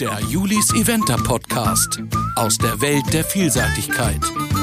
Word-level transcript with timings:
Der 0.00 0.18
Julis 0.28 0.74
Eventer 0.74 1.16
Podcast 1.16 2.02
aus 2.34 2.58
der 2.58 2.80
Welt 2.80 3.04
der 3.12 3.22
Vielseitigkeit. 3.22 4.20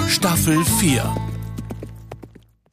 Staffel 0.10 0.62
4. 0.66 1.16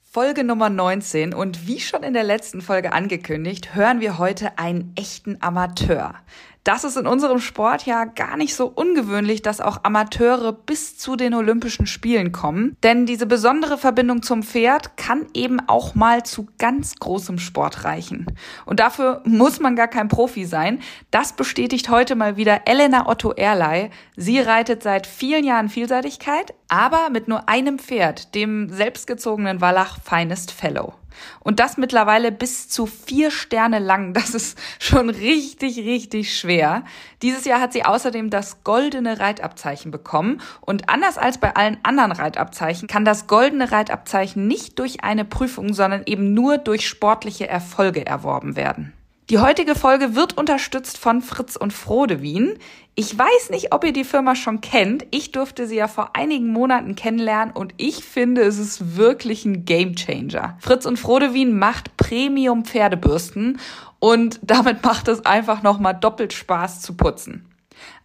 Folge 0.02 0.42
Nummer 0.42 0.68
19 0.68 1.34
und 1.34 1.68
wie 1.68 1.78
schon 1.78 2.02
in 2.02 2.14
der 2.14 2.24
letzten 2.24 2.60
Folge 2.60 2.92
angekündigt, 2.92 3.76
hören 3.76 4.00
wir 4.00 4.18
heute 4.18 4.58
einen 4.58 4.92
echten 4.96 5.36
Amateur. 5.40 6.16
Das 6.64 6.84
ist 6.84 6.96
in 6.96 7.06
unserem 7.06 7.38
Sport 7.38 7.86
ja 7.86 8.04
gar 8.04 8.36
nicht 8.36 8.54
so 8.54 8.66
ungewöhnlich, 8.66 9.42
dass 9.42 9.60
auch 9.60 9.84
Amateure 9.84 10.52
bis 10.52 10.98
zu 10.98 11.16
den 11.16 11.34
Olympischen 11.34 11.86
Spielen 11.86 12.32
kommen. 12.32 12.76
Denn 12.82 13.06
diese 13.06 13.26
besondere 13.26 13.78
Verbindung 13.78 14.22
zum 14.22 14.42
Pferd 14.42 14.96
kann 14.96 15.26
eben 15.34 15.60
auch 15.66 15.94
mal 15.94 16.24
zu 16.24 16.48
ganz 16.58 16.96
großem 16.96 17.38
Sport 17.38 17.84
reichen. 17.84 18.26
Und 18.66 18.80
dafür 18.80 19.22
muss 19.24 19.60
man 19.60 19.76
gar 19.76 19.88
kein 19.88 20.08
Profi 20.08 20.44
sein. 20.44 20.80
Das 21.10 21.32
bestätigt 21.32 21.88
heute 21.88 22.16
mal 22.16 22.36
wieder 22.36 22.62
Elena 22.66 23.08
Otto 23.08 23.32
Erlei. 23.32 23.90
Sie 24.16 24.38
reitet 24.38 24.82
seit 24.82 25.06
vielen 25.06 25.44
Jahren 25.44 25.68
Vielseitigkeit, 25.68 26.54
aber 26.68 27.08
mit 27.10 27.28
nur 27.28 27.48
einem 27.48 27.78
Pferd, 27.78 28.34
dem 28.34 28.68
selbstgezogenen 28.68 29.60
Wallach 29.60 29.98
Finest 30.04 30.50
Fellow. 30.50 30.94
Und 31.40 31.60
das 31.60 31.76
mittlerweile 31.76 32.32
bis 32.32 32.68
zu 32.68 32.86
vier 32.86 33.30
Sterne 33.30 33.78
lang. 33.78 34.14
Das 34.18 34.34
ist 34.34 34.58
schon 34.78 35.10
richtig, 35.10 35.78
richtig 35.78 36.36
schwer. 36.36 36.84
Dieses 37.22 37.44
Jahr 37.44 37.60
hat 37.60 37.72
sie 37.72 37.84
außerdem 37.84 38.30
das 38.30 38.64
goldene 38.64 39.20
Reitabzeichen 39.20 39.90
bekommen. 39.90 40.40
Und 40.60 40.90
anders 40.90 41.18
als 41.18 41.38
bei 41.38 41.54
allen 41.54 41.78
anderen 41.82 42.12
Reitabzeichen 42.12 42.88
kann 42.88 43.04
das 43.04 43.26
goldene 43.26 43.70
Reitabzeichen 43.70 44.46
nicht 44.46 44.78
durch 44.78 45.04
eine 45.04 45.24
Prüfung, 45.24 45.72
sondern 45.72 46.02
eben 46.06 46.34
nur 46.34 46.58
durch 46.58 46.86
sportliche 46.88 47.48
Erfolge 47.48 48.04
erworben 48.04 48.56
werden. 48.56 48.92
Die 49.30 49.38
heutige 49.38 49.74
Folge 49.74 50.14
wird 50.14 50.38
unterstützt 50.38 50.96
von 50.96 51.20
Fritz 51.20 51.56
und 51.56 51.74
Frode 51.74 52.22
Wien. 52.22 52.58
Ich 53.00 53.16
weiß 53.16 53.50
nicht, 53.50 53.72
ob 53.72 53.84
ihr 53.84 53.92
die 53.92 54.02
Firma 54.02 54.34
schon 54.34 54.60
kennt. 54.60 55.06
Ich 55.12 55.30
durfte 55.30 55.68
sie 55.68 55.76
ja 55.76 55.86
vor 55.86 56.16
einigen 56.16 56.48
Monaten 56.48 56.96
kennenlernen 56.96 57.54
und 57.54 57.72
ich 57.76 58.02
finde, 58.02 58.40
es 58.42 58.58
ist 58.58 58.96
wirklich 58.96 59.44
ein 59.44 59.64
Gamechanger. 59.64 60.58
Fritz 60.58 60.84
und 60.84 60.98
Frode 60.98 61.32
Wien 61.32 61.56
macht 61.56 61.96
Premium 61.96 62.64
Pferdebürsten 62.64 63.60
und 64.00 64.40
damit 64.42 64.82
macht 64.82 65.06
es 65.06 65.24
einfach 65.24 65.62
nochmal 65.62 65.94
doppelt 65.94 66.32
Spaß 66.32 66.80
zu 66.80 66.96
putzen. 66.96 67.48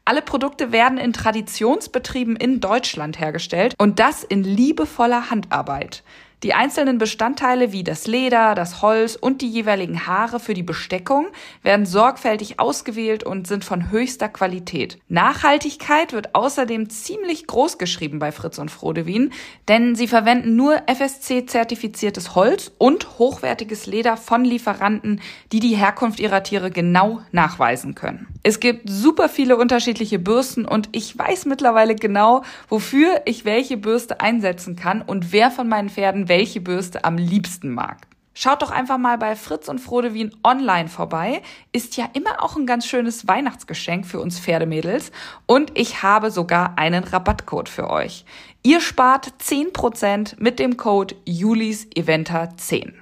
Alle 0.05 0.21
Produkte 0.21 0.71
werden 0.71 0.99
in 0.99 1.11
Traditionsbetrieben 1.11 2.35
in 2.35 2.59
Deutschland 2.59 3.19
hergestellt 3.19 3.73
und 3.79 3.97
das 3.97 4.23
in 4.23 4.43
liebevoller 4.43 5.31
Handarbeit. 5.31 6.03
Die 6.43 6.53
einzelnen 6.53 6.97
Bestandteile 6.97 7.71
wie 7.71 7.85
das 7.85 8.05
Leder, 8.05 8.53
das 8.53 8.81
Holz 8.81 9.15
und 9.15 9.41
die 9.41 9.47
jeweiligen 9.47 10.07
Haare 10.07 10.41
für 10.41 10.53
die 10.53 10.61
Besteckung 10.61 11.27
werden 11.61 11.85
sorgfältig 11.85 12.59
ausgewählt 12.59 13.23
und 13.23 13.47
sind 13.47 13.63
von 13.63 13.91
höchster 13.91 14.27
Qualität. 14.27 14.97
Nachhaltigkeit 15.07 16.11
wird 16.11 16.35
außerdem 16.35 16.89
ziemlich 16.89 17.47
groß 17.47 17.77
geschrieben 17.77 18.19
bei 18.19 18.33
Fritz 18.33 18.57
und 18.57 18.71
Frodewin, 18.71 19.31
denn 19.69 19.95
sie 19.95 20.09
verwenden 20.09 20.57
nur 20.57 20.81
FSC-zertifiziertes 20.85 22.35
Holz 22.35 22.73
und 22.77 23.19
hochwertiges 23.19 23.85
Leder 23.85 24.17
von 24.17 24.43
Lieferanten, 24.43 25.21
die 25.53 25.61
die 25.61 25.77
Herkunft 25.77 26.19
ihrer 26.19 26.43
Tiere 26.43 26.71
genau 26.71 27.21
nachweisen 27.31 27.95
können. 27.95 28.27
Es 28.45 28.59
gibt 28.59 28.89
super 28.89 29.29
viele 29.29 29.55
unterschiedliche 29.55 30.19
Bürsten 30.19 30.65
und 30.65 30.89
ich 30.91 31.17
weiß 31.17 31.45
mittlerweile 31.45 31.95
genau, 31.95 32.43
wofür 32.67 33.21
ich 33.23 33.45
welche 33.45 33.77
Bürste 33.77 34.19
einsetzen 34.19 34.75
kann 34.75 35.01
und 35.01 35.31
wer 35.31 35.49
von 35.49 35.69
meinen 35.69 35.89
Pferden 35.89 36.27
welche 36.33 36.61
Bürste 36.61 37.03
am 37.03 37.15
liebsten 37.15 37.69
mag. 37.69 38.07
Schaut 38.33 38.63
doch 38.63 38.71
einfach 38.71 38.97
mal 38.97 39.19
bei 39.19 39.35
Fritz 39.35 39.67
und 39.67 39.77
Frode 39.77 40.15
Wien 40.15 40.35
online 40.43 40.89
vorbei. 40.89 41.43
Ist 41.71 41.95
ja 41.95 42.09
immer 42.13 42.41
auch 42.41 42.55
ein 42.55 42.65
ganz 42.65 42.87
schönes 42.87 43.27
Weihnachtsgeschenk 43.27 44.07
für 44.07 44.19
uns 44.19 44.39
Pferdemädels. 44.39 45.11
Und 45.45 45.77
ich 45.77 46.01
habe 46.01 46.31
sogar 46.31 46.79
einen 46.79 47.03
Rabattcode 47.03 47.69
für 47.69 47.91
euch. 47.91 48.25
Ihr 48.63 48.81
spart 48.81 49.31
10% 49.43 50.37
mit 50.39 50.57
dem 50.57 50.75
Code 50.75 51.13
JulisEventer10. 51.27 52.93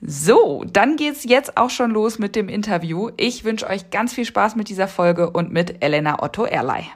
So, 0.00 0.64
dann 0.66 0.96
geht's 0.96 1.22
jetzt 1.22 1.56
auch 1.56 1.70
schon 1.70 1.92
los 1.92 2.18
mit 2.18 2.34
dem 2.34 2.48
Interview. 2.48 3.10
Ich 3.16 3.44
wünsche 3.44 3.68
euch 3.68 3.90
ganz 3.90 4.12
viel 4.12 4.24
Spaß 4.24 4.56
mit 4.56 4.68
dieser 4.68 4.88
Folge 4.88 5.30
und 5.30 5.52
mit 5.52 5.84
Elena 5.84 6.20
Otto 6.20 6.42
Erlei. 6.42 6.88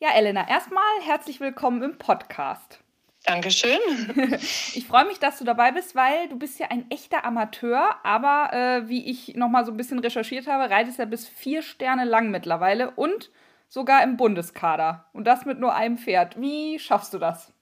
Ja, 0.00 0.10
Elena, 0.14 0.48
erstmal 0.48 0.84
herzlich 1.02 1.40
willkommen 1.40 1.82
im 1.82 1.98
Podcast. 1.98 2.78
Dankeschön. 3.24 3.80
Ich 4.74 4.86
freue 4.86 5.06
mich, 5.06 5.18
dass 5.18 5.38
du 5.38 5.44
dabei 5.44 5.72
bist, 5.72 5.96
weil 5.96 6.28
du 6.28 6.38
bist 6.38 6.60
ja 6.60 6.68
ein 6.70 6.88
echter 6.88 7.24
Amateur, 7.24 7.96
aber 8.04 8.52
äh, 8.52 8.88
wie 8.88 9.10
ich 9.10 9.34
nochmal 9.34 9.66
so 9.66 9.72
ein 9.72 9.76
bisschen 9.76 9.98
recherchiert 9.98 10.46
habe, 10.46 10.70
reitest 10.70 11.00
ja 11.00 11.04
bis 11.04 11.26
vier 11.26 11.62
Sterne 11.62 12.04
lang 12.04 12.30
mittlerweile 12.30 12.92
und 12.92 13.32
sogar 13.66 14.04
im 14.04 14.16
Bundeskader. 14.16 15.06
Und 15.12 15.26
das 15.26 15.46
mit 15.46 15.58
nur 15.58 15.74
einem 15.74 15.98
Pferd. 15.98 16.40
Wie 16.40 16.78
schaffst 16.78 17.12
du 17.12 17.18
das? 17.18 17.52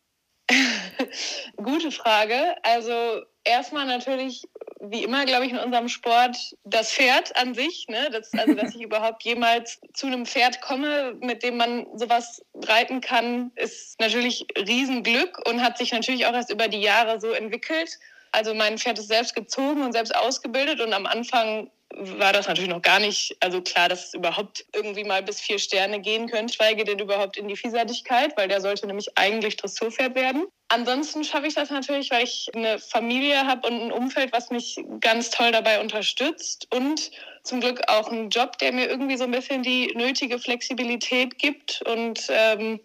Gute 1.57 1.91
Frage. 1.91 2.57
Also 2.63 3.23
erstmal 3.45 3.87
natürlich, 3.87 4.45
wie 4.81 5.03
immer, 5.03 5.25
glaube 5.25 5.47
ich, 5.47 5.53
in 5.53 5.59
unserem 5.59 5.89
Sport 5.89 6.37
das 6.65 6.93
Pferd 6.93 7.37
an 7.37 7.55
sich. 7.55 7.87
Ne? 7.89 8.09
Das, 8.13 8.33
also, 8.33 8.55
dass 8.55 8.75
ich 8.75 8.81
überhaupt 8.83 9.23
jemals 9.25 9.81
zu 9.95 10.07
einem 10.07 10.27
Pferd 10.27 10.61
komme, 10.61 11.17
mit 11.21 11.43
dem 11.43 11.57
man 11.57 11.87
sowas 11.97 12.45
reiten 12.55 13.01
kann, 13.01 13.51
ist 13.57 13.99
natürlich 14.01 14.47
Riesenglück 14.57 15.49
und 15.49 15.63
hat 15.63 15.79
sich 15.79 15.93
natürlich 15.93 16.27
auch 16.27 16.35
erst 16.35 16.53
über 16.53 16.69
die 16.69 16.81
Jahre 16.81 17.21
so 17.21 17.31
entwickelt. 17.33 17.99
Also 18.33 18.55
mein 18.55 18.79
Pferd 18.79 18.99
ist 18.99 19.09
selbst 19.09 19.35
gezogen 19.35 19.83
und 19.83 19.93
selbst 19.93 20.15
ausgebildet 20.15 20.81
und 20.81 20.93
am 20.93 21.07
Anfang 21.07 21.71
war 21.97 22.33
das 22.33 22.47
natürlich 22.47 22.71
noch 22.71 22.83
gar 22.83 23.01
nicht, 23.01 23.37
also 23.41 23.63
klar, 23.63 23.89
dass 23.89 24.09
es 24.09 24.15
überhaupt 24.15 24.65
irgendwie 24.75 25.05
mal 25.05 25.23
bis 25.23 25.41
vier 25.41 25.59
Sterne 25.59 26.01
gehen 26.01 26.29
könnte, 26.29 26.55
schweige 26.55 26.85
denn 26.85 26.99
überhaupt 26.99 27.37
in 27.37 27.49
die 27.49 27.57
Vielseitigkeit, 27.57 28.37
weil 28.37 28.49
der 28.49 28.61
sollte 28.61 28.87
nämlich 28.87 29.17
eigentlich 29.17 29.57
Dressurpferd 29.57 30.15
werden. 30.15 30.47
Ansonsten 30.69 31.25
schaffe 31.25 31.47
ich 31.47 31.55
das 31.55 31.71
natürlich, 31.71 32.11
weil 32.11 32.25
ich 32.25 32.51
eine 32.55 32.79
Familie 32.79 33.47
habe 33.47 33.69
und 33.69 33.81
ein 33.81 33.93
Umfeld, 33.93 34.33
was 34.33 34.51
mich 34.51 34.79
ganz 35.01 35.31
toll 35.31 35.53
dabei 35.53 35.81
unterstützt 35.81 36.67
und 36.75 37.11
zum 37.45 37.61
Glück 37.61 37.81
auch 37.89 38.11
einen 38.11 38.31
Job, 38.31 38.59
der 38.59 38.73
mir 38.73 38.89
irgendwie 38.89 39.17
so 39.17 39.25
ein 39.25 39.31
bisschen 39.31 39.63
die 39.63 39.93
nötige 39.95 40.39
Flexibilität 40.39 41.39
gibt 41.39 41.83
und 41.87 42.27
ähm, 42.29 42.81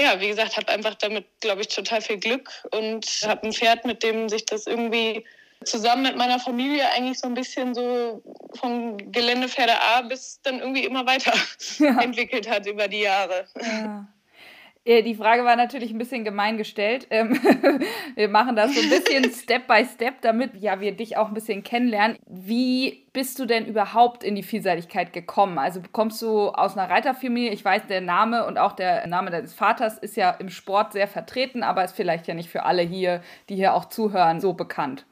ja, 0.00 0.20
wie 0.20 0.28
gesagt, 0.28 0.56
habe 0.56 0.68
einfach 0.68 0.96
damit, 0.96 1.24
glaube 1.40 1.60
ich, 1.60 1.68
total 1.68 2.02
viel 2.02 2.18
Glück 2.18 2.50
und 2.72 3.06
habe 3.24 3.46
ein 3.46 3.52
Pferd, 3.52 3.84
mit 3.84 4.02
dem 4.02 4.28
sich 4.28 4.44
das 4.44 4.66
irgendwie 4.66 5.24
zusammen 5.64 6.02
mit 6.02 6.16
meiner 6.16 6.38
Familie 6.38 6.84
eigentlich 6.94 7.18
so 7.18 7.26
ein 7.26 7.34
bisschen 7.34 7.74
so 7.74 8.22
vom 8.54 8.96
Geländepferde 9.12 9.72
A 9.80 10.02
bis 10.02 10.40
dann 10.42 10.60
irgendwie 10.60 10.84
immer 10.84 11.06
weiter 11.06 11.32
ja. 11.78 12.00
entwickelt 12.00 12.48
hat 12.48 12.66
über 12.66 12.88
die 12.88 13.00
Jahre. 13.00 13.46
Ja. 13.60 14.06
Die 14.86 15.14
Frage 15.14 15.46
war 15.46 15.56
natürlich 15.56 15.92
ein 15.92 15.98
bisschen 15.98 16.24
gemein 16.24 16.58
gestellt. 16.58 17.06
Ähm, 17.08 17.40
wir 18.16 18.28
machen 18.28 18.54
das 18.54 18.74
so 18.74 18.82
ein 18.82 18.90
bisschen 18.90 19.24
Step 19.32 19.66
by 19.66 19.82
Step, 19.86 20.20
damit 20.20 20.56
ja, 20.56 20.78
wir 20.78 20.92
dich 20.92 21.16
auch 21.16 21.28
ein 21.28 21.34
bisschen 21.34 21.62
kennenlernen. 21.62 22.18
Wie 22.26 23.06
bist 23.14 23.38
du 23.38 23.46
denn 23.46 23.64
überhaupt 23.64 24.22
in 24.22 24.34
die 24.34 24.42
Vielseitigkeit 24.42 25.14
gekommen? 25.14 25.56
Also 25.56 25.80
kommst 25.92 26.20
du 26.20 26.50
aus 26.50 26.76
einer 26.76 26.90
Reiterfamilie? 26.90 27.50
Ich 27.50 27.64
weiß, 27.64 27.86
der 27.86 28.02
Name 28.02 28.44
und 28.44 28.58
auch 28.58 28.72
der 28.72 29.06
Name 29.06 29.30
deines 29.30 29.54
Vaters 29.54 29.96
ist 29.96 30.18
ja 30.18 30.28
im 30.32 30.50
Sport 30.50 30.92
sehr 30.92 31.08
vertreten, 31.08 31.62
aber 31.62 31.82
ist 31.82 31.96
vielleicht 31.96 32.26
ja 32.26 32.34
nicht 32.34 32.50
für 32.50 32.64
alle 32.64 32.82
hier, 32.82 33.22
die 33.48 33.56
hier 33.56 33.72
auch 33.72 33.86
zuhören, 33.86 34.38
so 34.38 34.52
bekannt 34.52 35.06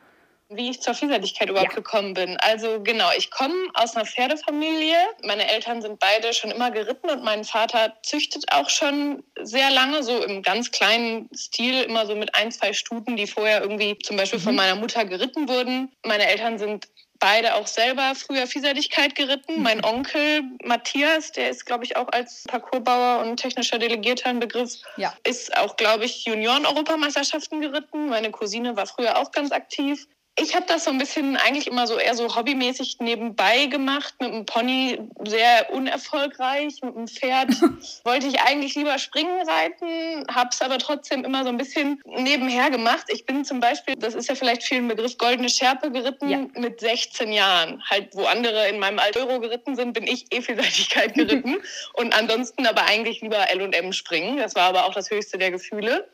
wie 0.57 0.71
ich 0.71 0.81
zur 0.81 0.95
Vielseitigkeit 0.95 1.49
überhaupt 1.49 1.73
ja. 1.73 1.77
gekommen 1.77 2.15
bin. 2.15 2.37
Also 2.39 2.83
genau, 2.83 3.09
ich 3.17 3.31
komme 3.31 3.55
aus 3.75 3.97
einer 3.97 4.07
Pferdefamilie. 4.07 4.97
Meine 5.25 5.49
Eltern 5.51 5.83
sind 5.83 5.99
beide 5.99 6.33
schon 6.33 6.51
immer 6.51 6.71
geritten 6.71 7.11
und 7.11 7.23
mein 7.23 7.45
Vater 7.45 7.95
züchtet 8.03 8.53
auch 8.53 8.69
schon 8.69 9.23
sehr 9.41 9.71
lange, 9.71 10.03
so 10.03 10.23
im 10.23 10.43
ganz 10.43 10.71
kleinen 10.71 11.29
Stil, 11.35 11.83
immer 11.83 12.07
so 12.07 12.15
mit 12.15 12.35
ein, 12.35 12.51
zwei 12.51 12.73
Stuten, 12.73 13.17
die 13.17 13.27
vorher 13.27 13.63
irgendwie 13.63 13.99
zum 13.99 14.17
Beispiel 14.17 14.39
mhm. 14.39 14.45
von 14.45 14.55
meiner 14.57 14.77
Mutter 14.77 15.05
geritten 15.05 15.49
wurden. 15.49 15.93
Meine 16.05 16.27
Eltern 16.27 16.59
sind 16.59 16.89
beide 17.23 17.55
auch 17.55 17.69
selber 17.69 18.15
früher 18.17 18.49
Vielseitigkeit 18.49 19.15
geritten. 19.15 19.59
Mhm. 19.59 19.63
Mein 19.63 19.85
Onkel 19.85 20.43
Matthias, 20.65 21.31
der 21.31 21.51
ist, 21.51 21.65
glaube 21.65 21.85
ich, 21.85 21.97
auch 21.97 22.09
als 22.09 22.45
Parcoursbauer 22.49 23.21
und 23.21 23.37
technischer 23.37 23.79
Delegierter 23.79 24.29
ein 24.29 24.41
Begriff, 24.41 24.75
ja. 24.97 25.15
ist 25.25 25.57
auch, 25.57 25.77
glaube 25.77 26.05
ich, 26.05 26.25
Junioren-Europameisterschaften 26.25 27.61
geritten. 27.61 28.09
Meine 28.09 28.33
Cousine 28.33 28.77
war 28.77 28.87
früher 28.87 29.17
auch 29.19 29.31
ganz 29.31 29.53
aktiv 29.53 30.09
ich 30.37 30.55
habe 30.55 30.65
das 30.67 30.85
so 30.85 30.91
ein 30.91 30.99
bisschen 30.99 31.37
eigentlich 31.37 31.67
immer 31.67 31.87
so 31.87 31.99
eher 31.99 32.15
so 32.15 32.35
hobbymäßig 32.35 32.97
nebenbei 33.01 33.67
gemacht, 33.67 34.15
mit 34.19 34.33
einem 34.33 34.47
Pony 34.47 34.99
sehr 35.27 35.71
unerfolgreich, 35.73 36.81
mit 36.83 36.97
einem 36.97 37.07
Pferd 37.07 37.51
wollte 38.05 38.27
ich 38.29 38.41
eigentlich 38.41 38.75
lieber 38.75 38.99
springen 38.99 39.47
reiten, 39.47 40.27
habe 40.35 40.49
es 40.51 40.63
aber 40.63 40.79
trotzdem 40.79 41.25
immer 41.25 41.43
so 41.43 41.51
ein 41.51 41.59
bisschen 41.59 42.01
nebenher 42.07 42.71
gemacht. 42.71 43.05
Ich 43.09 43.27
bin 43.27 43.45
zum 43.45 43.61
Beispiel, 43.61 43.95
das 43.97 44.15
ist 44.15 44.29
ja 44.29 44.35
vielleicht 44.35 44.63
viel 44.63 44.79
ein 44.79 44.89
Begriff, 44.89 45.19
goldene 45.19 45.51
Schärpe 45.51 45.91
geritten 45.91 46.29
ja. 46.31 46.39
mit 46.55 46.81
16 46.81 47.31
Jahren. 47.31 47.83
Halt, 47.91 48.15
wo 48.15 48.25
andere 48.25 48.69
in 48.69 48.79
meinem 48.79 48.99
Alter 48.99 49.27
Euro 49.27 49.39
geritten 49.41 49.77
sind, 49.77 49.93
bin 49.93 50.07
ich 50.07 50.27
E-Vielseitigkeit 50.33 51.15
geritten 51.15 51.59
und 51.93 52.15
ansonsten 52.15 52.67
aber 52.67 52.85
eigentlich 52.85 53.21
lieber 53.21 53.51
L&M 53.51 53.93
springen. 53.93 54.39
Das 54.39 54.55
war 54.55 54.63
aber 54.63 54.87
auch 54.87 54.95
das 54.95 55.11
höchste 55.11 55.37
der 55.37 55.51
Gefühle. 55.51 56.09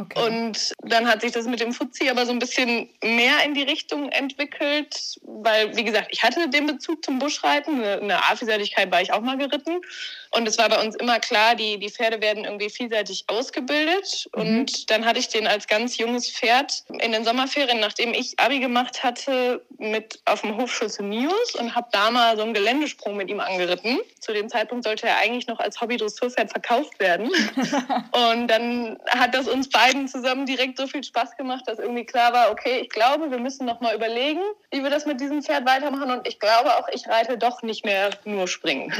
Okay. 0.00 0.26
Und 0.26 0.72
dann 0.82 1.06
hat 1.06 1.20
sich 1.20 1.32
das 1.32 1.46
mit 1.46 1.60
dem 1.60 1.74
Fuzzi 1.74 2.08
aber 2.08 2.24
so 2.24 2.32
ein 2.32 2.38
bisschen 2.38 2.88
mehr 3.04 3.44
in 3.44 3.52
die 3.52 3.62
Richtung 3.62 4.10
entwickelt, 4.10 5.20
weil, 5.22 5.76
wie 5.76 5.84
gesagt, 5.84 6.08
ich 6.10 6.22
hatte 6.22 6.48
den 6.48 6.66
Bezug 6.66 7.04
zum 7.04 7.18
Buschreiten. 7.18 7.84
Eine 7.84 8.16
A-Vielseitigkeit 8.30 8.90
war 8.90 9.02
ich 9.02 9.12
auch 9.12 9.20
mal 9.20 9.36
geritten. 9.36 9.82
Und 10.32 10.46
es 10.46 10.58
war 10.58 10.68
bei 10.68 10.80
uns 10.80 10.94
immer 10.94 11.18
klar, 11.18 11.56
die, 11.56 11.78
die 11.78 11.90
Pferde 11.90 12.20
werden 12.20 12.44
irgendwie 12.44 12.70
vielseitig 12.70 13.24
ausgebildet. 13.26 14.28
Mhm. 14.36 14.42
Und 14.42 14.90
dann 14.90 15.04
hatte 15.04 15.18
ich 15.18 15.28
den 15.28 15.46
als 15.46 15.66
ganz 15.66 15.98
junges 15.98 16.30
Pferd 16.30 16.84
in 17.00 17.12
den 17.12 17.24
Sommerferien, 17.24 17.80
nachdem 17.80 18.14
ich 18.14 18.38
Abi 18.38 18.60
gemacht 18.60 19.02
hatte, 19.02 19.64
mit 19.78 20.20
auf 20.26 20.42
dem 20.42 20.56
Hof 20.56 20.72
Schulze 20.72 21.02
Nius 21.02 21.56
und 21.58 21.74
habe 21.74 21.88
da 21.90 22.10
mal 22.10 22.36
so 22.36 22.42
einen 22.42 22.54
Geländesprung 22.54 23.16
mit 23.16 23.28
ihm 23.28 23.40
angeritten. 23.40 23.98
Zu 24.20 24.32
dem 24.32 24.48
Zeitpunkt 24.48 24.84
sollte 24.84 25.08
er 25.08 25.16
eigentlich 25.18 25.48
noch 25.48 25.58
als 25.58 25.80
Hobby-Dressurpferd 25.80 26.50
verkauft 26.50 27.00
werden. 27.00 27.28
und 28.30 28.46
dann 28.46 29.00
hat 29.08 29.34
das 29.34 29.48
uns 29.48 29.68
beiden 29.68 30.06
zusammen 30.06 30.46
direkt 30.46 30.78
so 30.78 30.86
viel 30.86 31.02
Spaß 31.02 31.36
gemacht, 31.36 31.64
dass 31.66 31.80
irgendwie 31.80 32.04
klar 32.04 32.32
war, 32.32 32.52
okay, 32.52 32.78
ich 32.80 32.90
glaube, 32.90 33.32
wir 33.32 33.38
müssen 33.38 33.66
noch 33.66 33.80
mal 33.80 33.96
überlegen, 33.96 34.40
wie 34.70 34.82
wir 34.82 34.90
das 34.90 35.06
mit 35.06 35.20
diesem 35.20 35.42
Pferd 35.42 35.66
weitermachen. 35.66 36.10
Und 36.12 36.28
ich 36.28 36.38
glaube 36.38 36.76
auch, 36.76 36.86
ich 36.92 37.08
reite 37.08 37.36
doch 37.36 37.62
nicht 37.62 37.84
mehr 37.84 38.10
nur 38.24 38.46
springen. 38.46 38.92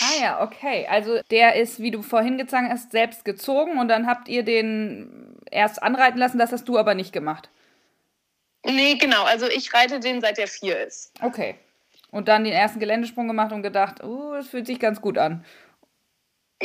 ah 0.00 0.22
ja, 0.22 0.42
okay 0.42 0.51
okay. 0.54 0.86
Also 0.88 1.20
der 1.30 1.56
ist, 1.56 1.80
wie 1.80 1.90
du 1.90 2.02
vorhin 2.02 2.38
gezeigt 2.38 2.70
hast, 2.70 2.92
selbst 2.92 3.24
gezogen 3.24 3.78
und 3.78 3.88
dann 3.88 4.06
habt 4.06 4.28
ihr 4.28 4.42
den 4.42 5.36
erst 5.50 5.82
anreiten 5.82 6.18
lassen, 6.18 6.38
das 6.38 6.52
hast 6.52 6.68
du 6.68 6.78
aber 6.78 6.94
nicht 6.94 7.12
gemacht. 7.12 7.50
Nee, 8.64 8.94
genau. 8.94 9.24
Also 9.24 9.46
ich 9.46 9.72
reite 9.74 10.00
den 10.00 10.20
seit 10.20 10.38
der 10.38 10.46
vier 10.46 10.80
ist. 10.86 11.12
Okay. 11.20 11.56
Und 12.10 12.28
dann 12.28 12.44
den 12.44 12.52
ersten 12.52 12.78
Geländesprung 12.78 13.26
gemacht 13.26 13.52
und 13.52 13.62
gedacht, 13.62 14.04
oh, 14.04 14.34
das 14.34 14.48
fühlt 14.48 14.66
sich 14.66 14.78
ganz 14.78 15.00
gut 15.00 15.18
an. 15.18 15.44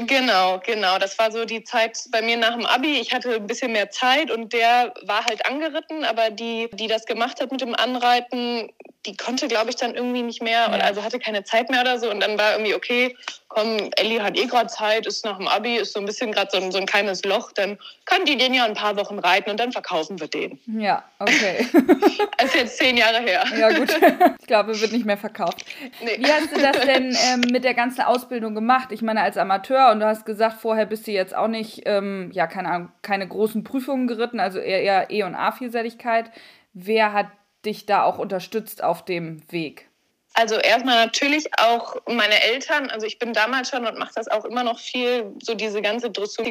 Genau, 0.05 0.59
genau. 0.63 0.99
Das 0.99 1.17
war 1.17 1.31
so 1.31 1.45
die 1.45 1.63
Zeit 1.63 1.97
bei 2.11 2.21
mir 2.21 2.37
nach 2.37 2.53
dem 2.53 2.65
Abi. 2.65 2.99
Ich 2.99 3.13
hatte 3.13 3.35
ein 3.35 3.47
bisschen 3.47 3.71
mehr 3.71 3.89
Zeit 3.89 4.29
und 4.29 4.53
der 4.53 4.93
war 5.03 5.25
halt 5.25 5.45
angeritten, 5.47 6.03
aber 6.03 6.29
die, 6.29 6.69
die 6.73 6.87
das 6.87 7.05
gemacht 7.05 7.41
hat 7.41 7.51
mit 7.51 7.61
dem 7.61 7.73
Anreiten, 7.73 8.69
die 9.07 9.15
konnte, 9.15 9.47
glaube 9.47 9.69
ich, 9.69 9.75
dann 9.75 9.95
irgendwie 9.95 10.21
nicht 10.21 10.41
mehr, 10.41 10.67
ja. 10.67 10.67
also 10.67 11.03
hatte 11.03 11.17
keine 11.17 11.43
Zeit 11.43 11.69
mehr 11.69 11.81
oder 11.81 11.97
so. 11.97 12.11
Und 12.11 12.19
dann 12.19 12.37
war 12.37 12.51
irgendwie, 12.53 12.75
okay, 12.75 13.15
komm, 13.47 13.89
Ellie 13.95 14.21
hat 14.21 14.37
eh 14.37 14.45
gerade 14.45 14.67
Zeit, 14.67 15.07
ist 15.07 15.25
nach 15.25 15.37
dem 15.37 15.47
Abi, 15.47 15.77
ist 15.77 15.93
so 15.93 15.99
ein 15.99 16.05
bisschen 16.05 16.31
gerade 16.31 16.49
so, 16.51 16.57
ein, 16.57 16.71
so 16.71 16.77
ein 16.77 16.85
kleines 16.85 17.23
Loch, 17.23 17.51
dann 17.53 17.77
kann 18.05 18.25
die 18.25 18.37
den 18.37 18.53
ja 18.53 18.65
ein 18.65 18.73
paar 18.73 18.97
Wochen 18.97 19.17
reiten 19.19 19.49
und 19.49 19.59
dann 19.59 19.71
verkaufen 19.71 20.19
wir 20.19 20.27
den. 20.27 20.59
Ja, 20.67 21.03
okay. 21.19 21.65
ist 22.43 22.55
jetzt 22.55 22.77
zehn 22.77 22.97
Jahre 22.97 23.19
her. 23.19 23.43
Ja, 23.57 23.69
gut. 23.69 23.89
Ich 24.39 24.47
glaube, 24.47 24.79
wird 24.79 24.93
nicht 24.93 25.05
mehr 25.05 25.17
verkauft. 25.17 25.65
Nee. 26.01 26.19
Wie 26.19 26.31
hast 26.31 26.55
du 26.55 26.61
das 26.61 26.79
denn 26.85 27.13
ähm, 27.33 27.41
mit 27.51 27.65
der 27.65 27.73
ganzen 27.73 28.01
Ausbildung 28.01 28.55
gemacht? 28.55 28.93
Ich 28.93 29.01
meine, 29.01 29.21
als 29.21 29.35
Amateur 29.35 29.86
und 29.91 29.99
du 29.99 30.05
hast 30.05 30.25
gesagt, 30.25 30.57
vorher 30.59 30.85
bist 30.85 31.07
du 31.07 31.11
jetzt 31.11 31.35
auch 31.35 31.47
nicht, 31.47 31.83
ähm, 31.85 32.31
ja, 32.33 32.47
keine 32.47 32.69
Ahnung, 32.69 32.91
keine 33.01 33.27
großen 33.27 33.63
Prüfungen 33.63 34.07
geritten, 34.07 34.39
also 34.39 34.59
eher, 34.59 34.81
eher 34.81 35.09
E- 35.09 35.23
und 35.23 35.35
A-Vielseitigkeit. 35.35 36.31
Wer 36.73 37.13
hat 37.13 37.27
dich 37.65 37.85
da 37.85 38.03
auch 38.03 38.17
unterstützt 38.19 38.83
auf 38.83 39.03
dem 39.03 39.41
Weg? 39.51 39.89
Also 40.33 40.55
erstmal 40.55 41.03
natürlich 41.03 41.47
auch 41.57 41.95
meine 42.07 42.43
Eltern. 42.43 42.91
Also 42.91 43.07
ich 43.07 43.17
bin 43.17 43.33
damals 43.33 43.69
schon 43.71 43.87
und 43.87 43.97
mache 43.97 44.11
das 44.13 44.27
auch 44.27 44.45
immer 44.45 44.63
noch 44.63 44.79
viel. 44.79 45.33
So 45.41 45.55
diese 45.55 45.81
ganze 45.81 46.11
dressur 46.11 46.45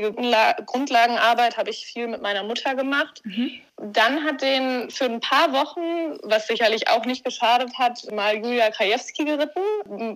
Grundlagenarbeit 0.66 1.56
habe 1.56 1.70
ich 1.70 1.86
viel 1.86 2.08
mit 2.08 2.20
meiner 2.20 2.42
Mutter 2.42 2.74
gemacht. 2.74 3.22
Mhm. 3.24 3.52
Dann 3.78 4.24
hat 4.24 4.40
den 4.40 4.90
für 4.90 5.04
ein 5.04 5.20
paar 5.20 5.52
Wochen, 5.52 6.18
was 6.22 6.46
sicherlich 6.46 6.88
auch 6.88 7.04
nicht 7.04 7.24
geschadet 7.24 7.78
hat, 7.78 8.10
mal 8.10 8.36
Julia 8.36 8.70
Krajewski 8.70 9.24
geritten, 9.24 9.60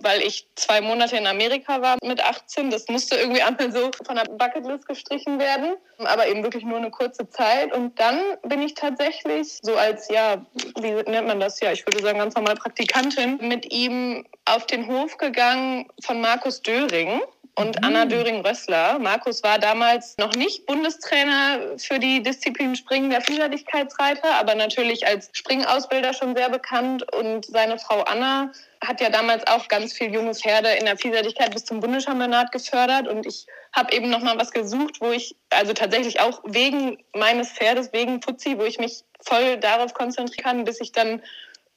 weil 0.03 0.21
ich 0.21 0.47
zwei 0.55 0.81
Monate 0.81 1.17
in 1.17 1.27
Amerika 1.27 1.79
war 1.79 1.97
mit 2.03 2.23
18. 2.23 2.71
Das 2.71 2.87
musste 2.87 3.15
irgendwie 3.15 3.41
einmal 3.43 3.71
so 3.71 3.91
von 4.05 4.15
der 4.15 4.25
Bucketlist 4.25 4.87
gestrichen 4.87 5.39
werden, 5.39 5.75
aber 5.99 6.27
eben 6.27 6.41
wirklich 6.43 6.63
nur 6.63 6.77
eine 6.77 6.89
kurze 6.89 7.29
Zeit. 7.29 7.71
Und 7.71 7.99
dann 7.99 8.19
bin 8.43 8.63
ich 8.63 8.73
tatsächlich 8.73 9.59
so 9.61 9.75
als, 9.75 10.09
ja, 10.09 10.43
wie 10.79 10.91
nennt 10.91 11.27
man 11.27 11.39
das 11.39 11.59
ja, 11.59 11.71
ich 11.71 11.85
würde 11.85 12.01
sagen 12.01 12.17
ganz 12.17 12.33
normal 12.33 12.55
Praktikantin, 12.55 13.37
mit 13.41 13.71
ihm 13.71 14.25
auf 14.45 14.65
den 14.65 14.87
Hof 14.87 15.17
gegangen 15.17 15.87
von 16.03 16.19
Markus 16.19 16.63
Döring 16.63 17.21
und 17.55 17.79
mhm. 17.79 17.87
Anna 17.87 18.05
Döring-Rössler. 18.05 18.97
Markus 18.99 19.43
war 19.43 19.59
damals 19.59 20.17
noch 20.17 20.33
nicht 20.35 20.65
Bundestrainer 20.65 21.77
für 21.77 21.99
die 21.99 22.23
Disziplin 22.23 22.75
Springen 22.75 23.09
der 23.09 23.21
Vielseitigkeitsreiter, 23.21 24.35
aber 24.35 24.55
natürlich 24.55 25.05
als 25.05 25.29
Springausbilder 25.33 26.13
schon 26.13 26.35
sehr 26.35 26.49
bekannt. 26.49 27.11
Und 27.13 27.45
seine 27.45 27.77
Frau 27.77 28.01
Anna 28.03 28.51
hat 28.85 29.01
ja 29.01 29.09
damals 29.09 29.45
auch 29.47 29.67
ganz 29.67 29.93
viel 29.93 30.13
junge 30.13 30.33
Pferde 30.33 30.69
in 30.69 30.85
der 30.85 30.97
Vielseitigkeit 30.97 31.53
bis 31.53 31.65
zum 31.65 31.81
Bundeschampionat 31.81 32.51
gefördert. 32.51 33.07
Und 33.07 33.25
ich 33.25 33.45
habe 33.73 33.93
eben 33.93 34.09
noch 34.09 34.21
mal 34.21 34.37
was 34.37 34.51
gesucht, 34.51 35.01
wo 35.01 35.11
ich, 35.11 35.35
also 35.49 35.73
tatsächlich 35.73 36.21
auch 36.21 36.41
wegen 36.45 36.97
meines 37.13 37.51
Pferdes, 37.51 37.91
wegen 37.91 38.21
Putzi, 38.21 38.57
wo 38.57 38.63
ich 38.63 38.79
mich 38.79 39.03
voll 39.19 39.57
darauf 39.57 39.93
konzentrieren 39.93 40.43
kann, 40.43 40.63
bis 40.63 40.79
ich 40.79 40.93
dann 40.93 41.21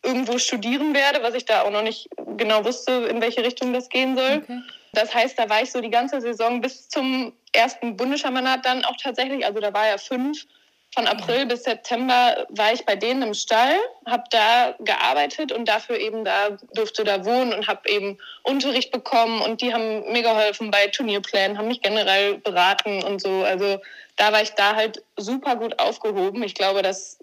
irgendwo 0.04 0.38
studieren 0.38 0.94
werde, 0.94 1.22
was 1.22 1.34
ich 1.34 1.46
da 1.46 1.62
auch 1.62 1.70
noch 1.70 1.82
nicht 1.82 2.08
genau 2.36 2.64
wusste, 2.64 2.92
in 3.10 3.20
welche 3.20 3.42
Richtung 3.42 3.72
das 3.72 3.88
gehen 3.88 4.16
soll. 4.16 4.42
Okay. 4.44 4.60
Das 4.94 5.14
heißt, 5.14 5.38
da 5.38 5.48
war 5.48 5.62
ich 5.62 5.70
so 5.70 5.80
die 5.80 5.90
ganze 5.90 6.20
Saison 6.20 6.60
bis 6.60 6.88
zum 6.88 7.32
ersten 7.52 7.96
Bundeschampionat 7.96 8.64
dann 8.64 8.84
auch 8.84 8.96
tatsächlich, 8.96 9.44
also 9.44 9.60
da 9.60 9.72
war 9.72 9.86
ja 9.86 9.98
fünf, 9.98 10.46
von 10.94 11.08
April 11.08 11.46
bis 11.46 11.64
September 11.64 12.46
war 12.50 12.72
ich 12.72 12.86
bei 12.86 12.94
denen 12.94 13.22
im 13.22 13.34
Stall, 13.34 13.74
habe 14.06 14.22
da 14.30 14.76
gearbeitet 14.78 15.50
und 15.50 15.68
dafür 15.68 15.98
eben 15.98 16.24
da 16.24 16.50
durfte 16.72 17.02
da 17.02 17.24
wohnen 17.24 17.52
und 17.52 17.66
habe 17.66 17.88
eben 17.88 18.16
Unterricht 18.44 18.92
bekommen 18.92 19.42
und 19.42 19.60
die 19.60 19.74
haben 19.74 20.12
mir 20.12 20.22
geholfen 20.22 20.70
bei 20.70 20.86
Turnierplänen, 20.86 21.58
haben 21.58 21.66
mich 21.66 21.82
generell 21.82 22.38
beraten 22.38 23.02
und 23.02 23.20
so. 23.20 23.42
Also 23.42 23.80
da 24.16 24.32
war 24.32 24.42
ich 24.42 24.50
da 24.50 24.76
halt 24.76 25.02
super 25.16 25.56
gut 25.56 25.80
aufgehoben. 25.80 26.44
Ich 26.44 26.54
glaube, 26.54 26.82
das 26.82 27.18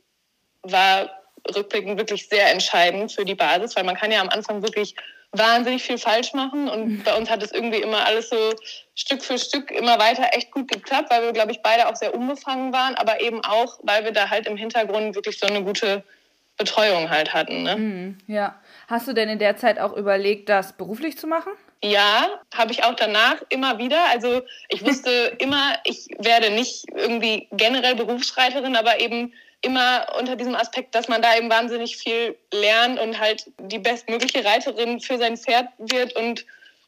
war 0.64 1.10
rückblickend 1.56 1.98
wirklich 1.98 2.28
sehr 2.28 2.52
entscheidend 2.52 3.14
für 3.14 3.24
die 3.24 3.36
Basis, 3.36 3.76
weil 3.78 3.86
man 3.86 3.96
kann 3.96 4.12
ja 4.12 4.20
am 4.20 4.30
Anfang 4.30 4.62
wirklich 4.62 4.96
wahnsinnig 5.32 5.84
viel 5.84 5.98
falsch 5.98 6.34
machen. 6.34 6.70
Und 6.70 6.88
mhm. 6.88 7.04
bei 7.04 7.16
uns 7.16 7.30
hat 7.30 7.44
es 7.44 7.52
irgendwie 7.52 7.82
immer 7.82 8.06
alles 8.06 8.30
so 8.30 8.54
Stück 8.96 9.24
für 9.24 9.38
Stück 9.38 9.72
immer 9.72 10.00
weiter 10.00 10.30
echt 10.34 10.52
gut 10.52 10.70
geklappt, 10.72 11.10
weil 11.10 11.24
wir, 11.24 11.34
glaube 11.34 11.52
ich, 11.52 11.62
beide 11.62 11.88
auch 11.88 11.96
sehr 11.96 12.14
unbefangen 12.14 12.74
waren, 12.74 12.96
aber 12.96 13.22
eben 13.22 13.44
auch, 13.44 13.80
weil 13.84 14.04
wir 14.04 14.12
da 14.12 14.30
halt 14.30 14.48
im 14.48 14.58
Hintergrund 14.58 15.16
wirklich 15.16 15.40
so 15.40 15.48
eine 15.48 15.64
gute 15.64 16.04
Betreuung 16.58 17.10
halt 17.10 17.34
hatten. 17.34 17.64
Ne? 17.64 17.76
Mhm, 17.76 18.18
ja. 18.28 18.60
Hast 18.88 19.08
du 19.08 19.14
denn 19.14 19.30
in 19.30 19.40
der 19.40 19.58
Zeit 19.58 19.80
auch 19.80 19.94
überlegt, 19.94 20.50
das 20.50 20.74
beruflich 20.74 21.18
zu 21.18 21.28
machen? 21.28 21.54
Ja, 21.84 22.28
habe 22.54 22.72
ich 22.72 22.84
auch 22.84 22.96
danach 22.96 23.42
immer 23.50 23.80
wieder. 23.80 24.00
Also 24.12 24.42
ich 24.70 24.86
wusste 24.86 25.10
immer, 25.40 25.76
ich 25.86 26.08
werde 26.20 26.52
nicht 26.52 26.86
irgendwie 26.94 27.48
generell 27.52 27.96
Berufsreiterin, 27.96 28.76
aber 28.76 29.00
eben 29.00 29.34
immer 29.62 30.08
unter 30.18 30.36
diesem 30.36 30.56
Aspekt, 30.56 30.96
dass 30.96 31.08
man 31.08 31.22
da 31.22 31.36
eben 31.36 31.50
wahnsinnig 31.50 31.98
viel 31.98 32.38
lernt 32.52 33.00
und 33.00 33.20
halt 33.20 33.46
die 33.60 33.80
bestmögliche 33.80 34.44
Reiterin 34.44 35.00
für 35.00 35.18
sein 35.18 35.38
Pferd 35.38 35.68
wird 35.78 36.16
und 36.16 36.46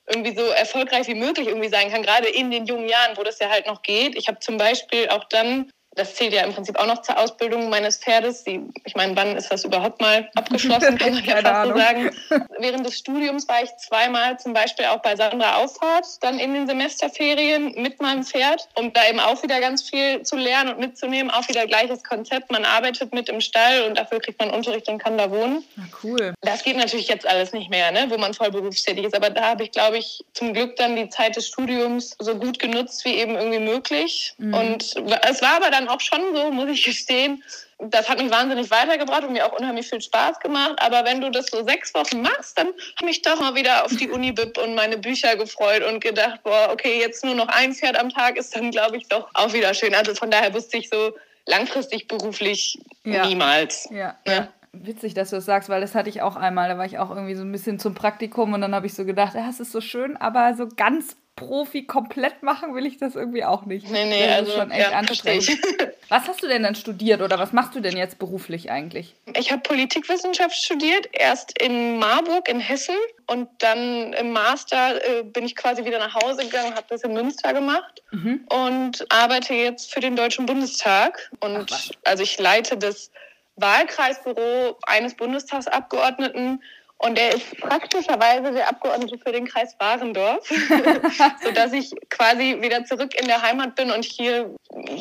irgendwie 0.08 0.36
so 0.36 0.44
erfolgreich 0.48 1.08
wie 1.08 1.16
möglich 1.16 1.48
irgendwie 1.48 1.70
sein 1.70 1.90
kann, 1.92 2.04
gerade 2.04 2.28
in 2.28 2.52
den 2.52 2.66
jungen 2.66 2.90
Jahren, 2.90 3.16
wo 3.16 3.24
das 3.24 3.40
ja 3.40 3.50
halt 3.50 3.68
noch 3.68 3.82
geht. 3.84 4.16
Ich 4.16 4.28
habe 4.28 4.40
zum 4.40 4.58
Beispiel 4.58 5.08
auch 5.10 5.24
dann 5.26 5.72
das 5.96 6.16
zählt 6.16 6.34
ja 6.34 6.44
im 6.44 6.54
Prinzip 6.54 6.78
auch 6.78 6.88
noch 6.88 7.02
zur 7.02 7.20
Ausbildung 7.20 7.70
meines 7.70 7.98
Pferdes. 7.98 8.44
Die, 8.44 8.62
ich 8.86 8.96
meine, 8.96 9.16
wann 9.16 9.36
ist 9.36 9.52
das 9.52 9.64
überhaupt 9.64 10.02
mal 10.02 10.30
abgeschlossen, 10.36 10.98
kann 10.98 11.14
man 11.14 11.24
ja 11.24 11.38
fast 11.38 11.70
so 11.70 11.78
sagen. 11.78 12.12
Während 12.60 12.86
des 12.86 12.98
Studiums 12.98 13.48
war 13.48 13.64
ich 13.64 13.76
zweimal 13.78 14.40
zum 14.40 14.54
Beispiel 14.54 14.86
auch 14.86 15.02
bei 15.02 15.16
Sandra 15.16 15.58
Auffahrt, 15.58 16.06
dann 16.22 16.40
in 16.40 16.54
den 16.54 16.68
Semesterferien 16.68 17.74
mit 17.82 18.02
meinem 18.02 18.24
Pferd, 18.24 18.68
um 18.76 18.92
da 18.94 19.08
eben 19.08 19.20
auch 19.20 19.42
wieder 19.44 19.60
ganz 19.60 19.90
viel 19.90 20.24
zu 20.24 20.36
lernen 20.36 20.74
und 20.74 20.80
mitzunehmen. 20.80 21.32
Auch 21.32 21.48
wieder 21.48 21.66
gleiches 21.68 22.04
Konzept. 22.04 22.52
Man 22.52 22.66
arbeitet 22.66 23.14
mit 23.14 23.30
im 23.30 23.42
Stall 23.42 23.84
und 23.84 23.98
dafür 23.98 24.20
kriegt 24.20 24.40
man 24.40 24.50
Unterricht 24.50 24.88
und 24.88 24.98
kann 24.98 25.18
da 25.18 25.30
wohnen. 25.30 25.64
Na, 25.76 25.84
cool. 26.04 26.34
Das 26.42 26.64
geht 26.64 26.78
natürlich 26.78 27.08
jetzt 27.08 27.28
alles 27.28 27.54
nicht 27.54 27.70
mehr, 27.70 27.92
ne, 27.92 28.06
wo 28.10 28.18
man 28.18 28.34
voll 28.34 28.52
berufstätig 28.52 29.06
ist. 29.06 29.16
Aber 29.16 29.30
da 29.30 29.50
habe 29.50 29.64
ich, 29.64 29.72
glaube 29.72 29.98
ich, 29.98 30.24
zum 30.34 30.54
Glück 30.54 30.76
dann 30.78 30.96
die 30.96 31.10
Zeit 31.10 31.36
des 31.36 31.48
Studiums 31.48 32.16
so 32.20 32.36
gut 32.36 32.60
genutzt 32.60 33.06
wie 33.06 33.16
eben 33.16 33.36
irgendwie 33.36 33.60
möglich. 33.60 34.34
Mhm. 34.38 34.54
Und 34.54 34.96
es 35.24 35.42
war 35.42 35.58
aber 35.58 35.70
dann 35.70 35.83
dann 35.84 35.96
auch 35.96 36.02
schon 36.02 36.22
so, 36.34 36.52
muss 36.52 36.70
ich 36.70 36.84
gestehen. 36.84 37.44
Das 37.80 38.10
hat 38.10 38.22
mich 38.22 38.32
wahnsinnig 38.32 38.72
weitergebracht 38.72 39.24
und 39.24 39.34
mir 39.34 39.46
auch 39.46 39.58
unheimlich 39.58 39.90
viel 39.90 40.02
Spaß 40.02 40.40
gemacht. 40.40 40.76
Aber 40.78 41.04
wenn 41.06 41.22
du 41.22 41.30
das 41.30 41.48
so 41.48 41.66
sechs 41.66 41.94
Wochen 41.94 42.22
machst, 42.22 42.58
dann 42.58 42.68
habe 43.00 43.10
ich 43.10 43.22
doch 43.22 43.40
mal 43.40 43.56
wieder 43.56 43.86
auf 43.86 43.96
die 43.96 44.10
Uni-Bib 44.10 44.58
und 44.58 44.76
meine 44.76 44.98
Bücher 44.98 45.36
gefreut 45.36 45.84
und 45.84 46.00
gedacht, 46.00 46.42
boah, 46.44 46.70
okay, 46.72 47.00
jetzt 47.00 47.26
nur 47.26 47.36
noch 47.36 47.50
ein 47.50 47.74
Pferd 47.74 48.00
am 48.00 48.10
Tag 48.10 48.38
ist 48.38 48.56
dann, 48.56 48.72
glaube 48.72 48.98
ich, 48.98 49.08
doch 49.08 49.30
auch 49.34 49.54
wieder 49.54 49.74
schön. 49.74 49.94
Also 49.94 50.16
von 50.16 50.32
daher 50.32 50.54
wusste 50.54 50.78
ich 50.78 50.90
so 50.90 51.14
langfristig 51.46 52.08
beruflich 52.08 52.80
ja. 53.04 53.26
niemals. 53.26 53.90
Ja. 53.92 54.16
Ne? 54.26 54.48
Witzig, 54.72 55.14
dass 55.14 55.30
du 55.30 55.36
das 55.36 55.46
sagst, 55.46 55.70
weil 55.70 55.82
das 55.82 55.94
hatte 55.94 56.10
ich 56.10 56.22
auch 56.22 56.36
einmal. 56.36 56.70
Da 56.70 56.78
war 56.78 56.86
ich 56.86 56.98
auch 56.98 57.10
irgendwie 57.10 57.36
so 57.36 57.44
ein 57.44 57.52
bisschen 57.52 57.80
zum 57.80 57.94
Praktikum 57.94 58.54
und 58.54 58.62
dann 58.62 58.74
habe 58.74 58.88
ich 58.88 58.94
so 58.94 59.06
gedacht, 59.06 59.36
ja, 59.36 59.48
es 59.50 59.60
ist 59.60 59.72
so 59.72 59.82
schön, 59.82 60.18
aber 60.18 60.56
so 60.56 60.68
ganz 60.68 61.16
Profi 61.36 61.86
komplett 61.86 62.44
machen 62.44 62.76
will 62.76 62.86
ich 62.86 62.98
das 62.98 63.16
irgendwie 63.16 63.44
auch 63.44 63.66
nicht. 63.66 63.90
Nee, 63.90 64.06
nee, 64.06 64.28
das 64.28 64.38
also 64.38 64.52
ist 64.52 64.58
schon 64.58 64.72
echt 64.72 64.92
ja, 64.92 64.98
anstrengend. 64.98 65.50
Was 66.10 66.28
hast 66.28 66.44
du 66.44 66.48
denn 66.48 66.62
dann 66.62 66.76
studiert 66.76 67.22
oder 67.22 67.40
was 67.40 67.54
machst 67.54 67.74
du 67.74 67.80
denn 67.80 67.98
jetzt 67.98 68.20
beruflich 68.20 68.70
eigentlich? 68.70 69.16
Ich 69.36 69.52
habe 69.52 69.62
Politikwissenschaft 69.64 70.56
studiert, 70.56 71.10
erst 71.12 71.60
in 71.60 71.98
Marburg 71.98 72.48
in 72.48 72.60
Hessen 72.60 72.94
und 73.26 73.50
dann 73.60 74.14
im 74.14 74.32
Master 74.32 75.04
äh, 75.04 75.24
bin 75.24 75.46
ich 75.46 75.56
quasi 75.56 75.86
wieder 75.86 75.98
nach 75.98 76.14
Hause 76.14 76.44
gegangen, 76.44 76.76
habe 76.76 76.86
das 76.90 77.02
in 77.02 77.14
Münster 77.14 77.54
gemacht 77.54 78.04
mhm. 78.12 78.46
und 78.50 79.12
arbeite 79.12 79.56
jetzt 79.56 79.92
für 79.92 80.02
den 80.02 80.16
Deutschen 80.16 80.46
Bundestag. 80.46 81.32
Und 81.40 81.72
Ach, 81.74 81.90
also 82.04 82.22
ich 82.22 82.38
leite 82.38 82.78
das 82.78 83.10
Wahlkreisbüro 83.56 84.78
eines 84.86 85.16
Bundestagsabgeordneten 85.16 86.62
und 86.98 87.20
er 87.20 87.36
ist 87.36 87.58
praktischerweise 87.58 88.54
der 88.54 88.70
Abgeordnete 88.70 89.18
für 89.18 89.32
den 89.32 89.46
Kreis 89.46 89.76
Warendorf, 89.80 90.48
sodass 91.44 91.74
ich 91.74 91.92
quasi 92.10 92.58
wieder 92.62 92.86
zurück 92.86 93.14
in 93.20 93.28
der 93.28 93.42
Heimat 93.42 93.76
bin 93.76 93.92
und 93.92 94.06
hier 94.06 94.56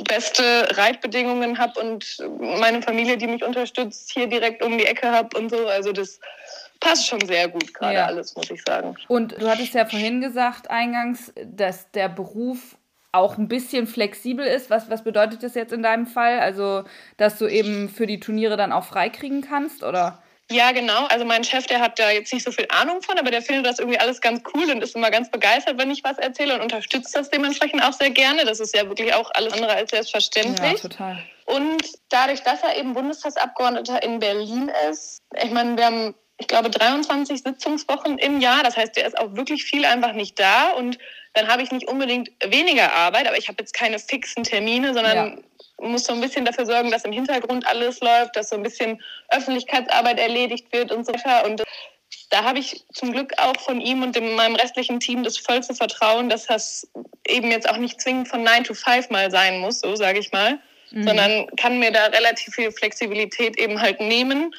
beste 0.08 0.76
Reitbedingungen 0.76 1.58
habe 1.58 1.78
und 1.80 2.18
meine 2.60 2.82
Familie, 2.82 3.16
die 3.16 3.28
mich 3.28 3.44
unterstützt, 3.44 4.10
hier 4.12 4.26
direkt 4.26 4.64
um 4.64 4.76
die 4.78 4.86
Ecke 4.86 5.10
habe 5.10 5.38
und 5.38 5.50
so. 5.50 5.66
Also 5.68 5.92
das 5.92 6.18
passt 6.80 7.06
schon 7.06 7.20
sehr 7.24 7.48
gut 7.48 7.72
gerade 7.72 7.94
ja. 7.94 8.06
alles, 8.06 8.34
muss 8.34 8.50
ich 8.50 8.62
sagen. 8.62 8.96
Und 9.06 9.40
du 9.40 9.48
hattest 9.48 9.74
ja 9.74 9.86
vorhin 9.86 10.20
gesagt, 10.20 10.70
eingangs, 10.70 11.32
dass 11.44 11.90
der 11.92 12.08
Beruf 12.08 12.76
auch 13.12 13.36
ein 13.36 13.46
bisschen 13.46 13.86
flexibel 13.86 14.44
ist. 14.44 14.70
Was, 14.70 14.90
was 14.90 15.04
bedeutet 15.04 15.42
das 15.42 15.54
jetzt 15.54 15.72
in 15.72 15.82
deinem 15.82 16.06
Fall? 16.06 16.40
Also, 16.40 16.84
dass 17.18 17.38
du 17.38 17.46
eben 17.46 17.88
für 17.88 18.06
die 18.06 18.18
Turniere 18.18 18.56
dann 18.56 18.72
auch 18.72 18.84
freikriegen 18.84 19.42
kannst, 19.42 19.84
oder? 19.84 20.22
Ja, 20.52 20.72
genau. 20.72 21.06
Also 21.06 21.24
mein 21.24 21.44
Chef, 21.44 21.66
der 21.66 21.80
hat 21.80 21.98
da 21.98 22.10
jetzt 22.10 22.32
nicht 22.32 22.44
so 22.44 22.52
viel 22.52 22.66
Ahnung 22.68 23.00
von, 23.02 23.18
aber 23.18 23.30
der 23.30 23.42
findet 23.42 23.66
das 23.66 23.78
irgendwie 23.78 23.98
alles 23.98 24.20
ganz 24.20 24.42
cool 24.54 24.70
und 24.70 24.82
ist 24.82 24.94
immer 24.94 25.10
ganz 25.10 25.30
begeistert, 25.30 25.78
wenn 25.78 25.90
ich 25.90 26.04
was 26.04 26.18
erzähle 26.18 26.54
und 26.54 26.60
unterstützt 26.60 27.14
das 27.16 27.30
dementsprechend 27.30 27.82
auch 27.82 27.92
sehr 27.92 28.10
gerne. 28.10 28.44
Das 28.44 28.60
ist 28.60 28.76
ja 28.76 28.86
wirklich 28.86 29.14
auch 29.14 29.30
alles 29.34 29.54
andere 29.54 29.72
als 29.72 29.90
selbstverständlich. 29.90 30.72
Ja, 30.72 30.88
total. 30.88 31.22
Und 31.46 31.82
dadurch, 32.10 32.40
dass 32.42 32.62
er 32.62 32.76
eben 32.76 32.94
Bundestagsabgeordneter 32.94 34.02
in 34.02 34.18
Berlin 34.18 34.70
ist, 34.90 35.18
ich 35.42 35.50
meine, 35.50 35.76
wir 35.76 35.86
haben, 35.86 36.14
ich 36.38 36.48
glaube, 36.48 36.70
23 36.70 37.42
Sitzungswochen 37.42 38.18
im 38.18 38.40
Jahr. 38.40 38.62
Das 38.62 38.76
heißt, 38.76 38.96
der 38.96 39.06
ist 39.06 39.18
auch 39.18 39.34
wirklich 39.34 39.64
viel 39.64 39.84
einfach 39.84 40.12
nicht 40.12 40.38
da 40.38 40.70
und 40.70 40.98
dann 41.34 41.48
habe 41.48 41.62
ich 41.62 41.72
nicht 41.72 41.88
unbedingt 41.88 42.30
weniger 42.44 42.92
Arbeit, 42.92 43.26
aber 43.26 43.38
ich 43.38 43.48
habe 43.48 43.56
jetzt 43.60 43.72
keine 43.72 43.98
fixen 43.98 44.44
Termine, 44.44 44.92
sondern 44.92 45.16
ja 45.16 45.42
muss 45.82 46.04
so 46.04 46.12
ein 46.12 46.20
bisschen 46.20 46.44
dafür 46.44 46.66
sorgen, 46.66 46.90
dass 46.90 47.04
im 47.04 47.12
Hintergrund 47.12 47.66
alles 47.66 48.00
läuft, 48.00 48.36
dass 48.36 48.50
so 48.50 48.56
ein 48.56 48.62
bisschen 48.62 49.02
Öffentlichkeitsarbeit 49.28 50.18
erledigt 50.18 50.72
wird 50.72 50.92
und 50.92 51.04
so 51.04 51.12
weiter. 51.12 51.44
Und 51.44 51.62
da 52.30 52.44
habe 52.44 52.58
ich 52.58 52.84
zum 52.92 53.12
Glück 53.12 53.32
auch 53.38 53.60
von 53.60 53.80
ihm 53.80 54.02
und 54.02 54.16
dem, 54.16 54.34
meinem 54.34 54.56
restlichen 54.56 55.00
Team 55.00 55.22
das 55.22 55.36
vollste 55.36 55.74
Vertrauen, 55.74 56.28
dass 56.28 56.46
das 56.46 56.88
eben 57.26 57.50
jetzt 57.50 57.68
auch 57.68 57.76
nicht 57.76 58.00
zwingend 58.00 58.28
von 58.28 58.42
9 58.42 58.64
to 58.64 58.74
5 58.74 59.10
mal 59.10 59.30
sein 59.30 59.58
muss, 59.60 59.80
so 59.80 59.96
sage 59.96 60.18
ich 60.18 60.32
mal, 60.32 60.58
mhm. 60.90 61.04
sondern 61.04 61.46
kann 61.56 61.78
mir 61.78 61.92
da 61.92 62.06
relativ 62.06 62.54
viel 62.54 62.72
Flexibilität 62.72 63.58
eben 63.58 63.80
halt 63.80 64.00
nehmen. 64.00 64.54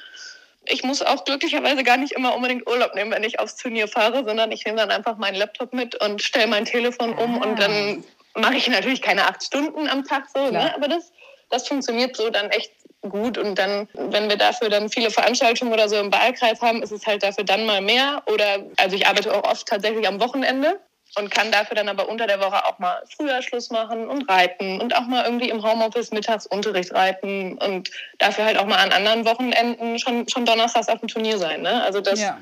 Ich 0.65 0.83
muss 0.83 1.01
auch 1.01 1.25
glücklicherweise 1.25 1.83
gar 1.83 1.97
nicht 1.97 2.13
immer 2.13 2.35
unbedingt 2.35 2.69
Urlaub 2.69 2.95
nehmen, 2.95 3.11
wenn 3.11 3.23
ich 3.23 3.39
aufs 3.39 3.57
Turnier 3.57 3.87
fahre, 3.87 4.23
sondern 4.23 4.51
ich 4.51 4.65
nehme 4.65 4.77
dann 4.77 4.91
einfach 4.91 5.17
meinen 5.17 5.35
Laptop 5.35 5.73
mit 5.73 5.95
und 5.95 6.21
stelle 6.21 6.47
mein 6.47 6.65
Telefon 6.65 7.13
um 7.13 7.41
ah. 7.41 7.45
und 7.45 7.59
dann 7.59 8.03
mache 8.35 8.55
ich 8.55 8.67
natürlich 8.67 9.01
keine 9.01 9.25
acht 9.25 9.43
Stunden 9.43 9.87
am 9.87 10.03
Tag 10.03 10.27
so, 10.33 10.49
ne? 10.49 10.73
aber 10.75 10.87
das, 10.87 11.11
das 11.49 11.67
funktioniert 11.67 12.15
so 12.15 12.29
dann 12.29 12.49
echt 12.49 12.71
gut. 13.01 13.37
Und 13.37 13.55
dann, 13.55 13.87
wenn 13.93 14.29
wir 14.29 14.37
dafür 14.37 14.69
dann 14.69 14.89
viele 14.89 15.11
Veranstaltungen 15.11 15.73
oder 15.73 15.89
so 15.89 15.97
im 15.97 16.11
Wahlkreis 16.11 16.61
haben, 16.61 16.81
ist 16.81 16.91
es 16.91 17.05
halt 17.05 17.23
dafür 17.23 17.43
dann 17.43 17.65
mal 17.65 17.81
mehr. 17.81 18.23
Oder 18.31 18.65
also 18.77 18.95
ich 18.95 19.05
arbeite 19.07 19.33
auch 19.33 19.43
oft 19.43 19.67
tatsächlich 19.67 20.07
am 20.07 20.19
Wochenende 20.19 20.79
und 21.15 21.29
kann 21.29 21.51
dafür 21.51 21.75
dann 21.75 21.89
aber 21.89 22.09
unter 22.09 22.25
der 22.25 22.39
Woche 22.39 22.65
auch 22.65 22.79
mal 22.79 23.03
früher 23.15 23.41
Schluss 23.41 23.69
machen 23.69 24.07
und 24.07 24.27
reiten 24.29 24.81
und 24.81 24.95
auch 24.95 25.05
mal 25.05 25.25
irgendwie 25.25 25.49
im 25.49 25.63
Homeoffice 25.63 26.11
mittags 26.11 26.47
Unterricht 26.47 26.91
reiten 26.93 27.57
und 27.59 27.91
dafür 28.17 28.45
halt 28.45 28.57
auch 28.57 28.65
mal 28.65 28.77
an 28.77 28.91
anderen 28.91 29.25
Wochenenden 29.25 29.99
schon, 29.99 30.27
schon 30.27 30.45
donnerstags 30.45 30.87
auf 30.87 30.99
dem 31.01 31.09
Turnier 31.09 31.37
sein. 31.37 31.61
Ne? 31.61 31.83
Also 31.83 32.01
das, 32.01 32.19
ja 32.19 32.39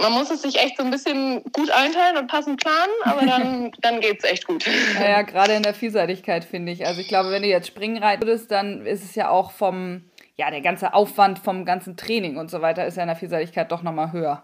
man 0.00 0.12
muss 0.12 0.30
es 0.30 0.42
sich 0.42 0.58
echt 0.58 0.76
so 0.76 0.84
ein 0.84 0.90
bisschen 0.90 1.42
gut 1.52 1.70
einteilen 1.70 2.16
und 2.16 2.26
passend 2.26 2.60
planen, 2.60 2.92
aber 3.04 3.26
dann, 3.26 3.72
dann 3.82 4.00
geht 4.00 4.22
es 4.22 4.30
echt 4.30 4.46
gut. 4.46 4.64
Naja, 4.94 5.22
gerade 5.22 5.54
in 5.54 5.62
der 5.62 5.74
Vielseitigkeit 5.74 6.44
finde 6.44 6.72
ich. 6.72 6.86
Also 6.86 7.00
ich 7.00 7.08
glaube, 7.08 7.30
wenn 7.30 7.42
du 7.42 7.48
jetzt 7.48 7.68
Springen 7.68 8.02
reiten 8.02 8.22
würdest, 8.26 8.50
dann 8.50 8.86
ist 8.86 9.04
es 9.04 9.14
ja 9.14 9.30
auch 9.30 9.50
vom, 9.50 10.02
ja, 10.36 10.50
der 10.50 10.60
ganze 10.60 10.94
Aufwand 10.94 11.38
vom 11.38 11.64
ganzen 11.64 11.96
Training 11.96 12.36
und 12.36 12.50
so 12.50 12.60
weiter 12.60 12.86
ist 12.86 12.96
ja 12.96 13.02
in 13.02 13.08
der 13.08 13.16
Vielseitigkeit 13.16 13.70
doch 13.70 13.82
nochmal 13.82 14.12
höher. 14.12 14.42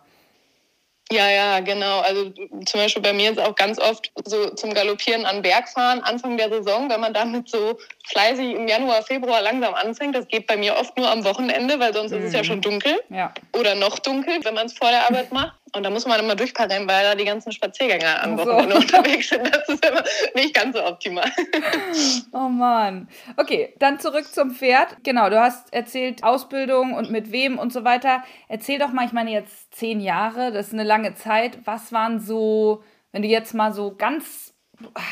Ja, 1.13 1.31
ja, 1.31 1.61
genau. 1.61 2.01
Also 2.01 2.31
zum 2.31 2.81
Beispiel 2.81 3.03
bei 3.03 3.13
mir 3.13 3.31
ist 3.31 3.39
auch 3.39 3.55
ganz 3.55 3.79
oft 3.79 4.11
so 4.25 4.51
zum 4.51 4.75
Galoppieren 4.75 5.25
an 5.25 5.41
Berg 5.41 5.69
fahren, 5.69 6.01
Anfang 6.01 6.37
der 6.37 6.49
Saison, 6.51 6.91
wenn 6.91 7.01
man 7.01 7.15
damit 7.15 7.49
so 7.49 7.79
fleißig 8.07 8.55
im 8.55 8.67
Januar, 8.67 9.03
Februar 9.03 9.41
langsam 9.41 9.75
anfängt. 9.75 10.17
Das 10.17 10.27
geht 10.27 10.49
bei 10.49 10.57
mir 10.57 10.77
oft 10.77 10.97
nur 10.97 11.09
am 11.09 11.25
Wochenende, 11.25 11.79
weil 11.79 11.95
sonst 11.95 12.11
mhm. 12.11 12.19
ist 12.19 12.25
es 12.25 12.33
ja 12.33 12.41
mhm. 12.41 12.45
schon 12.45 12.61
dunkel. 12.61 12.99
Ja. 13.11 13.33
Oder 13.57 13.77
noch 13.77 14.01
dunkel, 14.01 14.45
wenn 14.45 14.55
man 14.55 14.67
es 14.67 14.73
vor 14.73 14.91
der 14.91 15.07
Arbeit 15.07 15.33
macht. 15.33 15.55
Und 15.77 15.83
da 15.83 15.91
muss 15.91 16.07
man 16.07 16.19
immer 16.19 16.35
durchpaddern, 16.35 16.89
weil 16.89 17.05
da 17.05 17.15
die 17.15 17.27
ganzen 17.27 17.53
Spaziergänger 17.53 18.23
am 18.23 18.39
Wochenende 18.39 18.77
so. 18.77 18.81
unterwegs 18.81 19.29
sind. 19.29 19.55
Das 19.55 19.69
ist 19.69 19.85
immer 19.85 20.03
nicht 20.35 20.55
ganz 20.55 20.75
so 20.75 20.83
optimal. 20.83 21.31
Oh 22.33 22.49
Mann. 22.49 23.09
Okay, 23.37 23.75
dann 23.79 24.01
zurück 24.01 24.25
zum 24.25 24.53
Pferd. 24.53 24.97
Genau, 25.05 25.29
du 25.29 25.39
hast 25.39 25.73
erzählt 25.75 26.25
Ausbildung 26.25 26.95
und 26.95 27.11
mit 27.11 27.31
wem 27.31 27.59
und 27.59 27.75
so 27.75 27.85
weiter. 27.85 28.25
Erzähl 28.49 28.79
doch 28.79 28.89
mal, 28.89 29.05
ich 29.05 29.13
meine 29.13 29.31
jetzt 29.31 29.75
zehn 29.75 30.01
Jahre, 30.01 30.51
das 30.51 30.69
ist 30.69 30.73
eine 30.73 30.85
lange 30.85 31.15
Zeit. 31.15 31.59
Was 31.67 31.93
waren 31.93 32.21
so, 32.21 32.83
wenn 33.13 33.21
du 33.21 33.29
jetzt 33.29 33.53
mal 33.53 33.75
so 33.75 33.95
ganz, 33.95 34.55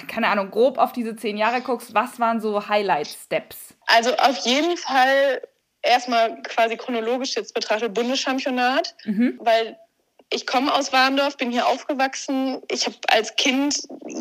keine 0.08 0.28
Ahnung, 0.28 0.50
grob 0.50 0.78
auf 0.78 0.92
diese 0.92 1.14
zehn 1.14 1.36
Jahre 1.36 1.60
guckst, 1.60 1.94
was 1.94 2.18
waren 2.20 2.40
so 2.40 2.68
Highlight-Steps? 2.68 3.76
Also 3.86 4.14
auf 4.16 4.38
jeden 4.46 4.78
Fall 4.78 5.42
erstmal 5.82 6.40
quasi 6.42 6.78
chronologisch 6.78 7.36
jetzt 7.36 7.52
betrachtet 7.52 7.92
Bundeschampionat, 7.92 8.94
mhm. 9.04 9.38
weil 9.40 9.76
ich 10.34 10.46
komme 10.46 10.74
aus 10.74 10.92
Warndorf, 10.92 11.36
bin 11.36 11.52
hier 11.52 11.66
aufgewachsen. 11.66 12.60
Ich 12.68 12.86
habe 12.86 12.96
als 13.08 13.36
Kind 13.36 13.78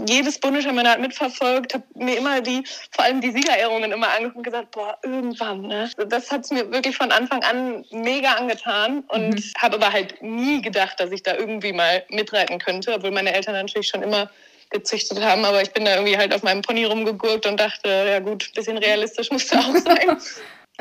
jedes 0.07 0.39
Bundeschampionat 0.39 0.99
mitverfolgt, 0.99 1.73
habe 1.73 1.83
mir 1.95 2.17
immer 2.17 2.41
die, 2.41 2.63
vor 2.91 3.05
allem 3.05 3.19
die 3.19 3.31
Siegerehrungen 3.31 3.91
immer 3.91 4.09
angeguckt 4.09 4.37
und 4.37 4.43
gesagt, 4.43 4.71
boah, 4.71 4.97
irgendwann. 5.03 5.61
Ne? 5.61 5.89
Das 6.07 6.31
hat 6.31 6.41
es 6.41 6.51
mir 6.51 6.71
wirklich 6.71 6.95
von 6.95 7.11
Anfang 7.11 7.43
an 7.43 7.83
mega 7.91 8.33
angetan 8.33 9.03
und 9.07 9.35
mhm. 9.35 9.51
habe 9.57 9.75
aber 9.75 9.91
halt 9.91 10.21
nie 10.21 10.61
gedacht, 10.61 10.99
dass 10.99 11.11
ich 11.11 11.23
da 11.23 11.35
irgendwie 11.35 11.73
mal 11.73 12.03
mitreiten 12.09 12.59
könnte, 12.59 12.93
obwohl 12.93 13.11
meine 13.11 13.33
Eltern 13.33 13.55
natürlich 13.55 13.87
schon 13.87 14.03
immer 14.03 14.29
gezüchtet 14.69 15.21
haben, 15.21 15.45
aber 15.45 15.61
ich 15.61 15.71
bin 15.71 15.85
da 15.85 15.95
irgendwie 15.95 16.17
halt 16.17 16.33
auf 16.33 16.43
meinem 16.43 16.61
Pony 16.61 16.85
rumgegurkt 16.85 17.45
und 17.45 17.59
dachte, 17.59 17.89
ja 17.89 18.19
gut, 18.19 18.49
ein 18.49 18.53
bisschen 18.55 18.77
realistisch 18.77 19.31
musste 19.31 19.59
auch 19.59 19.75
sein. 19.85 20.17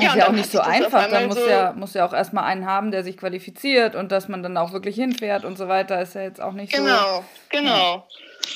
Ja, 0.01 0.11
ist 0.11 0.17
ja 0.17 0.29
auch 0.29 0.33
nicht 0.33 0.51
so 0.51 0.61
einfach. 0.61 1.09
Dann 1.09 1.27
muss, 1.27 1.37
so 1.37 1.49
ja, 1.49 1.73
muss 1.73 1.95
ja 1.95 2.07
auch 2.07 2.15
erstmal 2.15 2.45
einen 2.45 2.67
haben, 2.67 2.91
der 2.91 3.05
sich 3.05 3.17
qualifiziert 3.17 3.95
und 3.95 4.11
dass 4.11 4.29
man 4.29 4.43
dann 4.43 4.57
auch 4.57 4.73
wirklich 4.73 4.97
hinfährt 4.97 5.45
und 5.45 5.59
so 5.59 5.69
weiter, 5.69 6.01
ist 6.01 6.15
ja 6.15 6.23
jetzt 6.23 6.41
auch 6.41 6.53
nicht 6.53 6.73
genau, 6.73 7.17
so. 7.17 7.25
Genau, 7.51 7.63
genau. 7.67 8.09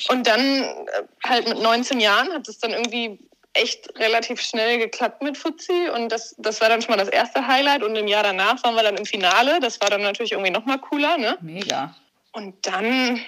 Und 0.09 0.27
dann 0.27 0.39
äh, 0.39 1.03
halt 1.25 1.47
mit 1.47 1.61
19 1.61 1.99
Jahren 1.99 2.33
hat 2.33 2.47
es 2.47 2.59
dann 2.59 2.71
irgendwie 2.71 3.19
echt 3.53 3.97
relativ 3.99 4.41
schnell 4.41 4.77
geklappt 4.77 5.21
mit 5.21 5.37
Fuzzi 5.37 5.89
und 5.93 6.11
das, 6.11 6.35
das 6.37 6.61
war 6.61 6.69
dann 6.69 6.81
schon 6.81 6.95
mal 6.95 7.03
das 7.03 7.09
erste 7.09 7.47
Highlight 7.47 7.83
und 7.83 7.95
im 7.95 8.07
Jahr 8.07 8.23
danach 8.23 8.63
waren 8.63 8.75
wir 8.75 8.83
dann 8.83 8.97
im 8.97 9.05
Finale. 9.05 9.59
Das 9.59 9.79
war 9.81 9.89
dann 9.89 10.01
natürlich 10.01 10.33
irgendwie 10.33 10.51
nochmal 10.51 10.79
cooler, 10.79 11.17
ne? 11.17 11.37
Mega. 11.41 11.95
Und 12.31 12.65
dann 12.67 13.19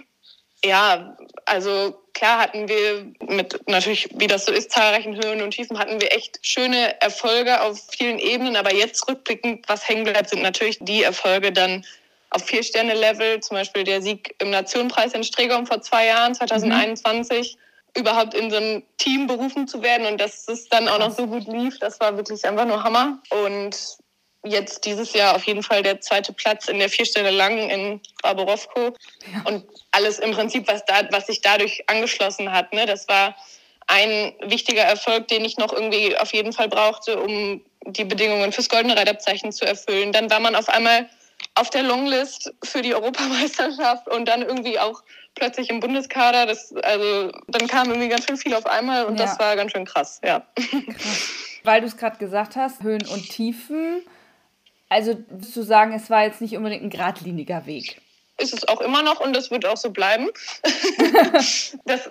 ja, 0.64 1.18
also 1.46 2.00
klar 2.14 2.40
hatten 2.40 2.68
wir 2.68 3.12
mit 3.28 3.60
natürlich, 3.68 4.10
wie 4.16 4.28
das 4.28 4.46
so 4.46 4.52
ist, 4.52 4.72
zahlreichen 4.72 5.16
Höhen 5.16 5.42
und 5.42 5.52
Tiefen, 5.52 5.80
hatten 5.80 6.02
wir 6.02 6.14
echt 6.14 6.40
schöne 6.42 7.00
Erfolge 7.02 7.62
auf 7.62 7.80
vielen 7.92 8.20
Ebenen. 8.20 8.56
Aber 8.56 8.74
jetzt 8.74 9.08
rückblickend, 9.08 9.68
was 9.68 9.88
hängen 9.88 10.04
bleibt, 10.04 10.30
sind 10.30 10.42
natürlich 10.42 10.78
die 10.82 11.04
Erfolge 11.04 11.52
dann 11.52 11.86
auf 12.32 12.46
Vier-Sterne-Level, 12.46 13.40
zum 13.40 13.56
Beispiel 13.56 13.84
der 13.84 14.02
Sieg 14.02 14.36
im 14.40 14.52
Nationenpreis 14.52 15.14
in 15.14 15.24
Stregom 15.24 15.66
vor 15.66 15.82
zwei 15.82 16.08
Jahren, 16.08 16.36
2021. 16.36 17.56
Mhm 17.56 17.60
überhaupt 17.96 18.34
in 18.34 18.50
so 18.52 18.58
ein 18.58 18.84
Team 18.98 19.28
berufen 19.28 19.68
zu 19.68 19.82
werden 19.82 20.08
und 20.08 20.20
dass 20.20 20.48
es 20.48 20.70
dann 20.70 20.88
auch 20.88 21.00
noch 21.00 21.12
so 21.12 21.28
gut 21.28 21.48
lief, 21.48 21.80
das 21.80 22.00
war 22.00 22.16
wirklich 22.18 22.46
einfach 22.46 22.66
nur 22.66 22.84
Hammer. 22.84 23.20
Und 23.44 23.76
jetzt 24.44 24.86
dieses 24.86 25.14
Jahr 25.14 25.36
auf 25.36 25.44
jeden 25.44 25.64
Fall 25.64 25.84
der 25.84 26.00
zweite 26.02 26.32
Platz 26.32 26.68
in 26.68 26.80
der 26.80 26.90
Vierstelle 26.90 27.32
Lang 27.32 27.58
in 27.70 28.02
Baborowko. 28.22 28.96
Ja. 29.34 29.42
Und 29.46 29.66
alles 30.00 30.20
im 30.20 30.32
Prinzip, 30.32 30.68
was, 30.68 30.86
da, 30.86 31.02
was 31.12 31.28
sich 31.28 31.42
dadurch 31.42 31.84
angeschlossen 31.88 32.52
hat. 32.52 32.74
Ne? 32.74 32.86
Das 32.86 33.08
war 33.08 33.36
ein 33.88 34.34
wichtiger 34.46 34.84
Erfolg, 34.84 35.28
den 35.28 35.44
ich 35.44 35.58
noch 35.58 35.74
irgendwie 35.74 36.16
auf 36.18 36.32
jeden 36.34 36.54
Fall 36.54 36.70
brauchte, 36.70 37.20
um 37.20 37.62
die 37.86 38.06
Bedingungen 38.06 38.52
fürs 38.52 38.70
Goldene 38.70 38.96
Reitabzeichen 38.96 39.52
zu 39.52 39.66
erfüllen. 39.66 40.14
Dann 40.14 40.30
war 40.30 40.40
man 40.40 40.56
auf 40.56 40.70
einmal 40.70 41.10
auf 41.56 41.70
der 41.70 41.84
Longlist 41.84 42.54
für 42.64 42.82
die 42.82 42.94
Europameisterschaft 42.94 44.08
und 44.08 44.26
dann 44.28 44.42
irgendwie 44.42 44.80
auch 44.80 45.04
plötzlich 45.36 45.70
im 45.70 45.80
Bundeskader. 45.80 46.46
Das, 46.46 46.74
also 46.84 47.32
dann 47.48 47.68
kam 47.68 47.90
irgendwie 47.90 48.10
ganz 48.10 48.26
schön 48.26 48.38
viel 48.38 48.54
auf 48.54 48.66
einmal 48.66 49.06
und 49.06 49.20
ja. 49.20 49.26
das 49.26 49.40
war 49.40 49.56
ganz 49.56 49.72
schön 49.72 49.86
krass, 49.86 50.22
ja. 50.24 50.46
Krass. 50.56 51.30
Weil 51.64 51.82
du 51.82 51.88
es 51.88 51.98
gerade 51.98 52.18
gesagt 52.18 52.56
hast, 52.56 52.84
Höhen 52.84 53.06
und 53.08 53.30
Tiefen. 53.30 54.02
Also 54.88 55.18
würdest 55.30 55.56
du 55.56 55.62
sagen, 55.64 55.94
es 55.94 56.10
war 56.10 56.24
jetzt 56.24 56.42
nicht 56.42 56.56
unbedingt 56.56 56.84
ein 56.84 56.90
geradliniger 56.90 57.66
Weg? 57.66 58.02
Ist 58.40 58.54
es 58.54 58.68
auch 58.68 58.82
immer 58.82 59.04
noch 59.04 59.20
und 59.20 59.36
das 59.36 59.52
wird 59.52 59.66
auch 59.66 59.78
so 59.78 59.92
bleiben. 59.92 60.30
das 61.86 62.10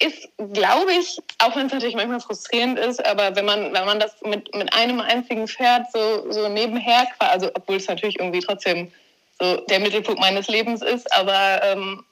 ist, 0.00 0.28
glaube 0.52 0.92
ich, 0.92 1.18
auch 1.38 1.54
wenn 1.54 1.66
es 1.66 1.72
natürlich 1.72 1.94
manchmal 1.94 2.20
frustrierend 2.20 2.78
ist, 2.78 3.04
aber 3.04 3.36
wenn 3.36 3.44
man, 3.44 3.72
wenn 3.72 3.84
man 3.84 4.00
das 4.00 4.14
mit, 4.22 4.54
mit 4.54 4.72
einem 4.72 5.00
einzigen 5.00 5.46
Pferd 5.46 5.92
so, 5.92 6.30
so 6.32 6.48
nebenher, 6.48 7.06
also 7.18 7.50
obwohl 7.54 7.76
es 7.76 7.86
natürlich 7.86 8.18
irgendwie 8.18 8.40
trotzdem 8.40 8.90
so 9.38 9.56
der 9.68 9.80
Mittelpunkt 9.80 10.20
meines 10.20 10.48
Lebens 10.48 10.82
ist, 10.82 11.12
aber 11.12 11.62
ähm, 11.62 12.04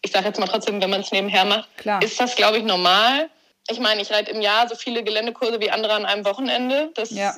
ich 0.00 0.10
sage 0.10 0.26
jetzt 0.26 0.40
mal 0.40 0.46
trotzdem, 0.46 0.80
wenn 0.80 0.90
man 0.90 1.02
es 1.02 1.12
nebenher 1.12 1.44
macht, 1.44 1.68
Klar. 1.78 2.02
ist 2.02 2.20
das, 2.20 2.34
glaube 2.34 2.58
ich, 2.58 2.64
normal. 2.64 3.28
Ich 3.68 3.78
meine, 3.78 4.02
ich 4.02 4.10
reite 4.10 4.30
im 4.30 4.40
Jahr 4.40 4.68
so 4.68 4.74
viele 4.74 5.04
Geländekurse 5.04 5.60
wie 5.60 5.70
andere 5.70 5.92
an 5.92 6.04
einem 6.04 6.24
Wochenende. 6.24 6.90
Das, 6.94 7.10
ja. 7.10 7.34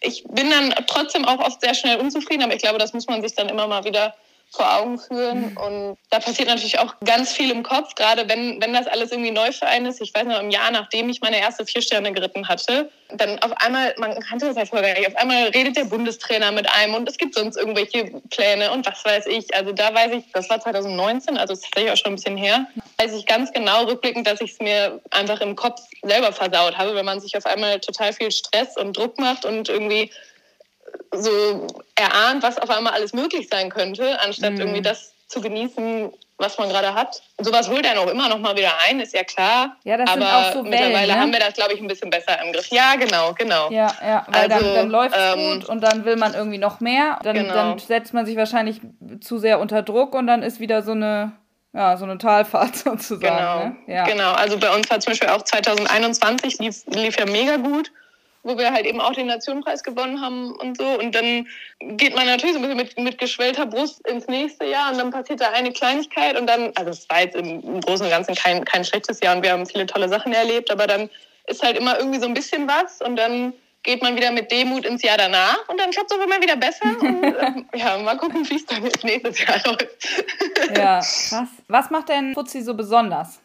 Ich 0.00 0.24
bin 0.24 0.50
dann 0.50 0.74
trotzdem 0.86 1.24
auch 1.26 1.38
oft 1.38 1.60
sehr 1.60 1.74
schnell 1.74 1.98
unzufrieden, 1.98 2.42
aber 2.42 2.54
ich 2.54 2.62
glaube, 2.62 2.78
das 2.78 2.92
muss 2.92 3.06
man 3.06 3.20
sich 3.22 3.34
dann 3.34 3.48
immer 3.48 3.66
mal 3.66 3.84
wieder 3.84 4.14
vor 4.52 4.78
Augen 4.78 4.98
führen. 4.98 5.56
Und 5.56 5.96
da 6.10 6.18
passiert 6.18 6.48
natürlich 6.48 6.78
auch 6.78 6.94
ganz 7.04 7.32
viel 7.32 7.50
im 7.50 7.62
Kopf, 7.62 7.94
gerade 7.94 8.28
wenn, 8.28 8.60
wenn 8.60 8.74
das 8.74 8.86
alles 8.86 9.10
irgendwie 9.10 9.30
neu 9.30 9.50
für 9.52 9.66
einen 9.66 9.86
ist. 9.86 10.00
Ich 10.00 10.14
weiß 10.14 10.24
noch, 10.24 10.40
im 10.40 10.50
Jahr, 10.50 10.70
nachdem 10.70 11.08
ich 11.08 11.20
meine 11.20 11.38
erste 11.38 11.64
vier 11.64 11.80
Sterne 11.80 12.12
geritten 12.12 12.48
hatte, 12.48 12.90
dann 13.08 13.38
auf 13.40 13.52
einmal, 13.56 13.94
man 13.98 14.18
kannte 14.20 14.46
das 14.46 14.56
ja 14.56 14.66
vorher 14.66 14.92
gar 14.92 15.00
nicht, 15.00 15.08
auf 15.08 15.16
einmal 15.16 15.48
redet 15.48 15.76
der 15.76 15.84
Bundestrainer 15.84 16.52
mit 16.52 16.68
einem 16.70 16.94
und 16.94 17.08
es 17.08 17.16
gibt 17.16 17.34
sonst 17.34 17.56
irgendwelche 17.56 18.04
Pläne 18.30 18.70
und 18.72 18.86
was 18.86 19.04
weiß 19.04 19.26
ich. 19.26 19.54
Also 19.54 19.72
da 19.72 19.94
weiß 19.94 20.12
ich, 20.12 20.24
das 20.32 20.48
war 20.50 20.60
2019, 20.60 21.36
also 21.38 21.54
das 21.54 21.62
tatsächlich 21.62 21.92
auch 21.92 21.96
schon 21.96 22.12
ein 22.12 22.16
bisschen 22.16 22.36
her, 22.36 22.66
weiß 22.98 23.12
ich 23.14 23.26
ganz 23.26 23.52
genau 23.52 23.84
rückblickend, 23.84 24.26
dass 24.26 24.40
ich 24.40 24.52
es 24.52 24.58
mir 24.60 25.00
einfach 25.10 25.40
im 25.40 25.56
Kopf 25.56 25.80
selber 26.02 26.32
versaut 26.32 26.76
habe, 26.76 26.94
wenn 26.94 27.04
man 27.04 27.20
sich 27.20 27.36
auf 27.36 27.46
einmal 27.46 27.80
total 27.80 28.12
viel 28.12 28.30
Stress 28.30 28.76
und 28.76 28.96
Druck 28.96 29.18
macht 29.18 29.44
und 29.44 29.68
irgendwie 29.68 30.10
so 31.12 31.66
erahnt, 31.94 32.42
was 32.42 32.58
auf 32.58 32.70
einmal 32.70 32.92
alles 32.92 33.12
möglich 33.12 33.48
sein 33.50 33.70
könnte, 33.70 34.20
anstatt 34.20 34.52
mhm. 34.52 34.60
irgendwie 34.60 34.82
das 34.82 35.12
zu 35.28 35.40
genießen, 35.40 36.12
was 36.38 36.58
man 36.58 36.68
gerade 36.68 36.94
hat. 36.94 37.22
Sowas 37.38 37.68
holt 37.68 37.86
einen 37.86 37.98
auch 37.98 38.10
immer 38.10 38.28
noch 38.28 38.38
mal 38.38 38.56
wieder 38.56 38.72
ein, 38.86 39.00
ist 39.00 39.14
ja 39.14 39.24
klar. 39.24 39.76
Ja, 39.84 39.96
das 39.96 40.10
Aber 40.10 40.20
sind 40.20 40.30
auch 40.30 40.52
so 40.52 40.62
mittlerweile 40.62 40.94
Wellen, 40.94 41.08
ne? 41.08 41.20
haben 41.20 41.32
wir 41.32 41.40
das, 41.40 41.54
glaube 41.54 41.72
ich, 41.72 41.80
ein 41.80 41.86
bisschen 41.86 42.10
besser 42.10 42.40
im 42.44 42.52
Griff. 42.52 42.68
Ja, 42.68 42.96
genau, 42.96 43.32
genau. 43.32 43.70
Ja, 43.70 43.94
ja, 44.02 44.26
weil 44.28 44.52
also, 44.52 44.64
dann, 44.64 44.74
dann 44.74 44.90
läuft 44.90 45.16
es 45.16 45.34
ähm, 45.34 45.60
gut 45.60 45.68
und 45.68 45.80
dann 45.80 46.04
will 46.04 46.16
man 46.16 46.34
irgendwie 46.34 46.58
noch 46.58 46.80
mehr. 46.80 47.18
Dann, 47.22 47.36
genau. 47.36 47.54
dann 47.54 47.78
setzt 47.78 48.12
man 48.12 48.26
sich 48.26 48.36
wahrscheinlich 48.36 48.80
zu 49.20 49.38
sehr 49.38 49.60
unter 49.60 49.82
Druck 49.82 50.14
und 50.14 50.26
dann 50.26 50.42
ist 50.42 50.60
wieder 50.60 50.82
so 50.82 50.92
eine 50.92 51.32
ja, 51.74 51.96
so 51.96 52.04
eine 52.04 52.18
Talfahrt 52.18 52.76
sozusagen. 52.84 53.20
Genau, 53.20 53.64
ne? 53.64 53.76
ja. 53.86 54.04
genau. 54.04 54.32
Also 54.32 54.58
bei 54.58 54.74
uns 54.74 54.90
war 54.90 55.00
zum 55.00 55.12
Beispiel 55.12 55.30
auch 55.30 55.42
2021 55.42 56.58
lief, 56.58 56.82
lief 56.88 57.18
ja 57.18 57.24
mega 57.24 57.56
gut 57.56 57.90
wo 58.42 58.58
wir 58.58 58.72
halt 58.72 58.86
eben 58.86 59.00
auch 59.00 59.12
den 59.12 59.26
Nationenpreis 59.26 59.82
gewonnen 59.82 60.20
haben 60.20 60.52
und 60.52 60.76
so. 60.76 60.98
Und 60.98 61.14
dann 61.14 61.46
geht 61.80 62.14
man 62.14 62.26
natürlich 62.26 62.54
so 62.54 62.58
ein 62.58 62.62
bisschen 62.62 62.76
mit, 62.76 62.98
mit 62.98 63.18
geschwellter 63.18 63.66
Brust 63.66 64.06
ins 64.08 64.26
nächste 64.26 64.64
Jahr 64.66 64.90
und 64.90 64.98
dann 64.98 65.10
passiert 65.10 65.40
da 65.40 65.50
eine 65.50 65.72
Kleinigkeit 65.72 66.38
und 66.38 66.46
dann, 66.46 66.72
also 66.74 66.90
es 66.90 67.08
war 67.08 67.20
jetzt 67.20 67.36
im, 67.36 67.80
Großen 67.80 68.04
und 68.04 68.10
Ganzen 68.10 68.34
kein, 68.34 68.64
kein 68.64 68.84
schlechtes 68.84 69.20
Jahr 69.20 69.36
und 69.36 69.42
wir 69.42 69.52
haben 69.52 69.66
viele 69.66 69.86
tolle 69.86 70.08
Sachen 70.08 70.32
erlebt, 70.32 70.70
aber 70.70 70.86
dann 70.86 71.08
ist 71.46 71.62
halt 71.62 71.76
immer 71.76 71.98
irgendwie 71.98 72.20
so 72.20 72.26
ein 72.26 72.34
bisschen 72.34 72.68
was 72.68 73.00
und 73.00 73.16
dann 73.16 73.52
geht 73.82 74.02
man 74.02 74.16
wieder 74.16 74.30
mit 74.30 74.50
Demut 74.52 74.84
ins 74.86 75.02
Jahr 75.02 75.18
danach 75.18 75.68
und 75.68 75.78
dann 75.80 75.90
klappt 75.90 76.10
es 76.10 76.18
auch 76.18 76.22
immer 76.22 76.40
wieder 76.40 76.56
besser. 76.56 76.86
Und 77.00 77.24
äh, 77.24 77.78
ja, 77.78 77.98
mal 77.98 78.16
gucken, 78.16 78.48
wie 78.48 78.54
es 78.54 78.64
dann 78.64 78.82
nächstes 79.02 79.40
Jahr 79.40 79.60
läuft. 79.66 79.88
ja, 80.76 81.00
krass. 81.00 81.48
Was 81.66 81.90
macht 81.90 82.08
denn 82.08 82.32
Fuzzi 82.32 82.62
so 82.62 82.74
besonders? 82.74 83.40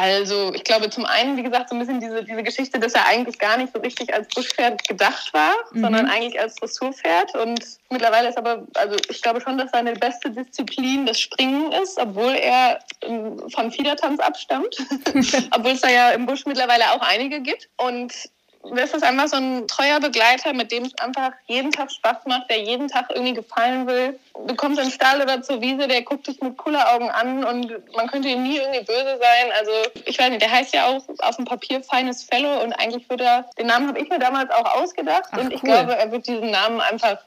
Also 0.00 0.50
ich 0.54 0.64
glaube 0.64 0.88
zum 0.88 1.04
einen, 1.04 1.36
wie 1.36 1.42
gesagt, 1.42 1.68
so 1.68 1.74
ein 1.74 1.78
bisschen 1.78 2.00
diese, 2.00 2.24
diese 2.24 2.42
Geschichte, 2.42 2.80
dass 2.80 2.94
er 2.94 3.06
eigentlich 3.06 3.38
gar 3.38 3.58
nicht 3.58 3.70
so 3.74 3.80
richtig 3.80 4.14
als 4.14 4.28
Buschpferd 4.28 4.88
gedacht 4.88 5.34
war, 5.34 5.52
mhm. 5.72 5.82
sondern 5.82 6.06
eigentlich 6.08 6.40
als 6.40 6.54
Dressurpferd. 6.54 7.34
Und 7.34 7.62
mittlerweile 7.90 8.30
ist 8.30 8.38
aber, 8.38 8.66
also 8.76 8.96
ich 9.10 9.20
glaube 9.20 9.42
schon, 9.42 9.58
dass 9.58 9.72
seine 9.72 9.92
beste 9.92 10.30
Disziplin 10.30 11.04
das 11.04 11.20
Springen 11.20 11.70
ist, 11.72 11.98
obwohl 11.98 12.32
er 12.32 12.78
ähm, 13.02 13.42
vom 13.50 13.70
Fiedertanz 13.70 14.20
abstammt. 14.20 14.74
obwohl 15.54 15.72
es 15.72 15.82
da 15.82 15.90
ja 15.90 16.10
im 16.12 16.24
Busch 16.24 16.46
mittlerweile 16.46 16.92
auch 16.92 17.02
einige 17.02 17.42
gibt. 17.42 17.68
Und 17.76 18.14
das 18.62 18.92
ist 18.92 19.02
einfach 19.02 19.28
so 19.28 19.36
ein 19.36 19.66
treuer 19.68 20.00
Begleiter, 20.00 20.52
mit 20.52 20.70
dem 20.70 20.84
es 20.84 20.94
einfach 20.98 21.32
jeden 21.46 21.72
Tag 21.72 21.90
Spaß 21.90 22.26
macht, 22.26 22.50
der 22.50 22.60
jeden 22.60 22.88
Tag 22.88 23.10
irgendwie 23.10 23.32
gefallen 23.32 23.86
will. 23.86 24.18
Du 24.46 24.54
kommst 24.54 24.78
in 24.78 24.86
den 24.86 24.92
Stall 24.92 25.22
oder 25.22 25.42
zur 25.42 25.62
Wiese, 25.62 25.88
der 25.88 26.02
guckt 26.02 26.26
dich 26.26 26.40
mit 26.42 26.58
cooler 26.58 26.94
Augen 26.94 27.10
an 27.10 27.42
und 27.44 27.72
man 27.96 28.06
könnte 28.08 28.28
ihm 28.28 28.42
nie 28.42 28.58
irgendwie 28.58 28.84
böse 28.84 29.18
sein. 29.18 29.52
Also 29.58 29.72
ich 30.04 30.18
weiß 30.18 30.28
nicht, 30.28 30.42
der 30.42 30.50
heißt 30.50 30.74
ja 30.74 30.86
auch 30.86 31.02
auf 31.20 31.36
dem 31.36 31.46
Papier 31.46 31.82
Feines 31.82 32.24
Fellow 32.24 32.62
und 32.62 32.74
eigentlich 32.74 33.08
wird 33.08 33.22
er, 33.22 33.48
den 33.58 33.66
Namen 33.66 33.88
habe 33.88 33.98
ich 33.98 34.10
mir 34.10 34.18
damals 34.18 34.50
auch 34.50 34.74
ausgedacht 34.74 35.30
Ach, 35.30 35.38
und 35.38 35.52
ich 35.52 35.62
cool. 35.62 35.70
glaube, 35.70 35.96
er 35.96 36.12
wird 36.12 36.26
diesen 36.26 36.50
Namen 36.50 36.80
einfach 36.82 37.18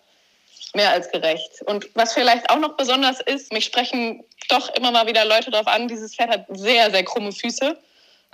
mehr 0.75 0.91
als 0.91 1.09
gerecht. 1.11 1.63
Und 1.65 1.89
was 1.95 2.13
vielleicht 2.13 2.49
auch 2.51 2.59
noch 2.59 2.77
besonders 2.77 3.19
ist, 3.21 3.51
mich 3.51 3.65
sprechen 3.65 4.23
doch 4.49 4.73
immer 4.75 4.91
mal 4.91 5.07
wieder 5.07 5.25
Leute 5.25 5.49
darauf 5.49 5.67
an, 5.67 5.87
dieses 5.87 6.15
Pferd 6.15 6.29
hat 6.29 6.45
sehr, 6.49 6.91
sehr 6.91 7.03
krumme 7.03 7.31
Füße 7.31 7.75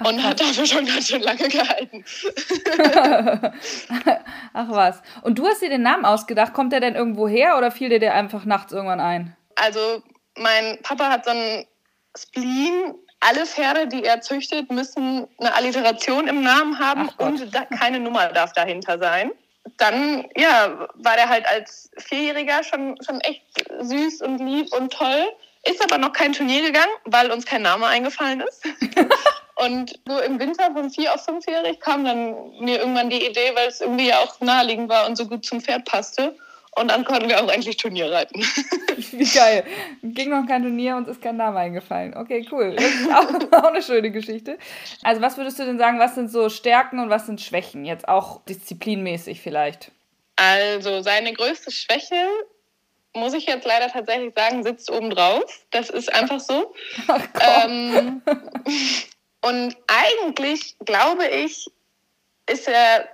und 0.05 0.23
hat 0.23 0.39
dafür 0.39 0.65
schon 0.65 0.85
ganz 0.85 1.07
schön 1.07 1.21
lange 1.21 1.47
gehalten. 1.47 2.03
Ach 4.53 4.69
was. 4.69 5.01
Und 5.21 5.39
du 5.39 5.47
hast 5.47 5.61
dir 5.61 5.69
den 5.69 5.83
Namen 5.83 6.05
ausgedacht. 6.05 6.53
Kommt 6.53 6.73
der 6.73 6.79
denn 6.79 6.95
irgendwo 6.95 7.27
her 7.27 7.57
oder 7.57 7.71
fiel 7.71 7.89
dir 7.89 7.99
der 7.99 8.13
einfach 8.13 8.45
nachts 8.45 8.71
irgendwann 8.71 8.99
ein? 8.99 9.35
Also, 9.55 10.01
mein 10.37 10.79
Papa 10.81 11.09
hat 11.09 11.25
so 11.25 11.31
einen 11.31 11.65
Spleen. 12.17 12.95
Alle 13.21 13.45
Pferde, 13.45 13.87
die 13.87 14.05
er 14.05 14.21
züchtet, 14.21 14.71
müssen 14.71 15.27
eine 15.39 15.53
Alliteration 15.53 16.27
im 16.27 16.41
Namen 16.41 16.79
haben 16.79 17.09
und 17.17 17.53
da, 17.53 17.65
keine 17.65 17.99
Nummer 17.99 18.27
darf 18.27 18.53
dahinter 18.53 18.97
sein. 18.97 19.31
Dann, 19.75 20.25
ja, 20.37 20.87
war 20.95 21.15
der 21.15 21.27
halt 21.27 21.45
als 21.45 21.91
Vierjähriger 21.97 22.63
schon, 22.63 22.95
schon 23.05 23.19
echt 23.19 23.43
süß 23.81 24.21
und 24.21 24.37
lieb 24.39 24.73
und 24.73 24.93
toll. 24.93 25.27
Ist 25.63 25.83
aber 25.83 25.97
noch 25.97 26.13
kein 26.13 26.31
Turnier 26.31 26.61
gegangen, 26.61 26.91
weil 27.05 27.29
uns 27.31 27.45
kein 27.45 27.61
Name 27.61 27.87
eingefallen 27.87 28.39
ist. 28.41 28.63
Und 29.65 29.99
so 30.07 30.19
im 30.19 30.39
Winter 30.39 30.71
von 30.71 30.89
vier 30.89 31.13
auf 31.13 31.25
fünfjährig 31.25 31.79
kam 31.79 32.05
dann 32.05 32.33
mir 32.59 32.79
irgendwann 32.79 33.09
die 33.09 33.25
Idee, 33.25 33.51
weil 33.55 33.67
es 33.67 33.81
irgendwie 33.81 34.07
ja 34.07 34.19
auch 34.19 34.39
naheliegend 34.39 34.89
war 34.89 35.07
und 35.07 35.17
so 35.17 35.25
gut 35.27 35.45
zum 35.45 35.59
Pferd 35.59 35.85
passte. 35.85 36.35
Und 36.75 36.91
dann 36.91 37.03
konnten 37.03 37.27
wir 37.27 37.43
auch 37.43 37.49
endlich 37.49 37.75
Turnier 37.75 38.11
reiten. 38.11 38.41
Wie 39.11 39.25
geil. 39.37 39.65
Ging 40.01 40.29
noch 40.29 40.45
kein 40.47 40.61
Turnier, 40.61 40.95
uns 40.95 41.09
ist 41.09 41.21
kein 41.21 41.35
Name 41.35 41.59
eingefallen. 41.59 42.15
Okay, 42.15 42.47
cool. 42.51 42.75
Das 42.75 42.85
ist 42.85 43.11
auch, 43.11 43.51
auch 43.63 43.67
eine 43.69 43.81
schöne 43.81 44.11
Geschichte. 44.11 44.57
Also, 45.03 45.21
was 45.21 45.35
würdest 45.35 45.59
du 45.59 45.65
denn 45.65 45.77
sagen, 45.77 45.99
was 45.99 46.15
sind 46.15 46.31
so 46.31 46.47
Stärken 46.47 46.99
und 46.99 47.09
was 47.09 47.25
sind 47.25 47.41
Schwächen? 47.41 47.83
Jetzt 47.83 48.07
auch 48.07 48.41
disziplinmäßig 48.45 49.41
vielleicht. 49.41 49.91
Also, 50.37 51.01
seine 51.01 51.33
größte 51.33 51.71
Schwäche 51.71 52.15
muss 53.13 53.33
ich 53.33 53.45
jetzt 53.45 53.65
leider 53.65 53.91
tatsächlich 53.91 54.33
sagen, 54.35 54.63
sitzt 54.63 54.89
oben 54.89 55.09
drauf. 55.09 55.43
Das 55.71 55.89
ist 55.89 56.13
einfach 56.13 56.39
so. 56.39 56.73
Ach, 57.07 57.27
ähm, 57.65 58.21
und 59.41 59.75
eigentlich 59.87 60.75
glaube 60.85 61.27
ich, 61.27 61.67
ist 62.49 62.67
er, 62.67 63.07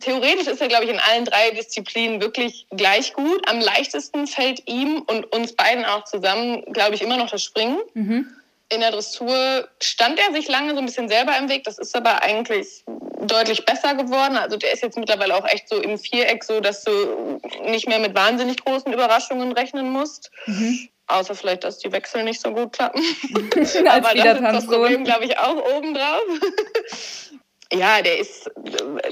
theoretisch 0.00 0.46
ist 0.46 0.60
er, 0.60 0.68
glaube 0.68 0.84
ich, 0.84 0.90
in 0.90 1.00
allen 1.00 1.24
drei 1.24 1.50
Disziplinen 1.50 2.20
wirklich 2.20 2.66
gleich 2.70 3.14
gut. 3.14 3.48
Am 3.48 3.60
leichtesten 3.60 4.26
fällt 4.26 4.68
ihm 4.68 5.02
und 5.06 5.32
uns 5.32 5.54
beiden 5.54 5.84
auch 5.84 6.04
zusammen, 6.04 6.62
glaube 6.72 6.94
ich, 6.94 7.02
immer 7.02 7.16
noch 7.16 7.30
das 7.30 7.42
Springen. 7.42 7.78
Mhm. 7.94 8.28
In 8.68 8.80
der 8.80 8.90
Dressur 8.90 9.68
stand 9.80 10.18
er 10.18 10.32
sich 10.32 10.48
lange 10.48 10.72
so 10.72 10.78
ein 10.78 10.86
bisschen 10.86 11.08
selber 11.08 11.36
im 11.38 11.48
Weg. 11.48 11.64
Das 11.64 11.78
ist 11.78 11.94
aber 11.94 12.22
eigentlich 12.22 12.84
deutlich 13.20 13.64
besser 13.64 13.94
geworden. 13.94 14.36
Also 14.36 14.56
der 14.56 14.72
ist 14.72 14.82
jetzt 14.82 14.98
mittlerweile 14.98 15.36
auch 15.36 15.46
echt 15.46 15.68
so 15.68 15.80
im 15.80 15.98
Viereck, 15.98 16.42
so 16.42 16.60
dass 16.60 16.82
du 16.84 17.40
nicht 17.64 17.88
mehr 17.88 18.00
mit 18.00 18.14
wahnsinnig 18.14 18.64
großen 18.64 18.92
Überraschungen 18.92 19.52
rechnen 19.52 19.90
musst. 19.90 20.30
Mhm. 20.46 20.88
Außer 21.08 21.34
vielleicht, 21.34 21.64
dass 21.64 21.78
die 21.78 21.92
Wechsel 21.92 22.24
nicht 22.24 22.40
so 22.40 22.52
gut 22.52 22.72
klappen. 22.72 23.02
Aber 23.88 24.14
das 24.14 24.38
ist 24.38 24.42
das 24.42 24.66
Problem, 24.66 25.04
glaube 25.04 25.24
ich, 25.24 25.38
auch 25.38 25.76
obendrauf. 25.76 26.22
ja, 27.72 28.02
der 28.02 28.18
ist, 28.18 28.50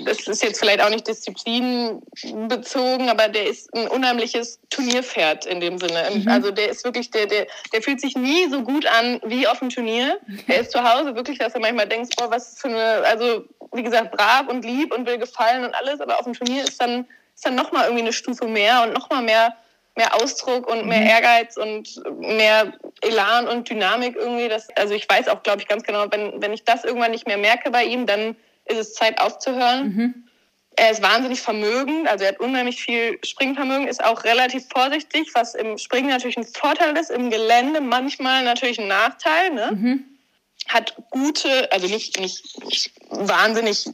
das 0.04 0.26
ist 0.26 0.42
jetzt 0.42 0.59
vielleicht 0.61 0.83
auch 0.83 0.90
nicht 0.90 1.09
disziplinbezogen, 1.09 3.09
aber 3.09 3.28
der 3.28 3.48
ist 3.48 3.74
ein 3.74 3.88
unheimliches 3.88 4.61
Turnierpferd 4.70 5.46
in 5.46 5.61
dem 5.61 5.78
Sinne. 5.78 6.04
Mhm. 6.14 6.28
Also 6.28 6.52
der 6.52 6.68
ist 6.68 6.85
wirklich, 6.85 7.11
der, 7.11 7.26
der, 7.26 7.48
der 7.72 7.83
fühlt 7.83 8.00
sich 8.00 8.14
nie 8.16 8.48
so 8.48 8.62
gut 8.62 8.87
an 8.87 9.20
wie 9.24 9.48
auf 9.48 9.59
dem 9.59 9.70
Turnier. 9.70 10.20
Er 10.46 10.61
ist 10.61 10.70
zu 10.72 10.85
Hause 10.85 11.16
wirklich, 11.16 11.38
dass 11.38 11.54
du 11.54 11.59
manchmal 11.59 11.88
denkst, 11.88 12.14
boah, 12.16 12.30
was 12.30 12.59
für 12.59 12.68
eine, 12.68 13.02
also 13.07 13.46
wie 13.72 13.83
gesagt, 13.83 14.12
brav 14.12 14.46
und 14.48 14.62
lieb 14.64 14.94
und 14.94 15.07
will 15.07 15.18
gefallen 15.18 15.64
und 15.64 15.74
alles, 15.74 16.00
aber 16.00 16.18
auf 16.18 16.24
dem 16.24 16.35
Turnier 16.35 16.64
ist 16.64 16.80
dann, 16.80 17.07
ist 17.35 17.46
dann 17.46 17.57
nochmal 17.57 17.85
irgendwie 17.85 18.02
eine 18.02 18.12
Stufe 18.12 18.46
mehr 18.46 18.83
und 18.83 18.92
nochmal 18.92 19.22
mehr 19.22 19.57
mehr 19.96 20.14
Ausdruck 20.14 20.66
und 20.66 20.87
mehr 20.87 21.00
mhm. 21.00 21.07
Ehrgeiz 21.07 21.57
und 21.57 22.02
mehr 22.18 22.72
Elan 23.00 23.46
und 23.46 23.68
Dynamik 23.68 24.16
irgendwie. 24.16 24.48
Das, 24.48 24.68
also 24.76 24.94
ich 24.94 25.09
weiß 25.09 25.28
auch, 25.28 25.42
glaube 25.42 25.61
ich, 25.61 25.68
ganz 25.68 25.85
genau, 25.85 26.07
wenn, 26.11 26.40
wenn 26.42 26.52
ich 26.52 26.64
das 26.64 26.85
irgendwann 26.85 27.12
nicht 27.12 27.26
mehr 27.26 27.38
merke 27.38 27.70
bei 27.70 27.85
ihm, 27.85 28.07
dann 28.07 28.37
ist 28.64 28.78
es 28.78 28.94
Zeit 28.94 29.20
aufzuhören. 29.20 29.94
Mhm. 29.94 30.14
Er 30.76 30.90
ist 30.90 31.02
wahnsinnig 31.02 31.40
vermögend, 31.40 32.09
also 32.09 32.24
er 32.24 32.30
hat 32.30 32.40
unheimlich 32.40 32.83
viel 32.83 33.18
Springvermögen, 33.24 33.87
ist 33.87 34.02
auch 34.02 34.24
relativ 34.24 34.64
vorsichtig, 34.68 35.30
was 35.35 35.54
im 35.54 35.78
Springen 35.78 36.09
natürlich 36.09 36.37
ein 36.37 36.44
Vorteil 36.44 36.96
ist, 36.96 37.11
im 37.11 37.30
Gelände 37.30 37.80
manchmal 37.80 38.42
natürlich 38.42 38.80
ein 38.80 38.88
Nachteil. 38.88 39.50
Ne? 39.50 39.70
Mhm. 39.72 40.04
Hat 40.68 40.94
gute, 41.11 41.70
also 41.72 41.87
nicht, 41.87 42.18
nicht, 42.18 42.64
nicht 42.64 42.90
wahnsinnig 43.11 43.88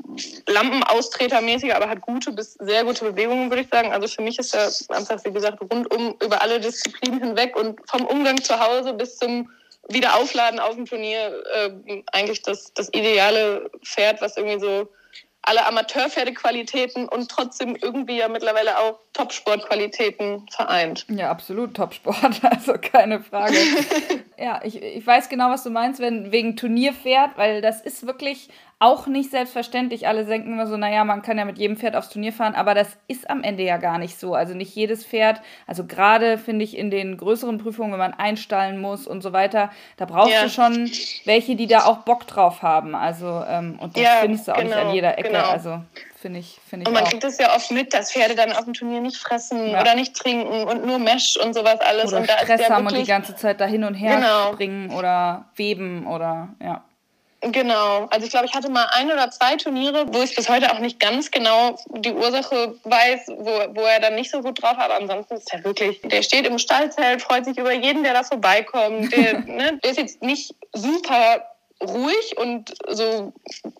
Lampenaustretermäßig, 0.46 1.74
aber 1.74 1.88
hat 1.88 2.00
gute 2.00 2.32
bis 2.32 2.54
sehr 2.54 2.84
gute 2.84 3.04
Bewegungen, 3.04 3.50
würde 3.50 3.62
ich 3.62 3.68
sagen. 3.68 3.92
Also 3.92 4.08
für 4.08 4.22
mich 4.22 4.38
ist 4.38 4.54
er 4.54 4.72
einfach, 4.96 5.24
wie 5.24 5.32
gesagt, 5.32 5.60
rundum 5.60 6.14
über 6.22 6.40
alle 6.42 6.60
Disziplinen 6.60 7.20
hinweg 7.20 7.56
und 7.56 7.80
vom 7.88 8.06
Umgang 8.06 8.42
zu 8.42 8.58
Hause 8.58 8.94
bis 8.94 9.18
zum 9.18 9.50
Wiederaufladen 9.88 10.60
auf 10.60 10.76
dem 10.76 10.86
Turnier 10.86 11.42
äh, 11.52 12.02
eigentlich 12.12 12.42
das, 12.42 12.72
das 12.74 12.88
ideale 12.92 13.70
Pferd, 13.82 14.20
was 14.20 14.36
irgendwie 14.36 14.60
so 14.60 14.88
alle 15.42 15.66
Amateurpferdequalitäten 15.66 17.08
und 17.08 17.30
trotzdem 17.30 17.76
irgendwie 17.76 18.18
ja 18.18 18.28
mittlerweile 18.28 18.78
auch 18.78 19.00
Topsportqualitäten 19.12 20.46
vereint. 20.50 21.06
Ja, 21.08 21.30
absolut 21.30 21.74
Topsport, 21.74 22.40
also 22.42 22.74
keine 22.74 23.20
Frage. 23.20 23.56
ja, 24.38 24.60
ich, 24.62 24.82
ich 24.82 25.06
weiß 25.06 25.28
genau, 25.28 25.50
was 25.50 25.62
du 25.62 25.70
meinst, 25.70 26.00
wenn 26.00 26.30
wegen 26.30 26.56
Turnierpferd, 26.56 27.36
weil 27.36 27.62
das 27.62 27.80
ist 27.80 28.06
wirklich 28.06 28.50
auch 28.80 29.06
nicht 29.06 29.30
selbstverständlich. 29.30 30.08
Alle 30.08 30.24
denken 30.24 30.54
immer 30.54 30.66
so, 30.66 30.78
naja, 30.78 31.04
man 31.04 31.20
kann 31.20 31.36
ja 31.36 31.44
mit 31.44 31.58
jedem 31.58 31.76
Pferd 31.76 31.94
aufs 31.94 32.08
Turnier 32.08 32.32
fahren, 32.32 32.54
aber 32.54 32.74
das 32.74 32.96
ist 33.08 33.28
am 33.28 33.42
Ende 33.42 33.62
ja 33.62 33.76
gar 33.76 33.98
nicht 33.98 34.18
so. 34.18 34.34
Also 34.34 34.54
nicht 34.54 34.74
jedes 34.74 35.04
Pferd, 35.04 35.42
also 35.66 35.84
gerade 35.84 36.38
finde 36.38 36.64
ich 36.64 36.76
in 36.76 36.90
den 36.90 37.18
größeren 37.18 37.58
Prüfungen, 37.58 37.92
wenn 37.92 37.98
man 37.98 38.14
einstallen 38.14 38.80
muss 38.80 39.06
und 39.06 39.20
so 39.20 39.34
weiter, 39.34 39.70
da 39.98 40.06
brauchst 40.06 40.32
ja. 40.32 40.44
du 40.44 40.48
schon 40.48 40.90
welche, 41.26 41.56
die 41.56 41.66
da 41.66 41.84
auch 41.84 41.98
Bock 41.98 42.26
drauf 42.26 42.62
haben. 42.62 42.94
Also, 42.94 43.44
ähm, 43.46 43.78
und 43.80 43.96
das 43.96 44.02
ja, 44.02 44.16
findest 44.22 44.48
du 44.48 44.52
auch 44.52 44.56
genau, 44.56 44.68
nicht 44.68 44.76
an 44.76 44.82
genau, 44.82 44.94
jeder 44.94 45.18
Ecke. 45.18 45.28
Genau. 45.28 45.44
Also 45.44 45.82
finde 46.16 46.40
ich, 46.40 46.58
finde 46.66 46.84
ich. 46.84 46.88
Und 46.88 46.94
man 46.94 47.04
auch. 47.04 47.10
kriegt 47.10 47.24
es 47.24 47.36
ja 47.36 47.54
oft 47.54 47.70
mit, 47.70 47.92
dass 47.92 48.12
Pferde 48.12 48.34
dann 48.34 48.52
auf 48.52 48.64
dem 48.64 48.72
Turnier 48.72 49.02
nicht 49.02 49.18
fressen 49.18 49.68
ja. 49.68 49.82
oder 49.82 49.94
nicht 49.94 50.16
trinken 50.16 50.64
und 50.64 50.86
nur 50.86 50.98
Mesh 50.98 51.36
und 51.36 51.52
sowas 51.54 51.80
alles. 51.80 52.12
Oder 52.12 52.22
und 52.22 52.30
da 52.30 52.38
Stress 52.38 52.70
haben 52.70 52.86
und 52.86 52.96
die 52.96 53.04
ganze 53.04 53.36
Zeit 53.36 53.60
da 53.60 53.66
hin 53.66 53.84
und 53.84 53.94
her 53.94 54.16
genau. 54.16 54.52
springen 54.54 54.90
oder 54.90 55.44
weben 55.54 56.06
oder 56.06 56.48
ja. 56.62 56.82
Genau. 57.42 58.06
Also 58.10 58.26
ich 58.26 58.30
glaube, 58.30 58.46
ich 58.46 58.54
hatte 58.54 58.70
mal 58.70 58.86
ein 58.92 59.10
oder 59.10 59.30
zwei 59.30 59.56
Turniere, 59.56 60.04
wo 60.12 60.22
ich 60.22 60.36
bis 60.36 60.48
heute 60.48 60.72
auch 60.72 60.78
nicht 60.78 61.00
ganz 61.00 61.30
genau 61.30 61.78
die 61.88 62.12
Ursache 62.12 62.74
weiß, 62.84 63.28
wo, 63.28 63.74
wo 63.74 63.80
er 63.80 64.00
dann 64.00 64.14
nicht 64.14 64.30
so 64.30 64.42
gut 64.42 64.62
drauf 64.62 64.76
war. 64.76 64.84
Aber 64.84 64.96
ansonsten 64.96 65.34
ist 65.34 65.52
er 65.52 65.64
wirklich, 65.64 66.00
der 66.02 66.22
steht 66.22 66.46
im 66.46 66.58
Stallzelt, 66.58 67.22
freut 67.22 67.46
sich 67.46 67.56
über 67.56 67.72
jeden, 67.72 68.02
der 68.02 68.12
da 68.12 68.24
vorbeikommt. 68.24 69.12
Der, 69.12 69.40
ne, 69.46 69.78
der 69.82 69.90
ist 69.90 69.98
jetzt 69.98 70.22
nicht 70.22 70.54
super 70.74 71.46
ruhig 71.82 72.36
und 72.36 72.74
so, 72.88 73.32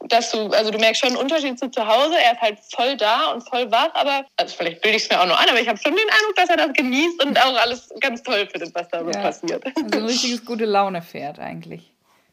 dass 0.09 0.31
du, 0.31 0.49
also 0.49 0.71
du 0.71 0.79
merkst 0.79 1.03
schon 1.03 1.11
einen 1.11 1.19
Unterschied 1.19 1.59
zu 1.59 1.71
zu 1.71 1.87
Hause. 1.87 2.15
Er 2.19 2.33
ist 2.33 2.41
halt 2.41 2.59
voll 2.75 2.97
da 2.97 3.33
und 3.33 3.47
voll 3.47 3.71
wach, 3.71 3.91
aber, 3.93 4.25
also 4.37 4.57
vielleicht 4.57 4.81
bilde 4.81 4.97
ich 4.97 5.05
es 5.05 5.11
mir 5.11 5.21
auch 5.21 5.27
noch 5.27 5.39
an, 5.39 5.51
aber 5.51 5.61
ich 5.61 5.69
habe 5.69 5.79
schon 5.79 5.95
den 5.95 6.09
Eindruck, 6.09 6.37
dass 6.37 6.49
er 6.49 6.57
das 6.57 6.73
genießt 6.73 7.23
und 7.25 7.39
auch 7.39 7.61
alles 7.61 7.91
ganz 8.01 8.23
toll 8.23 8.49
findet, 8.51 8.75
was 8.75 8.89
da 8.89 9.05
so 9.05 9.11
ja. 9.11 9.21
passiert. 9.21 9.67
Also 9.67 9.81
ein 9.83 10.05
richtiges 10.07 10.45
gute 10.47 10.65
Laune-Pferd 10.65 11.39
eigentlich. 11.39 11.90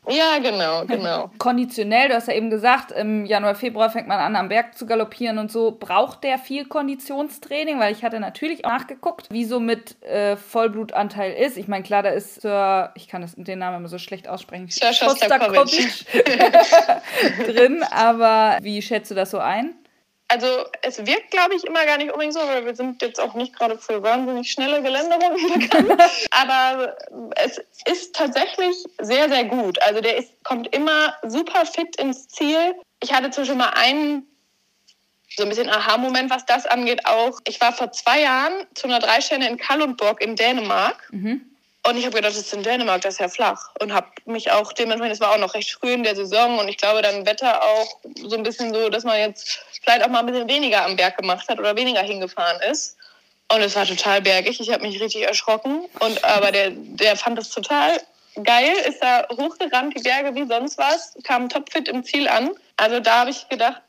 Ja, 0.10 0.40
genau, 0.40 0.86
genau. 0.86 1.30
Konditionell, 1.38 2.10
du 2.10 2.16
hast 2.16 2.28
ja 2.28 2.34
eben 2.34 2.50
gesagt, 2.50 2.92
im 2.92 3.26
Januar, 3.26 3.56
Februar 3.56 3.90
fängt 3.90 4.08
man 4.08 4.20
an, 4.20 4.36
am 4.36 4.50
Berg 4.50 4.78
zu 4.78 4.86
galoppieren 4.86 5.38
und 5.38 5.52
so. 5.52 5.78
Braucht 5.78 6.24
der 6.24 6.38
viel 6.38 6.66
Konditionstraining? 6.66 7.80
Weil 7.80 7.92
ich 7.92 8.04
hatte 8.04 8.20
natürlich 8.20 8.66
auch 8.66 8.70
nachgeguckt, 8.70 9.28
wie 9.32 9.46
so 9.46 9.60
mit 9.60 10.02
äh, 10.04 10.38
Vollblutanteil 10.38 11.34
ist. 11.34 11.58
Ich 11.58 11.68
meine, 11.68 11.84
klar, 11.84 12.04
da 12.04 12.10
ist 12.10 12.42
Sir, 12.42 12.92
ich 12.96 13.08
kann 13.08 13.22
das, 13.22 13.34
den 13.36 13.60
Namen 13.60 13.78
immer 13.78 13.88
so 13.88 13.98
schlecht 13.98 14.28
aussprechen, 14.28 14.68
Sir 14.70 14.94
Shostakovich 14.94 16.06
drin, 17.46 17.84
aber 17.92 18.58
wie 18.62 18.82
schätzt 18.82 19.12
du 19.12 19.16
das 19.16 19.32
so 19.32 19.40
ein? 19.40 19.74
Also 20.30 20.66
es 20.82 20.98
wirkt, 21.06 21.32
glaube 21.32 21.56
ich, 21.56 21.64
immer 21.64 21.86
gar 21.86 21.98
nicht 21.98 22.12
unbedingt 22.12 22.34
so, 22.34 22.42
weil 22.42 22.66
wir 22.66 22.76
sind 22.76 23.02
jetzt 23.02 23.20
auch 23.20 23.34
nicht 23.34 23.56
gerade 23.56 23.78
für 23.78 24.04
wahnsinnig 24.04 24.52
schnelle 24.52 24.82
Geländerungen 24.82 25.60
bekannt. 25.60 26.02
Aber 26.32 26.98
es 27.36 27.62
ist 27.86 28.14
tatsächlich 28.14 28.76
sehr, 29.00 29.30
sehr 29.30 29.46
gut. 29.46 29.82
Also 29.84 30.02
der 30.02 30.18
ist, 30.18 30.44
kommt 30.44 30.74
immer 30.76 31.14
super 31.24 31.66
fit 31.66 31.96
ins 31.96 32.28
Ziel. 32.28 32.76
Ich 33.02 33.14
hatte 33.14 33.32
zwischen 33.32 33.58
mal 33.58 33.70
einen 33.70 34.28
so 35.30 35.44
ein 35.44 35.50
bisschen 35.50 35.70
Aha-Moment, 35.70 36.30
was 36.30 36.46
das 36.46 36.66
angeht, 36.66 37.06
auch. 37.06 37.40
Ich 37.48 37.62
war 37.62 37.72
vor 37.72 37.92
zwei 37.92 38.22
Jahren 38.22 38.54
zu 38.74 38.88
einer 38.88 39.00
Dreisterne 39.00 39.48
in 39.48 39.58
Kalundborg 39.58 40.22
in 40.22 40.36
Dänemark. 40.36 41.08
Mhm. 41.12 41.42
Und 41.88 41.96
ich 41.96 42.06
habe 42.06 42.18
gedacht, 42.18 42.34
das 42.34 42.42
ist 42.42 42.54
in 42.54 42.64
Dänemark, 42.64 43.02
das 43.02 43.14
ist 43.14 43.20
ja 43.22 43.30
flach. 43.30 43.70
Und 43.80 43.94
habe 43.94 44.08
mich 44.26 44.52
auch 44.52 44.74
dementsprechend, 44.74 45.16
es 45.16 45.22
war 45.22 45.32
auch 45.32 45.38
noch 45.38 45.54
recht 45.54 45.72
früh 45.72 45.94
in 45.94 46.04
der 46.04 46.18
Saison 46.18 46.60
und 46.60 46.68
ich 46.68 46.76
glaube, 46.76 47.02
dann 47.02 47.26
Wetter 47.26 47.64
auch 47.64 47.88
so 48.26 48.36
ein 48.36 48.44
bisschen 48.44 48.74
so, 48.74 48.90
dass 48.90 49.06
man 49.06 49.18
jetzt 49.18 49.62
vielleicht 49.82 50.04
auch 50.04 50.10
mal 50.10 50.20
ein 50.20 50.26
bisschen 50.26 50.50
weniger 50.50 50.84
am 50.84 50.98
Berg 50.98 51.18
gemacht 51.18 51.48
hat 51.48 51.60
oder 51.60 51.78
weniger 51.78 52.02
hingefahren 52.02 52.60
ist. 52.70 52.98
Und 53.50 53.62
es 53.62 53.78
war 53.78 53.86
total 53.86 54.22
bergig. 54.22 54.60
Ich 54.60 54.70
habe 54.70 54.86
mich 54.86 55.00
richtig 55.00 55.26
erschrocken. 55.26 55.86
Und 56.02 56.26
aber 56.26 56.52
der, 56.52 56.72
der 56.72 57.16
fand 57.16 57.40
es 57.40 57.52
total 57.52 58.02
geil, 58.44 58.74
ist 58.86 59.02
da 59.02 59.26
hochgerannt, 59.30 59.96
die 59.98 60.04
Berge 60.04 60.36
wie 60.36 60.46
sonst 60.46 60.78
was, 60.78 61.14
kam 61.24 61.48
topfit 61.48 61.88
im 61.88 62.04
Ziel 62.04 62.28
an. 62.28 62.52
Also 62.76 63.00
da 63.00 63.22
habe 63.22 63.30
ich 63.30 63.48
gedacht, 63.48 63.82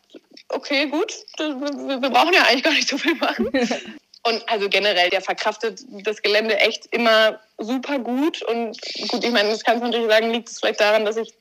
okay, 0.50 0.86
gut, 0.86 1.12
wir 1.36 2.10
brauchen 2.10 2.32
ja 2.32 2.42
eigentlich 2.42 2.62
gar 2.62 2.72
nicht 2.72 2.88
so 2.88 2.96
viel 2.96 3.16
machen. 3.16 3.50
Und 4.28 4.46
also 4.48 4.68
generell, 4.68 5.08
der 5.08 5.22
verkraftet 5.22 5.80
das 6.04 6.20
Gelände 6.20 6.58
echt 6.58 6.86
immer 6.86 7.40
super 7.56 7.98
gut. 7.98 8.42
Und 8.42 8.78
gut, 9.08 9.24
ich 9.24 9.30
meine, 9.30 9.48
das 9.48 9.64
kannst 9.64 9.82
du 9.82 9.86
natürlich 9.86 10.10
sagen, 10.10 10.30
liegt 10.30 10.50
es 10.50 10.60
vielleicht 10.60 10.80
daran, 10.80 11.06
dass 11.06 11.16
ich 11.16 11.32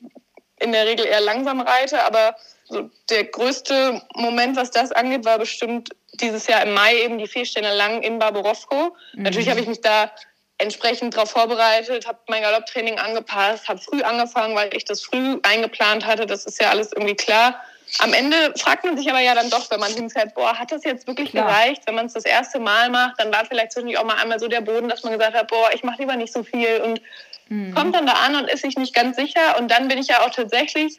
in 0.60 0.72
der 0.72 0.86
Regel 0.86 1.06
eher 1.06 1.22
langsam 1.22 1.60
reite, 1.60 2.04
aber 2.04 2.36
so 2.70 2.90
der 3.10 3.26
größte 3.26 4.02
Moment, 4.16 4.56
was 4.56 4.72
das 4.72 4.92
angeht, 4.92 5.26
war 5.26 5.38
bestimmt 5.38 5.90
dieses 6.14 6.48
Jahr 6.48 6.64
im 6.64 6.74
Mai 6.74 6.96
eben 7.02 7.18
die 7.18 7.46
Sterne 7.46 7.76
lang 7.76 8.02
in 8.02 8.20
Barborowko. 8.20 8.96
Mhm. 9.14 9.24
Natürlich 9.24 9.50
habe 9.50 9.60
ich 9.60 9.68
mich 9.68 9.82
da 9.82 10.12
entsprechend 10.58 11.16
darauf 11.16 11.32
vorbereitet, 11.32 12.08
habe 12.08 12.20
mein 12.28 12.42
Galopptraining 12.42 12.98
angepasst, 13.00 13.68
habe 13.68 13.80
früh 13.80 14.02
angefangen, 14.02 14.56
weil 14.56 14.76
ich 14.76 14.86
das 14.86 15.04
früh 15.04 15.38
eingeplant 15.44 16.06
hatte. 16.06 16.26
Das 16.26 16.46
ist 16.46 16.60
ja 16.60 16.70
alles 16.70 16.94
irgendwie 16.94 17.16
klar. 17.16 17.62
Am 18.00 18.14
Ende 18.14 18.54
fragt 18.58 18.84
man 18.84 18.98
sich 18.98 19.10
aber 19.10 19.20
ja 19.20 19.34
dann 19.34 19.50
doch, 19.50 19.70
wenn 19.72 19.80
man 19.80 19.92
hinfährt, 19.92 20.34
boah, 20.34 20.58
hat 20.58 20.72
das 20.72 20.84
jetzt 20.84 21.08
wirklich 21.08 21.32
Klar. 21.32 21.48
gereicht? 21.48 21.84
Wenn 21.86 21.96
man 21.96 22.08
es 22.08 22.14
das 22.14 22.26
erste 22.26 22.60
Mal 22.60 22.90
macht, 22.90 23.20
dann 23.20 23.32
war 23.32 23.46
vielleicht 23.46 23.72
zwischendurch 23.72 23.98
auch 24.00 24.06
mal 24.06 24.18
einmal 24.18 24.40
so 24.40 24.48
der 24.48 24.62
Boden, 24.62 24.90
dass 24.90 25.04
man 25.04 25.14
gesagt 25.14 25.36
hat, 25.36 25.48
boah, 25.48 25.70
ich 25.74 25.84
mache 25.84 26.00
lieber 26.00 26.16
nicht 26.16 26.34
so 26.34 26.44
viel 26.44 26.82
und 26.84 27.02
mhm. 27.50 27.74
kommt 27.74 27.96
dann 27.96 28.06
da 28.06 28.14
an 28.14 28.36
und 28.36 28.50
ist 28.50 28.62
sich 28.62 28.78
nicht 28.78 28.94
ganz 28.94 29.16
sicher. 29.16 29.58
Und 29.58 29.72
dann 29.72 29.88
bin 29.88 29.98
ich 29.98 30.08
ja 30.08 30.22
auch 30.22 30.32
tatsächlich 30.32 30.98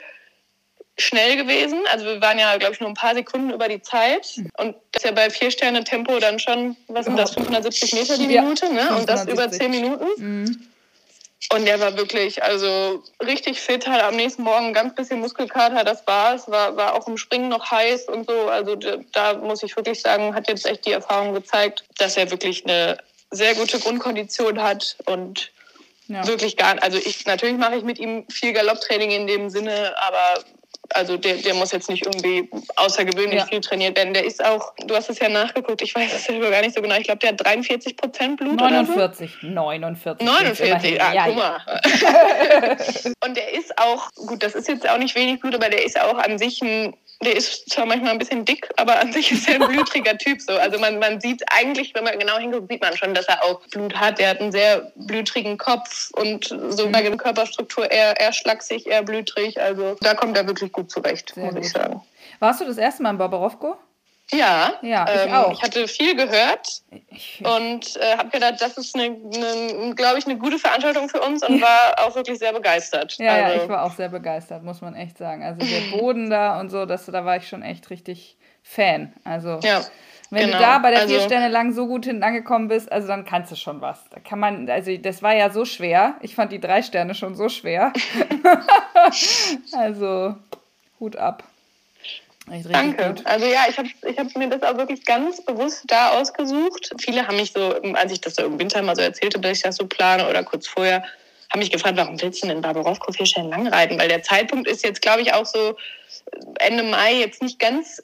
schnell 0.97 1.37
gewesen. 1.37 1.81
Also 1.93 2.07
wir 2.07 2.21
waren 2.21 2.39
ja, 2.39 2.57
glaube 2.57 2.75
ich, 2.75 2.81
nur 2.81 2.89
ein 2.89 2.95
paar 2.95 3.15
Sekunden 3.15 3.51
über 3.51 3.69
die 3.69 3.83
Zeit. 3.83 4.33
Mhm. 4.37 4.51
Und 4.57 4.77
das 4.93 5.03
ist 5.03 5.09
ja 5.09 5.13
bei 5.13 5.31
vier 5.31 5.51
Sterne 5.51 5.85
Tempo 5.85 6.19
dann 6.19 6.39
schon, 6.39 6.77
was 6.89 7.05
sind 7.05 7.17
das, 7.17 7.35
570 7.35 7.93
Meter 7.95 8.17
die 8.17 8.27
Minute, 8.27 8.73
ne? 8.73 8.97
Und 8.97 9.09
das 9.09 9.27
über 9.27 9.51
zehn 9.51 9.71
Minuten. 9.71 10.07
Mhm. 10.17 10.69
Und 11.53 11.65
der 11.65 11.81
war 11.81 11.97
wirklich, 11.97 12.43
also 12.43 13.03
richtig 13.25 13.61
fit, 13.61 13.87
hat 13.87 14.03
am 14.03 14.17
nächsten 14.17 14.43
Morgen 14.43 14.67
ein 14.67 14.73
ganz 14.75 14.95
bisschen 14.95 15.21
Muskelkater, 15.21 15.85
das 15.85 16.07
war 16.07 16.35
es, 16.35 16.49
war, 16.49 16.77
war 16.77 16.95
auch 16.95 17.07
im 17.09 17.17
Springen 17.17 17.49
noch 17.49 17.71
heiß 17.71 18.09
und 18.09 18.27
so. 18.27 18.49
Also 18.49 18.77
da 19.13 19.35
muss 19.35 19.63
ich 19.63 19.77
wirklich 19.77 20.01
sagen, 20.01 20.35
hat 20.35 20.49
jetzt 20.49 20.67
echt 20.67 20.85
die 20.85 20.93
Erfahrung 20.93 21.33
gezeigt, 21.33 21.85
dass 21.97 22.17
er 22.17 22.31
wirklich 22.31 22.65
eine 22.65 22.99
sehr 23.31 23.55
gute 23.55 23.79
Grundkondition 23.79 24.63
hat 24.63 24.97
und 25.07 25.53
ja. 26.09 26.27
wirklich 26.27 26.57
gar, 26.57 26.83
also 26.83 26.99
ich, 26.99 27.25
natürlich 27.25 27.57
mache 27.57 27.77
ich 27.77 27.85
mit 27.85 27.99
ihm 27.99 28.27
viel 28.29 28.53
Galopptraining 28.53 29.11
in 29.11 29.27
dem 29.27 29.49
Sinne, 29.49 29.95
aber 29.99 30.43
also 30.95 31.17
der, 31.17 31.37
der 31.37 31.55
muss 31.55 31.73
jetzt 31.73 31.89
nicht 31.89 32.07
irgendwie 32.07 32.49
außergewöhnlich 32.77 33.41
ja. 33.41 33.47
viel 33.47 33.61
trainiert 33.61 33.97
werden. 33.97 34.15
Der 34.15 34.25
ist 34.25 34.45
auch, 34.45 34.73
du 34.87 34.95
hast 34.95 35.11
es 35.11 35.19
ja 35.19 35.29
nachgeguckt, 35.29 35.83
ich 35.83 35.95
weiß 35.95 36.13
es 36.15 36.25
selber 36.25 36.51
gar 36.51 36.61
nicht 36.61 36.75
so 36.75 36.83
genau, 36.83 36.97
ich 36.97 37.05
glaube, 37.05 37.19
der 37.19 37.31
hat 37.31 37.45
43 37.45 37.97
Prozent 37.97 38.39
Blut 38.39 38.59
49, 38.59 39.37
so. 39.41 39.47
49. 39.49 40.27
49, 40.27 41.03
ah, 41.03 41.13
ja, 41.13 41.27
guck 41.27 41.37
mal. 41.37 41.61
Und 43.25 43.37
der 43.37 43.53
ist 43.53 43.79
auch, 43.79 44.11
gut, 44.15 44.43
das 44.43 44.55
ist 44.55 44.69
jetzt 44.69 44.89
auch 44.89 44.99
nicht 44.99 45.15
wenig 45.15 45.41
Blut, 45.41 45.55
aber 45.55 45.69
der 45.69 45.85
ist 45.85 46.01
auch 46.01 46.19
an 46.19 46.39
sich 46.39 46.63
ein 46.63 46.95
der 47.25 47.35
ist 47.37 47.69
zwar 47.71 47.87
manchmal 47.87 48.13
ein 48.13 48.19
bisschen 48.19 48.45
dick, 48.45 48.69
aber 48.77 48.99
an 49.01 49.13
sich 49.13 49.33
ist 49.33 49.49
er 49.49 49.57
ein 49.57 49.69
blütriger 49.73 50.17
Typ 50.19 50.41
so. 50.41 50.53
Also 50.53 50.79
man, 50.79 50.99
man 50.99 51.21
sieht 51.21 51.43
eigentlich, 51.53 51.95
wenn 51.95 52.05
man 52.05 52.19
genau 52.19 52.39
hinguckt, 52.39 52.71
sieht 52.71 52.81
man 52.81 52.97
schon, 52.97 53.15
dass 53.15 53.27
er 53.27 53.43
auch 53.43 53.61
Blut 53.69 53.95
hat. 53.97 54.21
Er 54.21 54.31
hat 54.31 54.41
einen 54.41 54.53
sehr 54.53 54.93
blütrigen 54.95 55.59
Kopf 55.59 56.11
und 56.13 56.47
so 56.47 56.89
bei 56.91 57.03
der 57.03 57.17
Körperstruktur 57.17 57.91
eher, 57.91 58.19
eher 58.21 58.33
schlaksig, 58.33 58.87
eher 58.87 59.03
blütrig. 59.03 59.61
Also 59.61 59.97
da 60.01 60.15
kommt 60.15 60.37
er 60.37 60.47
wirklich 60.47 60.73
gut 60.73 60.91
zurecht, 60.91 61.33
sehr 61.35 61.45
muss 61.45 61.55
gut. 61.55 61.65
ich 61.65 61.73
sagen. 61.73 62.01
Warst 62.39 62.61
du 62.61 62.65
das 62.65 62.79
erste 62.79 63.03
Mal 63.03 63.11
in 63.11 63.19
Barbarovko? 63.19 63.77
Ja, 64.33 64.75
ja 64.83 65.07
ich 65.15 65.27
ähm, 65.27 65.33
auch. 65.33 65.53
Ich 65.53 65.63
hatte 65.63 65.89
viel 65.89 66.15
gehört 66.15 66.83
und 67.41 67.97
äh, 67.97 68.17
habe 68.17 68.29
gedacht, 68.31 68.57
das 68.61 68.77
ist, 68.77 68.95
eine, 68.95 69.05
eine 69.07 69.95
glaube 69.95 70.19
ich, 70.19 70.27
eine 70.27 70.37
gute 70.37 70.59
Veranstaltung 70.59 71.09
für 71.09 71.21
uns 71.21 71.43
und 71.43 71.61
war 71.63 71.95
auch 71.99 72.15
wirklich 72.15 72.39
sehr 72.39 72.53
begeistert. 72.53 73.17
Ja, 73.19 73.33
also. 73.33 73.57
ja, 73.57 73.63
ich 73.63 73.69
war 73.69 73.85
auch 73.85 73.93
sehr 73.93 74.11
begeistert, 74.11 74.63
muss 74.63 74.81
man 74.81 74.95
echt 74.95 75.19
sagen. 75.19 75.43
Also 75.43 75.61
der 75.65 75.97
Boden 75.99 76.29
da 76.29 76.61
und 76.61 76.71
so, 76.71 76.85
das, 76.85 77.07
da 77.07 77.25
war 77.25 77.37
ich 77.37 77.49
schon 77.49 77.63
echt 77.63 77.91
richtig 77.91 78.37
Fan. 78.63 79.15
Also 79.25 79.61
ja, 79.63 79.83
wenn 80.31 80.47
genau. 80.47 80.59
du 80.59 80.63
da 80.63 80.79
bei 80.79 80.91
der 80.91 81.01
also, 81.01 81.15
vier 81.15 81.23
Sterne 81.23 81.49
lang 81.49 81.73
so 81.73 81.87
gut 81.87 82.05
hinten 82.05 82.23
angekommen 82.23 82.69
bist, 82.69 82.93
also 82.93 83.09
dann 83.09 83.25
kannst 83.25 83.51
du 83.51 83.57
schon 83.57 83.81
was. 83.81 83.99
Da 84.11 84.21
kann 84.21 84.39
man, 84.39 84.69
also 84.69 84.95
das 84.99 85.23
war 85.23 85.35
ja 85.35 85.49
so 85.51 85.65
schwer. 85.65 86.17
Ich 86.21 86.35
fand 86.35 86.53
die 86.53 86.61
drei 86.61 86.83
Sterne 86.83 87.15
schon 87.15 87.35
so 87.35 87.49
schwer. 87.49 87.95
also 89.73 90.37
Hut 91.01 91.17
ab. 91.17 91.45
Danke. 92.71 93.09
Gut. 93.09 93.27
Also 93.27 93.47
ja, 93.47 93.67
ich 93.69 93.79
habe 93.79 93.89
ich 94.07 94.19
hab 94.19 94.37
mir 94.37 94.49
das 94.49 94.63
auch 94.63 94.77
wirklich 94.77 95.05
ganz 95.05 95.45
bewusst 95.45 95.85
da 95.87 96.11
ausgesucht. 96.19 96.93
Viele 97.01 97.27
haben 97.27 97.37
mich 97.37 97.53
so, 97.53 97.75
als 97.95 98.13
ich 98.13 98.21
das 98.21 98.37
so 98.37 98.45
im 98.45 98.59
Winter 98.59 98.83
mal 98.83 98.97
so 98.97 99.03
erzählte, 99.03 99.39
dass 99.39 99.59
ich 99.59 99.63
das 99.63 99.77
so 99.77 99.87
plane 99.87 100.29
oder 100.29 100.43
kurz 100.45 100.67
vorher, 100.67 101.05
haben 101.51 101.61
mich 101.61 101.71
gefragt, 101.71 101.97
warum 101.97 102.21
willst 102.21 102.43
du 102.43 102.47
denn 102.47 102.57
in 102.57 102.63
Barbarovko 102.63 103.13
vier 103.13 103.27
Stellen 103.27 103.49
lang 103.49 103.67
reiten? 103.69 103.99
Weil 103.99 104.09
der 104.09 104.23
Zeitpunkt 104.23 104.69
ist 104.69 104.85
jetzt, 104.85 105.01
glaube 105.01 105.23
ich, 105.23 105.33
auch 105.33 105.47
so 105.47 105.77
Ende 106.59 106.83
Mai 106.83 107.15
jetzt 107.21 107.43
nicht 107.43 107.59
ganz 107.59 108.03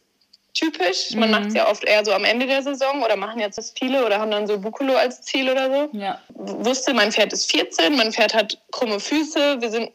typisch. 0.54 1.10
Man 1.14 1.28
mhm. 1.28 1.34
macht 1.34 1.46
es 1.48 1.54
ja 1.54 1.68
oft 1.68 1.84
eher 1.84 2.04
so 2.04 2.12
am 2.12 2.24
Ende 2.24 2.46
der 2.46 2.62
Saison 2.62 3.02
oder 3.02 3.16
machen 3.16 3.40
jetzt 3.40 3.58
das 3.58 3.74
viele 3.76 4.06
oder 4.06 4.18
haben 4.18 4.30
dann 4.30 4.46
so 4.46 4.58
Bukulo 4.58 4.94
als 4.94 5.20
Ziel 5.22 5.50
oder 5.50 5.68
so. 5.68 5.98
Ja. 5.98 6.20
Wusste, 6.28 6.94
mein 6.94 7.12
Pferd 7.12 7.32
ist 7.32 7.50
14, 7.50 7.96
mein 7.96 8.12
Pferd 8.12 8.34
hat 8.34 8.58
krumme 8.70 9.00
Füße. 9.00 9.60
Wir 9.60 9.70
sind 9.70 9.90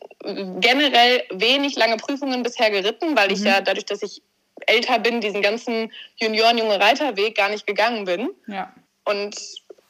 generell 0.59 1.23
wenig 1.31 1.75
lange 1.75 1.97
Prüfungen 1.97 2.43
bisher 2.43 2.69
geritten, 2.69 3.15
weil 3.15 3.29
mhm. 3.29 3.33
ich 3.33 3.41
ja 3.41 3.61
dadurch, 3.61 3.85
dass 3.85 4.03
ich 4.03 4.21
älter 4.69 4.99
bin, 4.99 5.21
diesen 5.21 5.41
ganzen 5.41 5.91
Junioren-junge 6.17 6.79
Reiterweg 6.79 7.35
gar 7.35 7.49
nicht 7.49 7.67
gegangen 7.67 8.05
bin. 8.05 8.29
Ja. 8.47 8.73
Und 9.05 9.35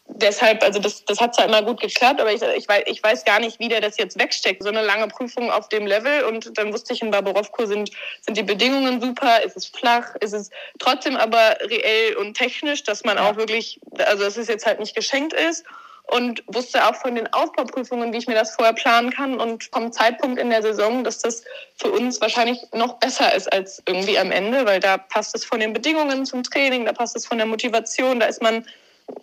deshalb, 0.08 0.64
also 0.64 0.80
das, 0.80 1.06
das 1.06 1.22
hat 1.22 1.36
zwar 1.36 1.46
immer 1.46 1.62
gut 1.62 1.80
geklappt, 1.80 2.20
aber 2.20 2.32
ich, 2.32 2.42
ich, 2.42 2.68
weiß, 2.68 2.84
ich 2.88 3.02
weiß 3.02 3.26
gar 3.26 3.40
nicht, 3.40 3.60
wie 3.60 3.70
der 3.70 3.82
das 3.82 3.98
jetzt 3.98 4.20
wegsteckt. 4.20 4.64
So 4.64 4.70
eine 4.70 4.82
lange 4.82 5.08
Prüfung 5.08 5.52
auf 5.52 5.70
dem 5.70 5.86
Level 5.86 6.24
und 6.24 6.58
dann 6.58 6.74
wusste 6.74 6.94
ich, 6.94 7.02
in 7.02 7.12
Barbarovko 7.12 7.66
sind, 7.66 7.92
sind 8.22 8.38
die 8.38 8.44
Bedingungen 8.44 9.02
super, 9.02 9.44
ist 9.44 9.58
es 9.58 9.68
flach, 9.68 10.16
ist 10.20 10.34
es 10.34 10.50
trotzdem 10.80 11.16
aber 11.16 11.58
reell 11.62 12.16
und 12.16 12.36
technisch, 12.36 12.84
dass 12.84 13.04
man 13.04 13.18
ja. 13.18 13.30
auch 13.30 13.36
wirklich, 13.38 13.80
also 13.98 14.24
dass 14.24 14.38
es 14.38 14.48
jetzt 14.48 14.66
halt 14.66 14.80
nicht 14.80 14.96
geschenkt 14.96 15.34
ist 15.34 15.66
und 16.12 16.44
wusste 16.48 16.86
auch 16.88 16.96
von 16.96 17.16
den 17.16 17.32
Aufbauprüfungen, 17.34 18.12
wie 18.14 18.18
ich 18.18 18.28
mir 18.28 18.36
das 18.36 18.56
vorher 18.56 18.74
planen 18.74 19.12
kann 19.12 19.40
und 19.40 19.66
vom 19.72 19.92
Zeitpunkt 19.92 20.40
in 20.40 20.50
der 20.50 20.62
Saison, 20.62 21.04
dass 21.04 21.20
das 21.20 21.44
für 21.76 21.92
uns 21.92 22.20
wahrscheinlich 22.20 22.60
noch 22.74 22.96
besser 22.96 23.34
ist 23.36 23.52
als 23.52 23.82
irgendwie 23.86 24.18
am 24.18 24.32
Ende, 24.32 24.66
weil 24.66 24.80
da 24.80 24.98
passt 24.98 25.36
es 25.36 25.46
von 25.46 25.60
den 25.60 25.74
Bedingungen 25.74 26.26
zum 26.26 26.44
Training, 26.44 26.86
da 26.86 26.94
passt 26.94 27.16
es 27.16 27.26
von 27.26 27.38
der 27.38 27.48
Motivation, 27.48 28.20
da 28.20 28.26
ist 28.26 28.42
man 28.42 28.66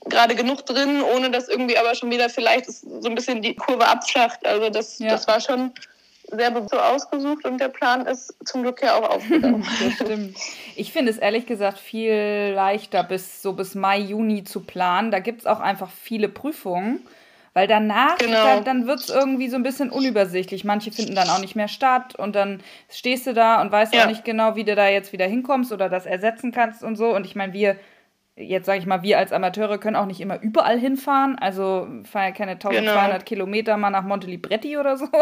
gerade 0.07 0.35
genug 0.35 0.65
drin, 0.67 1.03
ohne 1.03 1.31
dass 1.31 1.49
irgendwie 1.49 1.79
aber 1.79 1.95
schon 1.95 2.11
wieder 2.11 2.29
vielleicht 2.29 2.67
so 2.67 3.09
ein 3.09 3.15
bisschen 3.15 3.43
die 3.43 3.55
Kurve 3.55 3.87
abflacht. 3.87 4.45
Also 4.47 4.71
das, 4.71 4.99
ja. 4.99 5.09
das 5.09 5.27
war 5.27 5.41
schon 5.41 5.73
sehr 6.31 6.53
so 6.69 6.79
ausgesucht 6.79 7.45
und 7.45 7.61
der 7.61 7.69
Plan 7.69 8.07
ist 8.07 8.35
zum 8.45 8.63
Glück 8.63 8.83
ja 8.83 8.95
auch 8.95 9.11
aufgegangen. 9.11 9.65
stimmt. 9.95 10.37
Ich 10.75 10.93
finde 10.93 11.11
es 11.11 11.19
ehrlich 11.19 11.47
gesagt 11.47 11.79
viel 11.79 12.53
leichter, 12.55 13.05
bis 13.05 13.43
so 13.43 13.53
bis 13.53 13.75
Mai, 13.75 13.99
Juni 13.99 14.45
zu 14.45 14.61
planen. 14.61 15.11
Da 15.11 15.21
gibt 15.21 15.41
es 15.41 15.47
auch 15.47 15.61
einfach 15.61 15.91
viele 15.91 16.29
Prüfungen. 16.29 17.01
Weil 17.57 17.69
danach, 17.69 18.19
genau. 18.19 18.45
dann, 18.45 18.65
dann 18.65 18.87
wird 18.87 19.01
es 19.01 19.09
irgendwie 19.09 19.49
so 19.49 19.57
ein 19.57 19.63
bisschen 19.63 19.89
unübersichtlich. 19.89 20.65
Manche 20.65 20.93
finden 20.93 21.15
dann 21.15 21.31
auch 21.31 21.39
nicht 21.39 21.57
mehr 21.57 21.69
statt 21.69 22.15
und 22.15 22.37
dann 22.37 22.63
stehst 22.91 23.27
du 23.27 23.33
da 23.33 23.63
und 23.63 23.73
weißt 23.73 23.95
ja. 23.95 24.03
auch 24.03 24.09
nicht 24.09 24.27
genau, 24.27 24.57
wie 24.57 24.65
du 24.65 24.75
da 24.75 24.89
jetzt 24.89 25.15
wieder 25.15 25.25
hinkommst 25.25 25.73
oder 25.73 25.89
das 25.89 26.05
ersetzen 26.05 26.53
kannst 26.53 26.83
und 26.83 26.97
so. 26.97 27.17
Und 27.17 27.25
ich 27.25 27.35
meine, 27.35 27.55
wir 27.55 27.77
jetzt 28.37 28.67
sage 28.67 28.79
ich 28.79 28.87
mal, 28.87 29.03
wir 29.03 29.19
als 29.19 29.33
Amateure 29.33 29.79
können 29.79 29.97
auch 29.97 30.05
nicht 30.05 30.21
immer 30.21 30.41
überall 30.43 30.79
hinfahren. 30.79 31.39
Also 31.39 31.89
fahren 32.05 32.25
ja 32.25 32.31
keine 32.33 32.53
1200 32.53 32.87
genau. 32.87 33.25
Kilometer 33.25 33.77
mal 33.79 33.91
nach 33.91 34.05
Montelibretti 34.05 34.77
oder 34.77 34.97
so. 34.97 35.09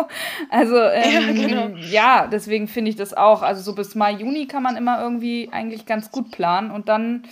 Also 0.50 0.76
ähm, 0.76 1.36
ja, 1.36 1.46
genau. 1.46 1.76
ja, 1.76 2.26
deswegen 2.26 2.68
finde 2.68 2.90
ich 2.90 2.96
das 2.96 3.14
auch. 3.14 3.42
Also 3.42 3.62
so 3.62 3.74
bis 3.74 3.94
Mai, 3.94 4.12
Juni 4.12 4.46
kann 4.46 4.62
man 4.62 4.76
immer 4.76 5.00
irgendwie 5.00 5.48
eigentlich 5.52 5.86
ganz 5.86 6.10
gut 6.10 6.30
planen 6.30 6.70
und 6.70 6.88
dann 6.88 7.24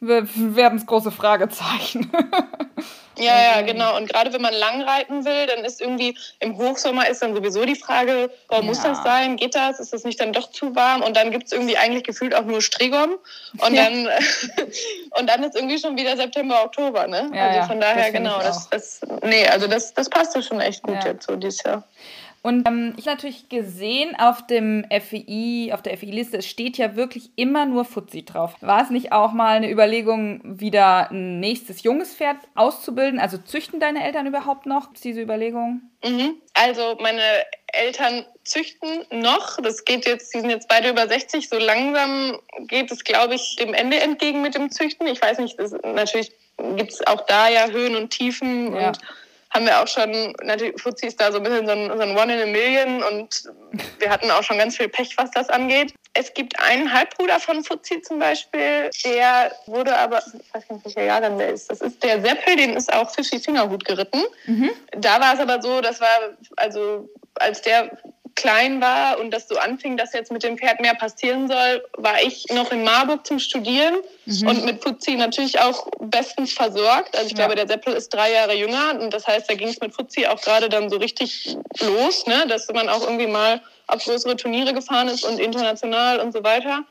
werden 0.00 0.76
es 0.76 0.86
große 0.86 1.10
Fragezeichen. 1.10 2.10
Ja, 3.18 3.40
ja, 3.40 3.52
also 3.54 3.66
genau. 3.66 3.96
Und 3.96 4.08
gerade 4.08 4.32
wenn 4.32 4.42
man 4.42 4.54
lang 4.54 4.82
reiten 4.82 5.24
will, 5.24 5.46
dann 5.46 5.64
ist 5.64 5.80
irgendwie 5.80 6.16
im 6.40 6.56
Hochsommer 6.56 7.08
ist 7.08 7.22
dann 7.22 7.34
sowieso 7.34 7.64
die 7.64 7.76
Frage, 7.76 8.30
oh, 8.48 8.62
muss 8.62 8.82
ja. 8.82 8.90
das 8.90 9.02
sein? 9.02 9.36
Geht 9.36 9.54
das? 9.54 9.80
Ist 9.80 9.92
das 9.92 10.04
nicht 10.04 10.20
dann 10.20 10.32
doch 10.32 10.50
zu 10.50 10.74
warm? 10.74 11.02
Und 11.02 11.16
dann 11.16 11.30
gibt 11.30 11.46
es 11.46 11.52
irgendwie 11.52 11.76
eigentlich 11.76 12.04
gefühlt 12.04 12.34
auch 12.34 12.44
nur 12.44 12.60
Stregom. 12.60 13.16
Und 13.58 13.74
ja. 13.74 13.84
dann 13.84 14.08
und 15.18 15.28
dann 15.28 15.42
ist 15.44 15.54
irgendwie 15.54 15.78
schon 15.78 15.96
wieder 15.96 16.16
September, 16.16 16.64
Oktober, 16.64 17.06
ne? 17.06 17.30
Ja, 17.34 17.48
also 17.48 17.68
von 17.68 17.80
daher, 17.80 18.10
genau, 18.10 18.38
das, 18.38 18.68
das, 18.70 19.00
nee, 19.22 19.46
also 19.46 19.66
das, 19.66 19.94
das 19.94 20.08
passt 20.08 20.34
ja 20.34 20.42
schon 20.42 20.60
echt 20.60 20.82
gut 20.82 21.04
jetzt 21.04 21.26
so 21.26 21.36
dieses 21.36 21.62
Jahr. 21.62 21.84
Und 22.44 22.68
ähm, 22.68 22.92
ich 22.98 23.06
habe 23.06 23.16
natürlich 23.16 23.48
gesehen 23.48 24.14
auf 24.18 24.46
dem 24.46 24.84
FEI, 24.90 25.72
auf 25.72 25.80
der 25.80 25.96
FEI-Liste, 25.96 26.36
es 26.36 26.46
steht 26.46 26.76
ja 26.76 26.94
wirklich 26.94 27.30
immer 27.36 27.64
nur 27.64 27.86
Fuzzi 27.86 28.22
drauf. 28.22 28.56
War 28.60 28.82
es 28.82 28.90
nicht 28.90 29.12
auch 29.12 29.32
mal 29.32 29.56
eine 29.56 29.70
Überlegung, 29.70 30.42
wieder 30.44 31.10
ein 31.10 31.40
nächstes 31.40 31.84
junges 31.84 32.14
Pferd 32.14 32.36
auszubilden? 32.54 33.18
Also 33.18 33.38
züchten 33.38 33.80
deine 33.80 34.04
Eltern 34.04 34.26
überhaupt 34.26 34.66
noch? 34.66 34.92
Diese 34.92 35.22
Überlegung? 35.22 35.80
Mhm. 36.04 36.34
Also 36.52 36.98
meine 37.00 37.22
Eltern 37.68 38.26
züchten 38.44 39.06
noch. 39.10 39.56
Das 39.62 39.86
geht 39.86 40.04
jetzt, 40.04 40.34
die 40.34 40.40
sind 40.40 40.50
jetzt 40.50 40.68
beide 40.68 40.90
über 40.90 41.08
60. 41.08 41.48
So 41.48 41.56
langsam 41.56 42.38
geht 42.66 42.92
es, 42.92 43.04
glaube 43.04 43.36
ich, 43.36 43.56
dem 43.56 43.72
Ende 43.72 44.00
entgegen 44.00 44.42
mit 44.42 44.54
dem 44.54 44.70
Züchten. 44.70 45.06
Ich 45.06 45.22
weiß 45.22 45.38
nicht, 45.38 45.58
das, 45.58 45.72
natürlich 45.82 46.30
gibt 46.76 46.92
es 46.92 47.06
auch 47.06 47.24
da 47.24 47.48
ja 47.48 47.68
Höhen 47.68 47.96
und 47.96 48.10
Tiefen 48.10 48.76
ja. 48.76 48.88
und 48.88 48.98
haben 49.54 49.66
wir 49.66 49.80
auch 49.80 49.86
schon, 49.86 50.34
natürlich, 50.42 50.80
Fuzzi 50.80 51.06
ist 51.06 51.20
da 51.20 51.30
so 51.30 51.38
ein 51.38 51.44
bisschen 51.44 51.66
so 51.66 51.72
ein, 51.72 51.86
so 51.88 52.00
ein 52.00 52.16
One 52.16 52.34
in 52.34 52.42
a 52.42 52.46
Million 52.46 53.02
und 53.04 53.44
wir 54.00 54.10
hatten 54.10 54.30
auch 54.32 54.42
schon 54.42 54.58
ganz 54.58 54.76
viel 54.76 54.88
Pech, 54.88 55.16
was 55.16 55.30
das 55.30 55.48
angeht. 55.48 55.94
Es 56.12 56.34
gibt 56.34 56.58
einen 56.60 56.92
Halbbruder 56.92 57.38
von 57.38 57.62
Fuzzi 57.62 58.02
zum 58.02 58.18
Beispiel, 58.18 58.90
der 59.04 59.52
wurde 59.66 59.96
aber, 59.96 60.18
ich 60.18 60.54
weiß 60.54 60.68
nicht, 60.70 60.84
welcher 60.84 61.04
Jahrgang 61.04 61.38
der 61.38 61.50
ist, 61.50 61.70
das 61.70 61.80
ist 61.80 62.02
der 62.02 62.20
Seppel, 62.20 62.56
den 62.56 62.76
ist 62.76 62.92
auch 62.92 63.10
Fifi 63.10 63.38
Fingerhut 63.38 63.84
geritten. 63.84 64.22
Mhm. 64.46 64.70
Da 64.98 65.20
war 65.20 65.34
es 65.34 65.40
aber 65.40 65.62
so, 65.62 65.80
das 65.80 66.00
war, 66.00 66.36
also 66.56 67.08
als 67.36 67.62
der 67.62 67.96
klein 68.34 68.80
war 68.80 69.18
und 69.20 69.30
das 69.30 69.48
so 69.48 69.56
anfing, 69.56 69.96
dass 69.96 70.12
jetzt 70.12 70.32
mit 70.32 70.42
dem 70.42 70.58
Pferd 70.58 70.80
mehr 70.80 70.94
passieren 70.94 71.48
soll, 71.48 71.84
war 71.96 72.22
ich 72.22 72.46
noch 72.52 72.72
in 72.72 72.84
Marburg 72.84 73.26
zum 73.26 73.38
Studieren 73.38 73.94
mhm. 74.26 74.48
und 74.48 74.64
mit 74.64 74.82
Fuzzi 74.82 75.16
natürlich 75.16 75.60
auch 75.60 75.88
bestens 76.00 76.52
versorgt. 76.52 77.16
Also 77.16 77.26
ich 77.26 77.32
ja. 77.32 77.46
glaube, 77.46 77.54
der 77.54 77.66
Seppel 77.66 77.94
ist 77.94 78.12
drei 78.12 78.32
Jahre 78.32 78.54
jünger 78.54 78.98
und 79.00 79.12
das 79.12 79.26
heißt, 79.26 79.48
da 79.48 79.54
ging 79.54 79.68
es 79.68 79.80
mit 79.80 79.94
Fuzzi 79.94 80.26
auch 80.26 80.40
gerade 80.40 80.68
dann 80.68 80.90
so 80.90 80.96
richtig 80.96 81.56
los, 81.80 82.26
ne? 82.26 82.46
dass 82.48 82.68
man 82.68 82.88
auch 82.88 83.02
irgendwie 83.02 83.26
mal 83.26 83.60
auf 83.86 84.04
größere 84.04 84.36
Turniere 84.36 84.72
gefahren 84.72 85.08
ist 85.08 85.24
und 85.24 85.38
international 85.38 86.20
und 86.20 86.32
so 86.32 86.42
weiter. 86.42 86.84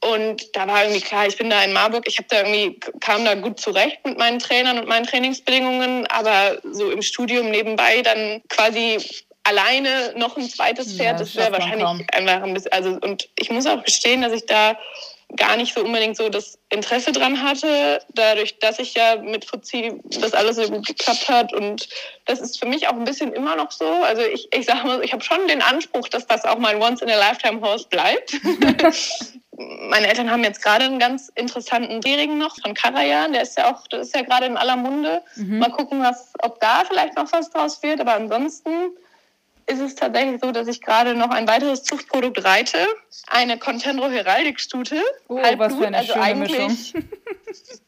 Und 0.00 0.54
da 0.54 0.68
war 0.68 0.84
irgendwie 0.84 1.00
klar, 1.00 1.26
ich 1.26 1.36
bin 1.36 1.48
da 1.48 1.62
in 1.64 1.72
Marburg, 1.72 2.06
ich 2.06 2.18
habe 2.18 2.28
da 2.28 2.38
irgendwie, 2.38 2.78
kam 3.00 3.24
da 3.24 3.34
gut 3.34 3.58
zurecht 3.58 4.04
mit 4.04 4.18
meinen 4.18 4.38
Trainern 4.38 4.78
und 4.78 4.86
meinen 4.86 5.06
Trainingsbedingungen, 5.06 6.06
aber 6.08 6.58
so 6.70 6.90
im 6.90 7.02
Studium 7.02 7.50
nebenbei 7.50 8.02
dann 8.02 8.42
quasi 8.48 8.98
alleine 9.46 10.14
noch 10.16 10.36
ein 10.36 10.48
zweites 10.48 10.94
Pferd, 10.94 11.18
ja, 11.18 11.18
das, 11.18 11.36
wäre 11.36 11.52
wahrscheinlich 11.52 11.86
einfach 12.12 12.42
ein 12.42 12.54
bisschen, 12.54 12.72
also 12.72 12.98
und 13.00 13.28
ich 13.38 13.50
muss 13.50 13.66
auch 13.66 13.82
gestehen, 13.84 14.22
dass 14.22 14.32
ich 14.32 14.46
da 14.46 14.76
gar 15.36 15.56
nicht 15.56 15.74
so 15.74 15.84
unbedingt 15.84 16.16
so 16.16 16.28
das 16.28 16.58
Interesse 16.70 17.10
dran 17.10 17.42
hatte, 17.42 18.00
dadurch, 18.14 18.58
dass 18.60 18.78
ich 18.78 18.94
ja 18.94 19.16
mit 19.16 19.44
Fuzzi 19.44 20.00
das 20.20 20.34
alles 20.34 20.56
so 20.56 20.68
gut 20.68 20.86
geklappt 20.86 21.28
hat 21.28 21.52
und 21.52 21.88
das 22.26 22.40
ist 22.40 22.58
für 22.58 22.66
mich 22.66 22.86
auch 22.86 22.92
ein 22.92 23.04
bisschen 23.04 23.32
immer 23.32 23.56
noch 23.56 23.72
so. 23.72 23.86
Also 23.86 24.22
ich, 24.22 24.48
ich 24.52 24.66
sage 24.66 24.86
mal, 24.86 25.04
ich 25.04 25.12
habe 25.12 25.24
schon 25.24 25.48
den 25.48 25.62
Anspruch, 25.62 26.08
dass 26.08 26.26
das 26.26 26.44
auch 26.44 26.58
mein 26.58 26.80
Once-in-a-Lifetime-Horse 26.80 27.88
bleibt. 27.88 28.36
Meine 29.58 30.08
Eltern 30.08 30.30
haben 30.30 30.44
jetzt 30.44 30.62
gerade 30.62 30.84
einen 30.84 30.98
ganz 30.98 31.32
interessanten 31.34 32.02
Jährigen 32.02 32.36
noch 32.36 32.56
von 32.60 32.74
Karajan, 32.74 33.32
der 33.32 33.40
ist 33.40 33.56
ja 33.56 33.72
auch, 33.72 33.86
das 33.88 34.08
ist 34.08 34.14
ja 34.14 34.20
gerade 34.20 34.44
in 34.44 34.58
aller 34.58 34.76
Munde. 34.76 35.22
Mhm. 35.34 35.60
Mal 35.60 35.70
gucken, 35.70 36.02
was, 36.02 36.34
ob 36.42 36.60
da 36.60 36.84
vielleicht 36.86 37.16
noch 37.16 37.32
was 37.32 37.48
draus 37.50 37.82
wird, 37.82 38.00
aber 38.00 38.12
ansonsten 38.14 38.90
ist 39.66 39.80
es 39.80 39.94
tatsächlich 39.96 40.40
so, 40.40 40.52
dass 40.52 40.68
ich 40.68 40.80
gerade 40.80 41.14
noch 41.14 41.30
ein 41.30 41.48
weiteres 41.48 41.82
Zuchtprodukt 41.82 42.44
reite. 42.44 42.78
Eine 43.26 43.58
Contendro 43.58 44.08
Heraldik-Stute. 44.08 45.02
Oh, 45.28 45.38
Halbblut, 45.42 45.58
was 45.58 45.74
für 45.78 45.86
eine 45.86 45.98
also 45.98 46.12
schöne 46.12 46.24
eigentlich, 46.24 46.58
Mischung. 46.94 47.08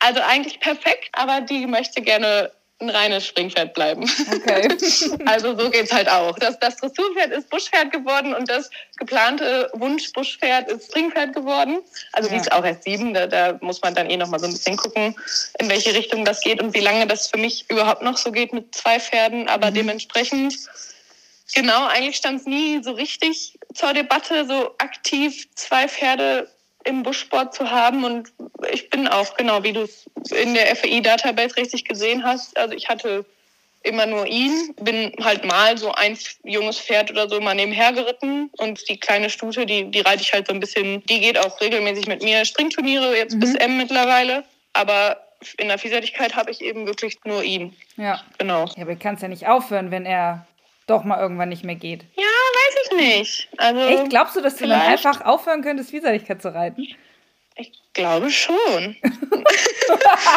Also 0.01 0.21
eigentlich 0.21 0.61
perfekt, 0.61 1.09
aber 1.13 1.41
die 1.41 1.67
möchte 1.67 2.01
gerne 2.01 2.53
ein 2.81 2.91
reines 2.91 3.27
Springpferd 3.27 3.75
bleiben. 3.75 4.09
Okay. 4.33 4.69
also 5.27 5.59
so 5.59 5.69
geht 5.71 5.85
es 5.85 5.93
halt 5.93 6.09
auch. 6.09 6.39
Das, 6.39 6.59
das 6.61 6.77
Dressurpferd 6.77 7.33
ist 7.33 7.51
Buschpferd 7.51 7.91
geworden 7.91 8.35
und 8.35 8.49
das 8.49 8.71
geplante 8.97 9.69
Wunsch-Buschpferd 9.75 10.71
ist 10.71 10.87
Springpferd 10.87 11.35
geworden. 11.35 11.81
Also 12.13 12.29
ja. 12.29 12.37
die 12.37 12.41
ist 12.41 12.53
auch 12.53 12.65
erst 12.65 12.85
sieben. 12.85 13.15
Da, 13.15 13.27
da 13.27 13.59
muss 13.61 13.83
man 13.83 13.95
dann 13.95 14.09
eh 14.09 14.17
noch 14.17 14.29
mal 14.29 14.39
so 14.39 14.47
ein 14.47 14.53
bisschen 14.53 14.77
gucken, 14.77 15.17
in 15.59 15.69
welche 15.69 15.93
Richtung 15.93 16.25
das 16.25 16.41
geht 16.41 16.63
und 16.63 16.73
wie 16.75 16.81
lange 16.81 17.07
das 17.07 17.27
für 17.27 17.39
mich 17.39 17.69
überhaupt 17.69 18.03
noch 18.03 18.17
so 18.17 18.31
geht 18.31 18.53
mit 18.53 18.75
zwei 18.75 19.01
Pferden. 19.01 19.49
Aber 19.49 19.71
mhm. 19.71 19.75
dementsprechend 19.75 20.55
Genau, 21.55 21.87
eigentlich 21.87 22.17
stand 22.17 22.41
es 22.41 22.47
nie 22.47 22.83
so 22.83 22.93
richtig 22.93 23.59
zur 23.75 23.93
Debatte, 23.93 24.47
so 24.47 24.75
aktiv 24.79 25.49
zwei 25.55 25.89
Pferde 25.89 26.51
im 26.85 27.03
Buschsport 27.03 27.55
zu 27.55 27.71
haben. 27.71 28.05
Und 28.05 28.33
ich 28.71 28.91
bin 28.91 29.09
auch, 29.09 29.37
genau 29.37 29.63
wie 29.63 29.73
du 29.73 29.83
es 29.83 30.07
in 30.31 30.55
der 30.55 30.75
FEI-Database 30.77 31.57
richtig 31.57 31.85
gesehen 31.85 32.25
hast, 32.25 32.57
also 32.57 32.75
ich 32.75 32.89
hatte 32.89 33.25
immer 33.83 34.07
nur 34.07 34.27
ihn, 34.27 34.75
bin 34.81 35.13
halt 35.23 35.45
mal 35.45 35.79
so 35.79 35.93
ein 35.93 36.19
junges 36.45 36.79
Pferd 36.79 37.11
oder 37.11 37.29
so 37.29 37.41
mal 37.41 37.55
nebenher 37.55 37.93
geritten 37.93 38.51
und 38.59 38.89
die 38.89 38.99
kleine 38.99 39.31
Stute, 39.31 39.67
die, 39.67 39.91
die 39.91 40.01
reite 40.01 40.23
ich 40.23 40.33
halt 40.33 40.49
so 40.49 40.53
ein 40.53 40.61
bisschen, 40.61 41.05
die 41.07 41.21
geht 41.21 41.39
auch 41.39 41.61
regelmäßig 41.61 42.09
mit 42.09 42.23
mir 42.23 42.45
Springturniere, 42.45 43.17
jetzt 43.17 43.37
mhm. 43.37 43.41
bis 43.41 43.55
M 43.55 43.77
mittlerweile, 43.77 44.45
aber 44.73 45.25
in 45.59 45.69
der 45.69 45.79
Vielseitigkeit 45.79 46.35
habe 46.35 46.51
ich 46.51 46.61
eben 46.61 46.87
wirklich 46.87 47.19
nur 47.25 47.45
ihn. 47.45 47.75
Ja. 47.97 48.21
Genau. 48.39 48.65
Ja, 48.65 48.83
aber 48.83 48.95
du 48.95 48.99
kannst 48.99 49.23
ja 49.23 49.29
nicht 49.29 49.47
aufhören, 49.47 49.93
wenn 49.93 50.05
er 50.05 50.48
doch 50.89 51.05
mal 51.05 51.21
irgendwann 51.21 51.49
nicht 51.49 51.65
mehr 51.65 51.75
geht. 51.75 52.05
Ja, 52.17 52.25
weiß 52.25 52.75
ich 52.85 52.97
nicht. 52.97 53.49
Also 53.57 53.81
Echt? 53.81 54.11
Glaubst 54.11 54.37
du, 54.37 54.41
dass 54.41 54.57
du 54.57 54.67
dann 54.67 54.81
einfach 54.81 55.25
aufhören 55.25 55.63
könntest, 55.63 55.91
Vielseitigkeit 55.91 56.43
zu 56.43 56.55
reiten? 56.55 56.87
Ich 57.57 57.73
glaube 57.93 58.31
schon. 58.31 58.53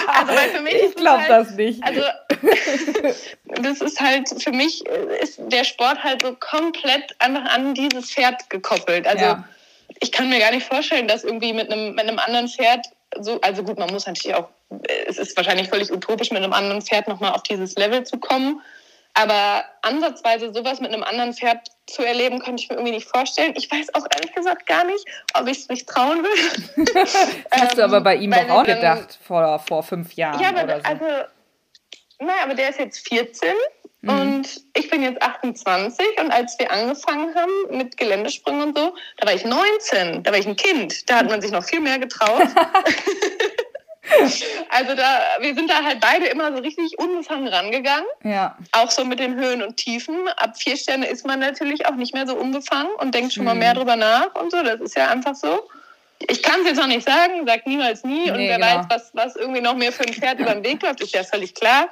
also, 0.07 0.33
für 0.53 0.61
mich 0.61 0.73
ich 0.73 0.95
glaube 0.95 1.21
halt, 1.21 1.29
das 1.29 1.51
nicht. 1.51 1.83
Also, 1.83 2.01
das 3.45 3.81
ist 3.81 4.01
halt, 4.01 4.27
für 4.41 4.51
mich 4.51 4.83
ist 5.21 5.39
der 5.39 5.63
Sport 5.63 6.03
halt 6.03 6.23
so 6.23 6.35
komplett 6.39 7.15
einfach 7.19 7.45
an 7.53 7.75
dieses 7.75 8.11
Pferd 8.11 8.49
gekoppelt. 8.49 9.05
Also, 9.05 9.23
ja. 9.23 9.43
ich 9.99 10.11
kann 10.11 10.29
mir 10.29 10.39
gar 10.39 10.51
nicht 10.51 10.65
vorstellen, 10.65 11.07
dass 11.07 11.23
irgendwie 11.23 11.53
mit 11.53 11.71
einem, 11.71 11.93
mit 11.93 12.07
einem 12.07 12.17
anderen 12.17 12.47
Pferd 12.47 12.87
so, 13.19 13.39
also 13.41 13.63
gut, 13.63 13.77
man 13.77 13.91
muss 13.91 14.05
natürlich 14.05 14.35
auch, 14.35 14.49
es 15.07 15.17
ist 15.17 15.35
wahrscheinlich 15.35 15.69
völlig 15.69 15.91
utopisch, 15.91 16.31
mit 16.31 16.43
einem 16.43 16.53
anderen 16.53 16.81
Pferd 16.81 17.07
nochmal 17.07 17.33
auf 17.33 17.43
dieses 17.43 17.75
Level 17.75 18.03
zu 18.03 18.17
kommen. 18.17 18.61
Aber 19.13 19.65
ansatzweise 19.81 20.53
sowas 20.53 20.79
mit 20.79 20.93
einem 20.93 21.03
anderen 21.03 21.33
Pferd 21.33 21.67
zu 21.87 22.03
erleben, 22.03 22.39
könnte 22.39 22.63
ich 22.63 22.69
mir 22.69 22.75
irgendwie 22.75 22.93
nicht 22.93 23.09
vorstellen. 23.09 23.53
Ich 23.57 23.69
weiß 23.69 23.93
auch 23.93 24.05
ehrlich 24.13 24.33
gesagt 24.33 24.65
gar 24.65 24.85
nicht, 24.85 25.05
ob 25.33 25.47
ich 25.47 25.59
es 25.59 25.67
mich 25.67 25.85
trauen 25.85 26.23
will. 26.23 26.85
Hast 27.51 27.77
du 27.77 27.83
aber 27.83 28.01
bei 28.01 28.15
ihm 28.15 28.33
auch 28.33 28.63
dann, 28.63 28.75
gedacht, 28.75 29.19
vor, 29.25 29.59
vor 29.59 29.83
fünf 29.83 30.13
Jahren 30.13 30.41
ja, 30.41 30.49
aber, 30.49 30.63
oder 30.63 30.79
so. 30.79 30.85
Also, 30.85 31.05
naja, 32.19 32.43
aber 32.43 32.53
der 32.53 32.69
ist 32.69 32.79
jetzt 32.79 33.07
14 33.07 33.49
mhm. 34.01 34.09
und 34.09 34.61
ich 34.75 34.89
bin 34.89 35.03
jetzt 35.03 35.21
28 35.21 36.05
und 36.19 36.31
als 36.31 36.57
wir 36.59 36.71
angefangen 36.71 37.35
haben 37.35 37.77
mit 37.77 37.97
Geländesprüngen 37.97 38.69
und 38.69 38.77
so, 38.77 38.95
da 39.17 39.27
war 39.27 39.33
ich 39.33 39.43
19, 39.43 40.23
da 40.23 40.31
war 40.31 40.39
ich 40.39 40.47
ein 40.47 40.55
Kind, 40.55 41.09
da 41.09 41.17
hat 41.17 41.29
man 41.29 41.41
sich 41.41 41.51
noch 41.51 41.63
viel 41.63 41.81
mehr 41.81 41.99
getraut. 41.99 42.47
Also 44.69 44.95
da, 44.95 45.19
wir 45.41 45.53
sind 45.53 45.69
da 45.69 45.83
halt 45.83 45.99
beide 45.99 46.25
immer 46.27 46.55
so 46.55 46.61
richtig 46.61 46.97
unbefangen 46.97 47.47
rangegangen. 47.47 48.05
Ja. 48.23 48.57
Auch 48.71 48.89
so 48.89 49.05
mit 49.05 49.19
den 49.19 49.35
Höhen 49.35 49.61
und 49.61 49.77
Tiefen. 49.77 50.27
Ab 50.37 50.57
vier 50.57 50.75
Sterne 50.75 51.07
ist 51.07 51.25
man 51.25 51.39
natürlich 51.39 51.85
auch 51.85 51.95
nicht 51.95 52.13
mehr 52.13 52.25
so 52.25 52.35
unbefangen 52.35 52.91
und 52.97 53.13
denkt 53.13 53.33
schon 53.33 53.43
mhm. 53.43 53.49
mal 53.49 53.55
mehr 53.55 53.73
drüber 53.73 53.95
nach 53.95 54.33
und 54.35 54.51
so. 54.51 54.63
Das 54.63 54.79
ist 54.79 54.95
ja 54.95 55.09
einfach 55.09 55.35
so. 55.35 55.69
Ich 56.29 56.41
kann 56.43 56.61
es 56.61 56.67
jetzt 56.67 56.77
noch 56.77 56.87
nicht 56.87 57.07
sagen, 57.07 57.45
sagt 57.45 57.67
niemals 57.67 58.03
nie. 58.03 58.25
Nee, 58.25 58.31
und 58.31 58.37
wer 58.37 58.57
genau. 58.57 58.67
weiß, 58.67 58.85
was, 58.89 59.09
was 59.13 59.35
irgendwie 59.35 59.61
noch 59.61 59.75
mehr 59.75 59.91
für 59.91 60.03
ein 60.03 60.13
Pferd 60.13 60.39
über 60.39 60.53
den 60.53 60.63
Weg 60.63 60.81
läuft, 60.81 61.01
ist 61.01 61.13
ja 61.13 61.23
völlig 61.23 61.53
klar. 61.53 61.89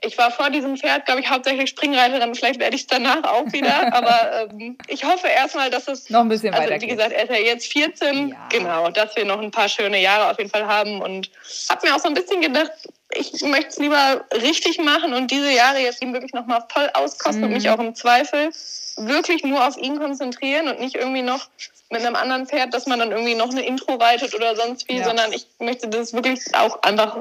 Ich 0.00 0.16
war 0.16 0.30
vor 0.30 0.50
diesem 0.50 0.76
Pferd, 0.76 1.06
glaube 1.06 1.20
ich, 1.20 1.28
hauptsächlich 1.28 1.70
Springreiterin. 1.70 2.34
Vielleicht 2.34 2.60
werde 2.60 2.76
ich 2.76 2.82
es 2.82 2.86
danach 2.86 3.24
auch 3.24 3.52
wieder. 3.52 3.92
Aber 3.92 4.48
ähm, 4.50 4.78
ich 4.86 5.04
hoffe 5.04 5.26
erstmal, 5.26 5.70
dass 5.70 5.88
es 5.88 6.08
noch 6.08 6.20
ein 6.20 6.28
bisschen 6.28 6.54
also, 6.54 6.70
weiter 6.70 6.80
Wie 6.80 6.86
gesagt, 6.86 7.12
er 7.12 7.24
ist 7.24 7.30
ja 7.30 7.44
jetzt 7.44 7.72
14. 7.72 8.28
Ja. 8.28 8.36
Genau, 8.50 8.90
dass 8.90 9.16
wir 9.16 9.24
noch 9.24 9.40
ein 9.40 9.50
paar 9.50 9.68
schöne 9.68 10.00
Jahre 10.00 10.30
auf 10.30 10.38
jeden 10.38 10.50
Fall 10.50 10.66
haben. 10.66 11.00
Und 11.00 11.30
habe 11.68 11.86
mir 11.86 11.96
auch 11.96 12.00
so 12.00 12.08
ein 12.08 12.14
bisschen 12.14 12.40
gedacht, 12.40 12.70
ich 13.12 13.42
möchte 13.42 13.68
es 13.68 13.78
lieber 13.78 14.24
richtig 14.34 14.78
machen 14.78 15.14
und 15.14 15.30
diese 15.30 15.50
Jahre 15.50 15.78
jetzt 15.78 16.02
ihm 16.02 16.12
wirklich 16.12 16.34
nochmal 16.34 16.64
voll 16.68 16.90
auskosten 16.92 17.40
mhm. 17.40 17.46
und 17.48 17.52
mich 17.54 17.70
auch 17.70 17.78
im 17.78 17.94
Zweifel 17.94 18.50
wirklich 18.96 19.44
nur 19.44 19.66
auf 19.66 19.76
ihn 19.78 19.98
konzentrieren 19.98 20.68
und 20.68 20.80
nicht 20.80 20.96
irgendwie 20.96 21.22
noch 21.22 21.48
mit 21.90 22.04
einem 22.04 22.16
anderen 22.16 22.46
Pferd, 22.46 22.74
dass 22.74 22.86
man 22.86 22.98
dann 22.98 23.12
irgendwie 23.12 23.34
noch 23.34 23.50
eine 23.50 23.64
Intro 23.64 23.94
reitet 23.94 24.34
oder 24.34 24.54
sonst 24.56 24.88
wie, 24.88 24.98
ja. 24.98 25.04
sondern 25.04 25.32
ich 25.32 25.46
möchte 25.58 25.88
das 25.88 26.12
wirklich 26.12 26.40
auch 26.54 26.82
einfach 26.82 27.16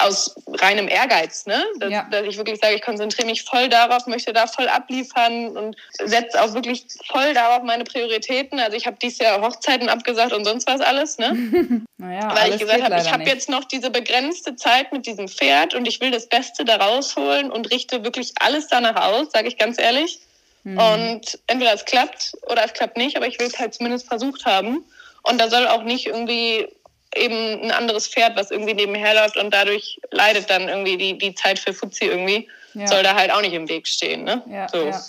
aus 0.00 0.34
reinem 0.46 0.86
Ehrgeiz, 0.88 1.44
ne? 1.46 1.62
Dass, 1.78 1.90
ja. 1.90 2.06
dass 2.10 2.24
ich 2.24 2.36
wirklich 2.36 2.60
sage, 2.60 2.76
ich 2.76 2.82
konzentriere 2.82 3.26
mich 3.26 3.42
voll 3.42 3.68
darauf, 3.68 4.06
möchte 4.06 4.32
da 4.32 4.46
voll 4.46 4.68
abliefern 4.68 5.56
und 5.56 5.76
setze 6.04 6.40
auch 6.40 6.54
wirklich 6.54 6.86
voll 7.06 7.34
darauf 7.34 7.64
meine 7.64 7.84
Prioritäten. 7.84 8.60
Also 8.60 8.76
ich 8.76 8.86
habe 8.86 8.96
dieses 9.02 9.18
Jahr 9.18 9.42
Hochzeiten 9.42 9.88
abgesagt 9.88 10.32
und 10.32 10.44
sonst 10.44 10.68
was 10.68 10.80
alles, 10.80 11.18
ne? 11.18 11.32
naja, 11.98 12.32
Weil 12.34 12.54
ich 12.54 12.60
gesagt 12.60 12.82
habe, 12.82 13.00
ich 13.00 13.12
habe 13.12 13.24
jetzt 13.24 13.48
noch 13.48 13.64
diese 13.64 13.90
begrenzte 13.90 14.54
Zeit 14.54 14.92
mit 14.92 15.04
diesem 15.04 15.28
Pferd 15.28 15.74
und 15.74 15.86
ich 15.86 16.00
will 16.00 16.12
das 16.12 16.28
Beste 16.28 16.64
da 16.64 16.76
rausholen 16.76 17.50
und 17.50 17.70
richte 17.70 18.04
wirklich 18.04 18.32
alles 18.40 18.68
danach 18.68 19.08
aus, 19.08 19.32
sage 19.32 19.48
ich 19.48 19.58
ganz 19.58 19.78
ehrlich. 19.80 20.20
Mhm. 20.64 20.78
Und 20.78 21.38
entweder 21.46 21.74
es 21.74 21.84
klappt 21.84 22.32
oder 22.42 22.64
es 22.64 22.72
klappt 22.72 22.96
nicht, 22.96 23.16
aber 23.16 23.26
ich 23.26 23.38
will 23.38 23.46
es 23.46 23.58
halt 23.58 23.74
zumindest 23.74 24.06
versucht 24.06 24.44
haben. 24.44 24.84
Und 25.22 25.40
da 25.40 25.48
soll 25.48 25.66
auch 25.66 25.82
nicht 25.82 26.06
irgendwie 26.06 26.68
eben 27.14 27.62
ein 27.62 27.70
anderes 27.70 28.06
Pferd, 28.06 28.36
was 28.36 28.50
irgendwie 28.50 28.74
nebenher 28.74 29.14
läuft 29.14 29.36
und 29.36 29.52
dadurch 29.52 30.00
leidet 30.10 30.50
dann 30.50 30.68
irgendwie 30.68 30.96
die, 30.96 31.18
die 31.18 31.34
Zeit 31.34 31.58
für 31.58 31.72
Fuzzi 31.72 32.04
irgendwie, 32.04 32.48
ja. 32.74 32.86
soll 32.86 33.02
da 33.02 33.14
halt 33.14 33.32
auch 33.32 33.40
nicht 33.40 33.54
im 33.54 33.68
Weg 33.68 33.86
stehen. 33.86 34.24
Ne? 34.24 34.42
Ja, 34.50 34.68
so. 34.68 34.86
ja. 34.86 35.00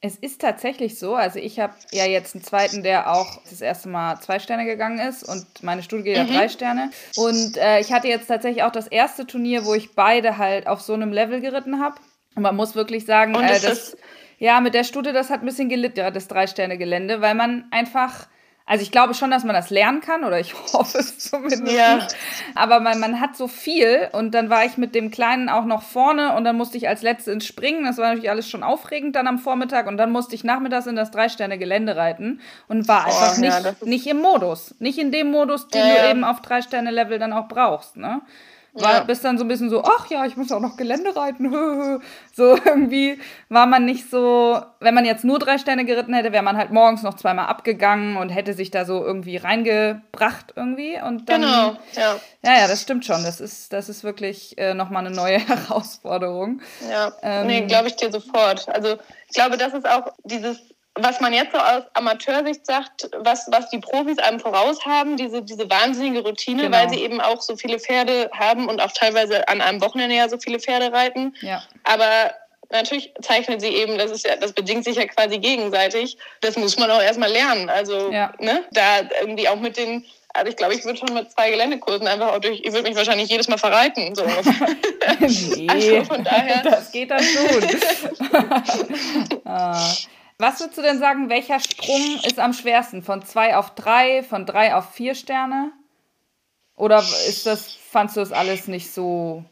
Es 0.00 0.16
ist 0.16 0.42
tatsächlich 0.42 0.98
so, 0.98 1.14
also 1.14 1.38
ich 1.38 1.58
habe 1.58 1.72
ja 1.90 2.04
jetzt 2.04 2.34
einen 2.34 2.44
zweiten, 2.44 2.82
der 2.82 3.10
auch 3.10 3.40
das 3.48 3.62
erste 3.62 3.88
Mal 3.88 4.20
zwei 4.20 4.38
Sterne 4.38 4.66
gegangen 4.66 4.98
ist 4.98 5.26
und 5.26 5.46
meine 5.62 5.82
Studie 5.82 6.02
geht 6.02 6.16
ja 6.18 6.24
mhm. 6.24 6.34
drei 6.34 6.48
Sterne. 6.50 6.90
Und 7.16 7.56
äh, 7.56 7.80
ich 7.80 7.90
hatte 7.90 8.08
jetzt 8.08 8.26
tatsächlich 8.26 8.64
auch 8.64 8.72
das 8.72 8.86
erste 8.86 9.26
Turnier, 9.26 9.64
wo 9.64 9.72
ich 9.72 9.94
beide 9.94 10.36
halt 10.36 10.66
auf 10.66 10.82
so 10.82 10.92
einem 10.92 11.10
Level 11.10 11.40
geritten 11.40 11.80
habe. 11.80 11.94
Und 12.34 12.42
man 12.42 12.54
muss 12.54 12.74
wirklich 12.74 13.06
sagen, 13.06 13.34
äh, 13.34 13.58
das, 13.60 13.96
ja, 14.44 14.60
mit 14.60 14.74
der 14.74 14.84
Studie, 14.84 15.12
das 15.12 15.30
hat 15.30 15.40
ein 15.40 15.46
bisschen 15.46 15.70
gelitten, 15.70 16.00
ja, 16.00 16.10
das 16.10 16.28
Drei-Sterne-Gelände, 16.28 17.22
weil 17.22 17.34
man 17.34 17.64
einfach 17.70 18.26
also 18.66 18.82
ich 18.82 18.90
glaube 18.90 19.12
schon, 19.12 19.30
dass 19.30 19.44
man 19.44 19.54
das 19.54 19.68
lernen 19.68 20.00
kann 20.00 20.24
oder 20.24 20.40
ich 20.40 20.54
hoffe 20.72 20.98
es 20.98 21.18
zumindest. 21.18 21.70
Ja. 21.70 22.06
Aber 22.54 22.80
man, 22.80 22.98
man 22.98 23.20
hat 23.20 23.36
so 23.36 23.46
viel 23.46 24.08
und 24.12 24.34
dann 24.34 24.48
war 24.48 24.64
ich 24.64 24.78
mit 24.78 24.94
dem 24.94 25.10
Kleinen 25.10 25.50
auch 25.50 25.64
noch 25.66 25.82
vorne 25.82 26.34
und 26.34 26.44
dann 26.44 26.56
musste 26.56 26.78
ich 26.78 26.88
als 26.88 27.02
Letzte 27.02 27.32
ins 27.32 27.46
Springen. 27.46 27.84
Das 27.84 27.98
war 27.98 28.08
natürlich 28.08 28.30
alles 28.30 28.48
schon 28.48 28.62
aufregend 28.62 29.16
dann 29.16 29.28
am 29.28 29.38
Vormittag 29.38 29.86
und 29.86 29.98
dann 29.98 30.12
musste 30.12 30.34
ich 30.34 30.44
nachmittags 30.44 30.86
in 30.86 30.96
das 30.96 31.10
Drei-Sterne-Gelände 31.10 31.96
reiten 31.96 32.40
und 32.68 32.88
war 32.88 33.04
einfach 33.04 33.36
oh, 33.36 33.40
nicht, 33.40 33.64
ja, 33.64 33.74
nicht 33.82 34.06
im 34.06 34.20
Modus. 34.20 34.74
Nicht 34.78 34.98
in 34.98 35.12
dem 35.12 35.30
Modus, 35.30 35.68
den 35.68 35.86
ja, 35.86 35.94
du 35.94 36.10
eben 36.10 36.24
auf 36.24 36.40
Drei-Sterne-Level 36.40 37.18
dann 37.18 37.34
auch 37.34 37.48
brauchst. 37.48 37.96
Ne? 37.96 38.22
War, 38.74 38.94
ja. 38.94 39.00
Bist 39.04 39.24
dann 39.24 39.38
so 39.38 39.44
ein 39.44 39.48
bisschen 39.48 39.70
so, 39.70 39.84
ach 39.84 40.10
ja, 40.10 40.26
ich 40.26 40.36
muss 40.36 40.50
auch 40.50 40.58
noch 40.60 40.76
Gelände 40.76 41.14
reiten. 41.14 41.52
so 42.32 42.56
irgendwie 42.56 43.20
war 43.48 43.66
man 43.66 43.84
nicht 43.84 44.10
so, 44.10 44.60
wenn 44.80 44.94
man 44.94 45.04
jetzt 45.04 45.24
nur 45.24 45.38
drei 45.38 45.58
Sterne 45.58 45.84
geritten 45.84 46.12
hätte, 46.12 46.32
wäre 46.32 46.42
man 46.42 46.56
halt 46.56 46.72
morgens 46.72 47.04
noch 47.04 47.14
zweimal 47.14 47.46
abgegangen 47.46 48.16
und 48.16 48.30
hätte 48.30 48.52
sich 48.52 48.72
da 48.72 48.84
so 48.84 49.04
irgendwie 49.04 49.36
reingebracht 49.36 50.54
irgendwie. 50.56 51.00
Und 51.00 51.28
dann, 51.28 51.42
genau, 51.42 51.76
ja. 51.94 52.16
Ja, 52.42 52.58
ja, 52.58 52.68
das 52.68 52.82
stimmt 52.82 53.04
schon. 53.04 53.22
Das 53.22 53.40
ist, 53.40 53.72
das 53.72 53.88
ist 53.88 54.02
wirklich 54.02 54.58
äh, 54.58 54.74
nochmal 54.74 55.06
eine 55.06 55.14
neue 55.14 55.38
Herausforderung. 55.48 56.60
Ja, 56.90 57.12
ähm, 57.22 57.46
nee, 57.46 57.60
glaube 57.66 57.88
ich 57.88 57.96
dir 57.96 58.10
sofort. 58.10 58.68
Also 58.68 58.96
ich 59.28 59.34
glaube, 59.34 59.56
das 59.56 59.72
ist 59.72 59.88
auch 59.88 60.12
dieses 60.24 60.73
was 60.96 61.20
man 61.20 61.32
jetzt 61.32 61.52
so 61.52 61.58
aus 61.58 61.82
Amateursicht 61.94 62.64
sagt, 62.64 63.10
was, 63.18 63.48
was 63.50 63.68
die 63.70 63.78
Profis 63.78 64.18
einem 64.18 64.38
voraus 64.38 64.84
haben, 64.86 65.16
diese, 65.16 65.42
diese 65.42 65.68
wahnsinnige 65.68 66.20
Routine, 66.20 66.62
genau. 66.62 66.76
weil 66.76 66.88
sie 66.88 67.00
eben 67.00 67.20
auch 67.20 67.40
so 67.40 67.56
viele 67.56 67.80
Pferde 67.80 68.30
haben 68.32 68.68
und 68.68 68.80
auch 68.80 68.92
teilweise 68.92 69.48
an 69.48 69.60
einem 69.60 69.80
Wochenende 69.80 70.14
ja 70.14 70.28
so 70.28 70.38
viele 70.38 70.60
Pferde 70.60 70.92
reiten. 70.92 71.34
Ja. 71.40 71.62
Aber 71.82 72.32
natürlich 72.70 73.12
zeichnen 73.22 73.58
sie 73.58 73.68
eben, 73.68 73.98
das 73.98 74.12
ist 74.12 74.24
ja, 74.24 74.36
das 74.36 74.52
bedingt 74.52 74.84
sich 74.84 74.96
ja 74.96 75.06
quasi 75.06 75.38
gegenseitig. 75.38 76.16
Das 76.42 76.56
muss 76.56 76.78
man 76.78 76.90
auch 76.90 77.02
erstmal 77.02 77.30
lernen. 77.30 77.68
Also, 77.68 78.12
ja. 78.12 78.32
ne, 78.38 78.62
da 78.70 79.00
irgendwie 79.20 79.48
auch 79.48 79.58
mit 79.58 79.76
den, 79.76 80.04
also 80.32 80.48
ich 80.48 80.56
glaube, 80.56 80.74
ich 80.74 80.84
würde 80.84 80.98
schon 80.98 81.12
mit 81.12 81.30
zwei 81.32 81.50
Geländekursen 81.50 82.06
einfach 82.06 82.32
auch 82.32 82.38
durch, 82.38 82.60
ich 82.60 82.72
würde 82.72 82.88
mich 82.88 82.96
wahrscheinlich 82.96 83.28
jedes 83.28 83.48
Mal 83.48 83.58
verreiten. 83.58 84.14
So. 84.14 84.24
nee, 85.18 85.66
also 85.68 86.04
von 86.04 86.22
daher. 86.22 86.62
Das 86.62 86.92
geht 86.92 87.10
dann 87.10 87.22
schon. 87.22 87.64
ah. 89.44 89.92
Was 90.38 90.60
würdest 90.60 90.78
du 90.78 90.82
denn 90.82 90.98
sagen, 90.98 91.28
welcher 91.28 91.60
Sprung 91.60 92.20
ist 92.24 92.38
am 92.38 92.52
schwersten? 92.52 93.02
Von 93.02 93.24
zwei 93.24 93.56
auf 93.56 93.74
drei, 93.74 94.22
von 94.22 94.46
drei 94.46 94.74
auf 94.74 94.92
vier 94.92 95.14
Sterne? 95.14 95.72
Oder 96.76 96.98
ist 96.98 97.46
das, 97.46 97.72
fandst 97.72 98.16
du 98.16 98.20
das 98.20 98.32
alles 98.32 98.66
nicht 98.66 98.92
so? 98.92 99.44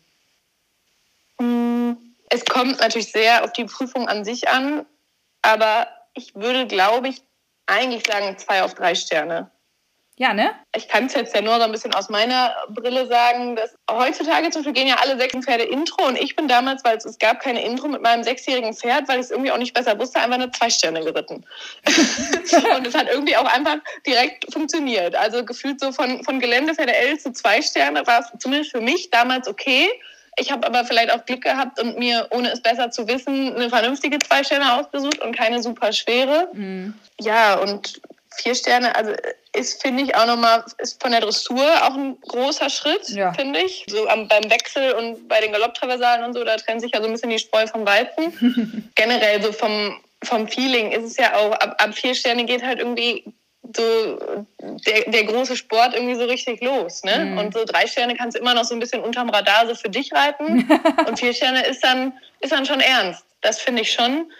Es 1.38 2.44
kommt 2.44 2.80
natürlich 2.80 3.12
sehr 3.12 3.44
auf 3.44 3.52
die 3.52 3.64
Prüfung 3.64 4.08
an 4.08 4.24
sich 4.24 4.48
an, 4.48 4.84
aber 5.42 5.86
ich 6.14 6.34
würde, 6.34 6.66
glaube 6.66 7.08
ich, 7.08 7.22
eigentlich 7.66 8.04
sagen 8.06 8.36
zwei 8.38 8.62
auf 8.62 8.74
drei 8.74 8.94
Sterne. 8.94 9.50
Ja, 10.18 10.34
ne? 10.34 10.50
Ich 10.76 10.88
kann 10.88 11.06
es 11.06 11.14
jetzt 11.14 11.34
ja 11.34 11.40
nur 11.40 11.56
so 11.56 11.62
ein 11.62 11.72
bisschen 11.72 11.94
aus 11.94 12.10
meiner 12.10 12.54
Brille 12.68 13.06
sagen, 13.06 13.56
dass 13.56 13.74
heutzutage 13.90 14.50
zum 14.50 14.62
Beispiel 14.62 14.74
gehen 14.74 14.88
ja 14.88 14.96
alle 15.02 15.18
sechs 15.18 15.34
Pferde 15.44 15.64
Intro 15.64 16.06
und 16.06 16.16
ich 16.16 16.36
bin 16.36 16.48
damals, 16.48 16.84
weil 16.84 16.98
es, 16.98 17.18
gab 17.18 17.40
keine 17.40 17.64
Intro 17.64 17.88
mit 17.88 18.02
meinem 18.02 18.22
sechsjährigen 18.22 18.74
Pferd, 18.74 19.08
weil 19.08 19.20
ich 19.20 19.26
es 19.26 19.30
irgendwie 19.30 19.50
auch 19.50 19.56
nicht 19.58 19.72
besser 19.72 19.98
wusste, 19.98 20.20
einfach 20.20 20.34
eine 20.34 20.50
zwei 20.50 20.68
Sterne 20.68 21.02
geritten. 21.02 21.46
und 22.76 22.86
es 22.86 22.94
hat 22.94 23.08
irgendwie 23.10 23.36
auch 23.36 23.46
einfach 23.46 23.78
direkt 24.06 24.52
funktioniert. 24.52 25.16
Also 25.16 25.44
gefühlt 25.46 25.80
so 25.80 25.92
von, 25.92 26.22
von 26.24 26.40
Geländepferde 26.40 26.94
L 26.94 27.18
zu 27.18 27.32
zwei 27.32 27.62
Sterne 27.62 28.06
war 28.06 28.20
es 28.20 28.26
zumindest 28.38 28.72
für 28.72 28.82
mich 28.82 29.10
damals 29.10 29.48
okay. 29.48 29.88
Ich 30.36 30.52
habe 30.52 30.66
aber 30.66 30.84
vielleicht 30.84 31.10
auch 31.10 31.24
Glück 31.24 31.42
gehabt 31.42 31.80
und 31.80 31.98
mir, 31.98 32.26
ohne 32.30 32.52
es 32.52 32.60
besser 32.60 32.90
zu 32.90 33.08
wissen, 33.08 33.54
eine 33.54 33.70
vernünftige 33.70 34.18
zwei 34.18 34.44
Sterne 34.44 34.74
ausgesucht 34.74 35.20
und 35.20 35.36
keine 35.36 35.62
super 35.62 35.92
schwere. 35.92 36.48
Mhm. 36.52 36.94
Ja, 37.20 37.54
und 37.54 38.00
vier 38.36 38.54
Sterne, 38.54 38.94
also 38.94 39.12
ist, 39.54 39.82
finde 39.82 40.02
ich, 40.02 40.14
auch 40.14 40.26
nochmal, 40.26 40.64
ist 40.78 41.02
von 41.02 41.12
der 41.12 41.20
Dressur 41.20 41.66
auch 41.82 41.94
ein 41.94 42.18
großer 42.22 42.70
Schritt, 42.70 43.08
ja. 43.10 43.32
finde 43.32 43.60
ich. 43.60 43.84
So 43.88 44.08
am, 44.08 44.26
beim 44.26 44.50
Wechsel 44.50 44.92
und 44.92 45.28
bei 45.28 45.40
den 45.40 45.52
Galopptraversalen 45.52 46.24
und 46.24 46.32
so, 46.32 46.42
da 46.42 46.56
trennt 46.56 46.80
sich 46.80 46.92
ja 46.94 47.00
so 47.00 47.06
ein 47.06 47.12
bisschen 47.12 47.30
die 47.30 47.38
Spreu 47.38 47.66
vom 47.66 47.86
Weizen. 47.86 48.90
Generell 48.94 49.42
so 49.42 49.52
vom, 49.52 50.00
vom 50.24 50.48
Feeling 50.48 50.92
ist 50.92 51.04
es 51.04 51.16
ja 51.18 51.36
auch, 51.36 51.52
ab, 51.52 51.76
ab 51.78 51.94
vier 51.94 52.14
Sterne 52.14 52.44
geht 52.44 52.62
halt 52.62 52.78
irgendwie 52.78 53.24
so 53.74 54.46
der, 54.86 55.10
der 55.10 55.24
große 55.24 55.56
Sport 55.56 55.94
irgendwie 55.94 56.16
so 56.16 56.24
richtig 56.24 56.62
los. 56.62 57.04
Ne? 57.04 57.26
Mhm. 57.26 57.38
Und 57.38 57.54
so 57.54 57.64
drei 57.64 57.86
Sterne 57.86 58.16
kannst 58.16 58.36
du 58.36 58.40
immer 58.40 58.54
noch 58.54 58.64
so 58.64 58.74
ein 58.74 58.80
bisschen 58.80 59.02
unterm 59.02 59.28
Radar 59.28 59.66
so 59.66 59.74
für 59.74 59.90
dich 59.90 60.12
reiten. 60.12 60.68
und 61.06 61.18
vier 61.18 61.34
Sterne 61.34 61.66
ist 61.66 61.84
dann, 61.84 62.14
ist 62.40 62.52
dann 62.52 62.64
schon 62.64 62.80
ernst. 62.80 63.24
Das 63.42 63.60
finde 63.60 63.82
ich 63.82 63.92
schon. 63.92 64.32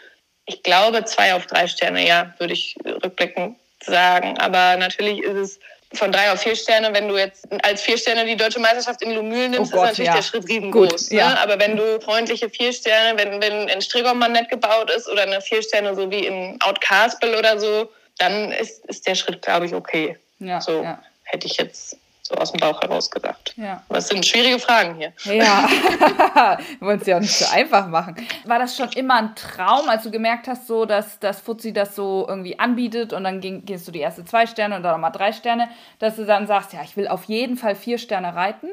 Ich 0.47 0.63
glaube, 0.63 1.05
zwei 1.05 1.35
auf 1.35 1.47
drei 1.47 1.67
Sterne, 1.69 2.07
ja, 2.07 2.35
würde 2.39 2.55
ich 2.55 2.77
rückblickend 2.85 3.57
sagen. 3.85 4.39
Aber 4.39 4.77
natürlich 4.77 5.23
ist 5.23 5.37
es 5.37 5.61
von 5.95 6.11
drei 6.11 6.33
auf 6.33 6.41
vier 6.41 6.57
Sterne, 6.57 6.95
wenn 6.95 7.09
du 7.09 7.17
jetzt 7.19 7.47
als 7.65 7.83
vier 7.83 7.99
Sterne 7.99 8.25
die 8.25 8.37
deutsche 8.37 8.61
Meisterschaft 8.61 9.03
in 9.03 9.13
Lumülen 9.13 9.51
nimmst, 9.51 9.73
oh 9.73 9.77
Gott, 9.77 9.85
ist 9.85 9.99
natürlich 9.99 10.09
ja. 10.09 10.17
der 10.17 10.23
Schritt 10.23 10.49
riesengroß. 10.49 10.91
Gut, 10.91 11.11
ne? 11.11 11.19
ja. 11.19 11.37
Aber 11.43 11.59
wenn 11.59 11.77
du 11.77 12.01
freundliche 12.01 12.49
vier 12.49 12.73
Sterne, 12.73 13.19
wenn, 13.19 13.41
wenn 13.43 13.69
ein 13.69 13.83
Strigoman 13.83 14.33
nett 14.33 14.49
gebaut 14.49 14.91
ist 14.91 15.09
oder 15.09 15.23
eine 15.23 15.41
vier 15.41 15.63
Sterne 15.63 15.95
so 15.95 16.11
wie 16.11 16.27
in 16.27 16.59
Outcastle 16.63 17.39
oder 17.39 17.59
so, 17.59 17.91
dann 18.19 18.53
ist, 18.53 18.85
ist 18.87 19.07
der 19.07 19.15
Schritt, 19.15 19.43
glaube 19.43 19.67
ich, 19.67 19.75
okay. 19.75 20.17
Ja, 20.39 20.61
so 20.61 20.85
hätte 21.25 21.47
ich 21.47 21.57
jetzt 21.57 21.97
so 22.33 22.41
aus 22.41 22.53
dem 22.53 22.61
Bauch 22.61 22.81
heraus 22.81 23.11
gesagt. 23.11 23.55
Ja. 23.57 23.83
Aber 23.89 23.99
es 23.99 24.09
sind 24.09 24.25
schwierige 24.25 24.59
Fragen 24.59 24.97
hier. 24.97 25.13
Ja, 25.25 25.69
wir 26.79 26.87
wollen 26.87 27.01
es 27.01 27.07
ja 27.07 27.17
auch 27.17 27.21
nicht 27.21 27.37
so 27.37 27.45
einfach 27.53 27.89
machen. 27.89 28.17
War 28.45 28.59
das 28.59 28.77
schon 28.77 28.91
immer 28.93 29.17
ein 29.17 29.35
Traum, 29.35 29.89
als 29.89 30.03
du 30.05 30.11
gemerkt 30.11 30.49
hast, 30.49 30.67
so, 30.67 30.85
dass 30.85 31.19
das 31.21 31.41
Fuzzi 31.41 31.73
das 31.73 31.95
so 31.95 32.27
irgendwie 32.29 32.59
anbietet 32.59 33.13
und 33.13 33.25
dann 33.25 33.41
ging, 33.41 33.65
gehst 33.65 33.87
du 33.87 33.93
die 33.93 34.01
erste 34.01 34.25
zwei 34.25 34.47
Sterne 34.47 34.77
und 34.77 34.83
dann 34.83 34.93
nochmal 34.93 35.13
drei 35.13 35.33
Sterne, 35.33 35.69
dass 35.99 36.17
du 36.17 36.25
dann 36.25 36.47
sagst, 36.47 36.73
ja, 36.73 36.81
ich 36.83 36.97
will 36.97 37.09
auf 37.09 37.25
jeden 37.25 37.57
Fall 37.57 37.75
vier 37.75 37.99
Sterne 37.99 38.35
reiten? 38.35 38.69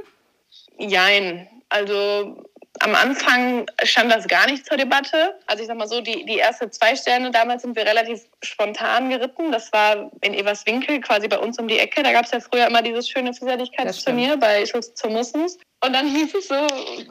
Jein. 0.78 1.48
Also 1.70 2.44
am 2.80 2.96
Anfang 2.96 3.66
stand 3.84 4.12
das 4.12 4.28
gar 4.28 4.46
nicht 4.50 4.66
zur 4.66 4.78
Debatte. 4.78 5.36
Also 5.48 5.62
ich 5.62 5.68
sag 5.68 5.78
mal 5.78 5.88
so, 5.88 6.02
die, 6.02 6.26
die 6.26 6.38
erste 6.38 6.70
zwei 6.70 6.96
Sterne, 6.96 7.32
damals 7.32 7.64
sind 7.64 7.76
wir 7.76 7.86
relativ 7.86 8.22
spontan 8.42 9.10
geritten. 9.10 9.52
Das 9.52 9.74
war 9.74 10.12
in 10.22 10.34
Everswinkel, 10.34 11.02
quasi 11.02 11.28
bei 11.28 11.40
uns 11.40 11.60
um 11.60 11.68
die 11.68 11.78
Ecke. 11.78 12.04
Da 12.04 12.12
gab 12.12 12.26
es 12.26 12.32
ja 12.32 12.40
früher 12.40 12.68
immer 12.68 12.82
dieses 12.82 13.10
schöne 13.10 13.34
Vielseitigkeitsturnier 13.34 14.38
bei 14.38 14.66
Schulz 14.66 14.94
zur 14.94 15.10
Mussens. 15.10 15.58
Und 15.84 15.94
dann 15.94 16.08
hieß 16.08 16.36
es 16.36 16.48
so, 16.50 16.68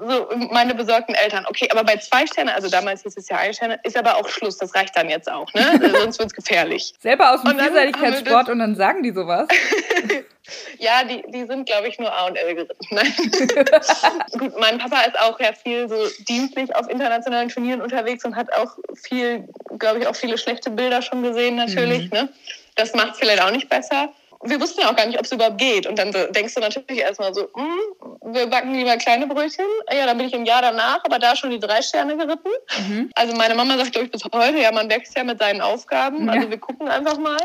so, 0.07 0.29
meine 0.51 0.75
besorgten 0.75 1.15
Eltern, 1.15 1.47
okay, 1.49 1.69
aber 1.71 1.85
bei 1.85 1.97
zwei 1.97 2.27
Sternen, 2.27 2.51
also 2.51 2.69
damals 2.69 3.03
hieß 3.03 3.17
es 3.17 3.29
ja 3.29 3.39
ein 3.39 3.55
Sterne, 3.55 3.81
ist 3.83 3.97
aber 3.97 4.17
auch 4.17 4.29
Schluss, 4.29 4.59
das 4.59 4.75
reicht 4.75 4.95
dann 4.95 5.09
jetzt 5.09 5.31
auch, 5.31 5.53
ne? 5.55 5.81
Sonst 6.01 6.19
wird 6.19 6.29
es 6.29 6.35
gefährlich. 6.35 6.93
Selber 7.01 7.33
aus 7.33 7.43
dem 7.43 7.59
Vielseitigkeitssport 7.59 8.51
und 8.51 8.59
dann 8.59 8.77
sagen 8.77 9.03
die 9.03 9.13
sowas? 9.13 9.49
ja, 10.79 11.05
die, 11.05 11.23
die 11.29 11.47
sind, 11.47 11.67
glaube 11.67 11.89
ich, 11.89 11.99
nur 11.99 12.13
A 12.13 12.27
und 12.27 12.37
L 12.37 12.55
geritten. 12.55 12.87
Nein. 12.91 13.13
Gut, 14.39 14.59
mein 14.59 14.79
Papa 14.79 15.03
ist 15.03 15.19
auch 15.19 15.39
ja 15.41 15.53
viel 15.53 15.89
so 15.89 15.97
dienstlich 16.25 16.75
auf 16.75 16.89
internationalen 16.89 17.49
Turnieren 17.49 17.81
unterwegs 17.81 18.25
und 18.25 18.37
hat 18.37 18.53
auch 18.53 18.77
viel, 18.95 19.49
glaube 19.79 20.01
ich, 20.01 20.07
auch 20.07 20.17
viele 20.17 20.39
schlechte 20.39 20.71
Bilder 20.71 21.03
schon 21.03 21.23
gesehen, 21.23 21.57
natürlich, 21.57 22.11
mhm. 22.11 22.19
ne? 22.19 22.29
Das 22.77 22.95
macht 22.95 23.13
es 23.13 23.19
vielleicht 23.19 23.43
auch 23.43 23.51
nicht 23.51 23.69
besser 23.69 24.13
wir 24.45 24.61
wussten 24.61 24.81
ja 24.81 24.91
auch 24.91 24.97
gar 24.97 25.07
nicht, 25.07 25.19
ob 25.19 25.25
es 25.25 25.33
überhaupt 25.33 25.59
geht. 25.59 25.87
Und 25.87 25.99
dann 25.99 26.13
denkst 26.13 26.55
du 26.55 26.61
natürlich 26.61 27.03
erstmal 27.03 27.35
so, 27.35 27.49
hm, 27.55 28.33
wir 28.33 28.47
backen 28.47 28.75
lieber 28.75 28.97
kleine 28.97 29.27
Brötchen. 29.27 29.67
Ja, 29.93 30.07
dann 30.07 30.17
bin 30.17 30.29
ich 30.29 30.33
im 30.33 30.45
Jahr 30.45 30.63
danach, 30.63 31.05
aber 31.05 31.19
da 31.19 31.35
schon 31.35 31.51
die 31.51 31.59
drei 31.59 31.83
Sterne 31.83 32.17
geritten. 32.17 32.51
Mhm. 32.79 33.11
Also 33.15 33.35
meine 33.37 33.55
Mama 33.55 33.77
sagt, 33.77 33.93
glaube 33.93 34.07
ich, 34.07 34.13
bis 34.13 34.23
heute, 34.33 34.59
ja, 34.59 34.71
man 34.71 34.89
wächst 34.91 35.17
ja 35.17 35.25
mit 35.25 35.41
seinen 35.41 35.61
Aufgaben. 35.61 36.27
Ja. 36.27 36.35
Also 36.35 36.51
wir 36.51 36.59
gucken 36.59 36.89
einfach 36.89 37.19
mal. 37.19 37.41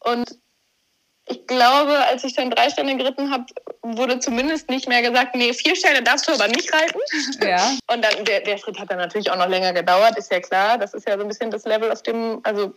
Und 0.00 0.38
ich 1.28 1.46
glaube, 1.46 1.98
als 2.06 2.22
ich 2.22 2.34
dann 2.34 2.50
drei 2.50 2.70
Sterne 2.70 2.96
geritten 2.96 3.32
habe, 3.32 3.44
wurde 3.82 4.20
zumindest 4.20 4.70
nicht 4.70 4.88
mehr 4.88 5.02
gesagt, 5.02 5.34
nee, 5.34 5.52
vier 5.52 5.74
Sterne 5.74 6.02
darfst 6.02 6.28
du 6.28 6.32
aber 6.32 6.46
nicht 6.46 6.72
reiten. 6.72 7.00
Ja. 7.42 7.72
Und 7.92 8.04
dann, 8.04 8.24
der, 8.24 8.40
der 8.40 8.58
Schritt 8.58 8.78
hat 8.78 8.90
dann 8.90 8.98
natürlich 8.98 9.30
auch 9.30 9.36
noch 9.36 9.48
länger 9.48 9.72
gedauert, 9.72 10.16
ist 10.16 10.30
ja 10.30 10.40
klar. 10.40 10.78
Das 10.78 10.94
ist 10.94 11.06
ja 11.08 11.16
so 11.16 11.22
ein 11.22 11.28
bisschen 11.28 11.50
das 11.50 11.64
Level, 11.64 11.90
auf 11.90 12.02
dem, 12.02 12.40
also 12.44 12.72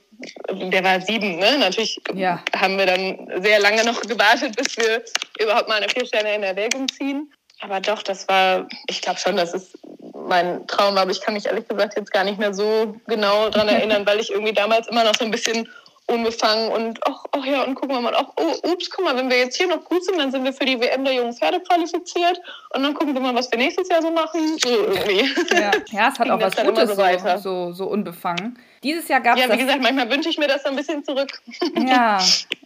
der 0.51 0.83
war 0.83 0.99
sieben, 0.99 1.37
ne? 1.37 1.59
Natürlich 1.59 2.01
ja. 2.15 2.43
haben 2.55 2.77
wir 2.79 2.87
dann 2.87 3.29
sehr 3.41 3.59
lange 3.59 3.83
noch 3.85 4.01
gewartet, 4.01 4.55
bis 4.55 4.77
wir 4.77 5.03
überhaupt 5.39 5.69
mal 5.69 5.75
eine 5.75 5.89
vier 5.89 6.07
Sterne 6.07 6.33
in 6.33 6.43
Erwägung 6.43 6.87
ziehen. 6.89 7.31
Aber 7.61 7.79
doch, 7.81 8.01
das 8.01 8.27
war, 8.27 8.67
ich 8.87 9.01
glaube 9.01 9.19
schon, 9.19 9.37
das 9.37 9.53
ist 9.53 9.77
mein 10.13 10.65
Traum, 10.65 10.97
aber 10.97 11.11
ich 11.11 11.21
kann 11.21 11.35
mich 11.35 11.45
ehrlich 11.45 11.67
gesagt 11.67 11.95
jetzt 11.97 12.11
gar 12.11 12.23
nicht 12.23 12.39
mehr 12.39 12.53
so 12.53 12.95
genau 13.07 13.49
daran 13.49 13.67
erinnern, 13.69 14.07
weil 14.07 14.19
ich 14.19 14.31
irgendwie 14.31 14.53
damals 14.53 14.87
immer 14.87 15.03
noch 15.03 15.15
so 15.15 15.25
ein 15.25 15.31
bisschen 15.31 15.67
unbefangen 16.09 16.71
und 16.71 16.99
ach, 17.05 17.23
ach 17.31 17.45
ja, 17.45 17.63
und 17.63 17.75
gucken 17.75 17.95
wir 17.95 18.01
mal, 18.01 18.15
ach, 18.15 18.33
oh, 18.35 18.71
ups, 18.71 18.89
guck 18.89 19.05
mal, 19.05 19.15
wenn 19.15 19.29
wir 19.29 19.37
jetzt 19.37 19.57
hier 19.57 19.67
noch 19.67 19.83
gut 19.85 20.03
sind, 20.03 20.17
dann 20.17 20.31
sind 20.31 20.43
wir 20.43 20.53
für 20.53 20.65
die 20.65 20.79
WM 20.79 21.03
der 21.03 21.13
jungen 21.13 21.33
Pferde 21.33 21.59
qualifiziert 21.61 22.41
und 22.73 22.83
dann 22.83 22.93
gucken 22.93 23.13
wir 23.13 23.21
mal, 23.21 23.35
was 23.35 23.51
wir 23.51 23.57
nächstes 23.57 23.89
Jahr 23.89 24.01
so 24.01 24.11
machen. 24.11 24.57
So 24.57 24.69
irgendwie. 24.69 25.55
Ja, 25.55 25.71
ja 25.91 26.09
es 26.09 26.19
hat 26.19 26.29
auch 26.29 26.41
was 26.41 26.55
Gutes, 26.55 26.95
so, 26.95 27.37
so, 27.37 27.71
so, 27.71 27.85
unbefangen. 27.85 28.59
Dieses 28.83 29.07
Jahr 29.07 29.21
gab 29.21 29.37
es. 29.37 29.45
Ja, 29.45 29.53
wie 29.53 29.57
gesagt, 29.57 29.81
manchmal 29.81 30.09
wünsche 30.09 30.29
ich 30.29 30.37
mir 30.37 30.47
das 30.47 30.65
ein 30.65 30.75
bisschen 30.75 31.03
zurück. 31.03 31.29
Ja, 31.89 32.19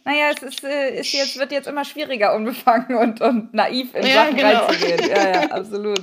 naja, 0.06 0.32
es 0.36 0.42
ist, 0.44 0.64
äh, 0.64 1.00
ist 1.00 1.14
jetzt, 1.14 1.38
wird 1.38 1.52
jetzt 1.52 1.68
immer 1.68 1.86
schwieriger, 1.86 2.36
unbefangen 2.36 2.98
und, 2.98 3.22
und 3.22 3.54
naiv 3.54 3.94
in 3.96 4.06
ja, 4.06 4.26
Sachen 4.26 4.36
genau. 4.36 4.66
reinzugehen. 4.66 5.10
Ja, 5.10 5.30
ja, 5.30 5.42
absolut. 5.52 6.02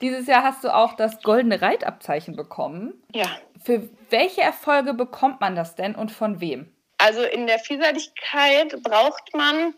Dieses 0.00 0.26
Jahr 0.26 0.42
hast 0.42 0.64
du 0.64 0.74
auch 0.74 0.94
das 0.94 1.22
goldene 1.22 1.60
Reitabzeichen 1.60 2.36
bekommen. 2.36 2.94
Ja. 3.12 3.26
Für 3.62 3.88
welche 4.10 4.40
Erfolge 4.40 4.94
bekommt 4.94 5.40
man 5.40 5.54
das 5.54 5.74
denn 5.74 5.94
und 5.94 6.10
von 6.10 6.40
wem? 6.40 6.72
Also 7.02 7.22
in 7.22 7.48
der 7.48 7.58
Vielseitigkeit 7.58 8.80
braucht 8.80 9.34
man 9.34 9.74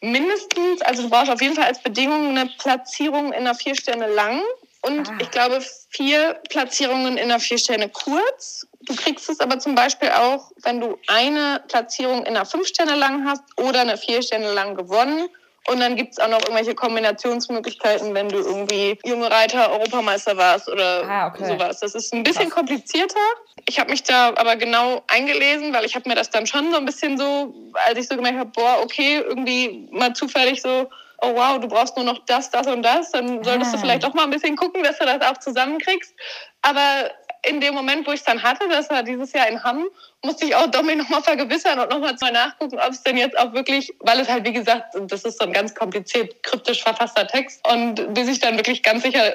mindestens, 0.00 0.82
also 0.82 1.04
du 1.04 1.08
brauchst 1.08 1.30
auf 1.30 1.40
jeden 1.40 1.54
Fall 1.54 1.66
als 1.66 1.80
Bedingung 1.80 2.30
eine 2.36 2.50
Platzierung 2.58 3.26
in 3.26 3.42
einer 3.42 3.54
vier 3.54 3.76
Sterne 3.76 4.08
lang 4.08 4.42
und 4.82 5.08
ah. 5.08 5.18
ich 5.20 5.30
glaube 5.30 5.64
vier 5.90 6.34
Platzierungen 6.50 7.18
in 7.18 7.30
einer 7.30 7.38
vier 7.38 7.58
Sterne 7.58 7.88
kurz. 7.88 8.66
Du 8.80 8.96
kriegst 8.96 9.30
es 9.30 9.38
aber 9.38 9.60
zum 9.60 9.76
Beispiel 9.76 10.10
auch, 10.10 10.50
wenn 10.62 10.80
du 10.80 10.98
eine 11.06 11.62
Platzierung 11.68 12.26
in 12.26 12.36
einer 12.36 12.46
fünf 12.46 12.66
Sterne 12.66 12.96
lang 12.96 13.24
hast 13.28 13.44
oder 13.56 13.82
eine 13.82 13.96
vier 13.96 14.20
Sterne 14.20 14.52
lang 14.52 14.74
gewonnen 14.74 15.28
und 15.68 15.80
dann 15.80 15.96
gibt 15.96 16.12
es 16.12 16.18
auch 16.18 16.28
noch 16.28 16.40
irgendwelche 16.40 16.74
Kombinationsmöglichkeiten, 16.74 18.12
wenn 18.14 18.28
du 18.28 18.36
irgendwie 18.36 18.98
junge 19.04 19.30
Reiter 19.30 19.72
Europameister 19.72 20.36
warst 20.36 20.68
oder 20.68 21.08
ah, 21.08 21.26
okay. 21.28 21.46
sowas. 21.46 21.80
Das 21.80 21.94
ist 21.94 22.12
ein 22.12 22.22
bisschen 22.22 22.50
Krass. 22.50 22.54
komplizierter. 22.54 23.20
Ich 23.66 23.78
habe 23.80 23.90
mich 23.90 24.02
da 24.02 24.28
aber 24.36 24.56
genau 24.56 25.02
eingelesen, 25.06 25.72
weil 25.72 25.86
ich 25.86 25.94
habe 25.94 26.08
mir 26.08 26.14
das 26.14 26.28
dann 26.28 26.46
schon 26.46 26.70
so 26.70 26.76
ein 26.76 26.84
bisschen 26.84 27.16
so, 27.16 27.54
als 27.86 27.98
ich 27.98 28.08
so 28.08 28.16
gemerkt 28.16 28.38
habe, 28.38 28.50
boah, 28.50 28.80
okay, 28.82 29.22
irgendwie 29.26 29.88
mal 29.90 30.12
zufällig 30.12 30.60
so, 30.60 30.90
oh 31.22 31.34
wow, 31.34 31.58
du 31.58 31.68
brauchst 31.68 31.96
nur 31.96 32.04
noch 32.04 32.18
das, 32.26 32.50
das 32.50 32.66
und 32.66 32.82
das, 32.82 33.12
dann 33.12 33.42
solltest 33.42 33.72
ah. 33.72 33.76
du 33.76 33.80
vielleicht 33.80 34.04
auch 34.04 34.12
mal 34.12 34.24
ein 34.24 34.30
bisschen 34.30 34.56
gucken, 34.56 34.82
dass 34.82 34.98
du 34.98 35.06
das 35.06 35.22
auch 35.22 35.38
zusammenkriegst. 35.38 36.14
Aber 36.60 37.10
in 37.48 37.60
dem 37.60 37.74
Moment, 37.74 38.06
wo 38.06 38.12
ich 38.12 38.20
es 38.20 38.24
dann 38.24 38.42
hatte, 38.42 38.68
das 38.68 38.90
war 38.90 39.02
dieses 39.02 39.32
Jahr 39.32 39.48
in 39.48 39.62
Hamm, 39.62 39.86
musste 40.22 40.46
ich 40.46 40.54
auch 40.54 40.66
Domi 40.66 40.96
nochmal 40.96 41.22
vergewissern 41.22 41.78
und 41.78 41.90
nochmal 41.90 42.14
nachgucken, 42.32 42.78
ob 42.78 42.90
es 42.90 43.02
denn 43.02 43.16
jetzt 43.16 43.38
auch 43.38 43.52
wirklich, 43.52 43.94
weil 44.00 44.20
es 44.20 44.28
halt, 44.28 44.46
wie 44.46 44.52
gesagt, 44.52 44.94
das 45.08 45.24
ist 45.24 45.38
so 45.38 45.46
ein 45.46 45.52
ganz 45.52 45.74
kompliziert, 45.74 46.42
kryptisch 46.42 46.82
verfasster 46.82 47.26
Text 47.26 47.66
und 47.70 48.14
bis 48.14 48.28
ich 48.28 48.40
dann 48.40 48.56
wirklich 48.56 48.82
ganz 48.82 49.02
sicher 49.02 49.34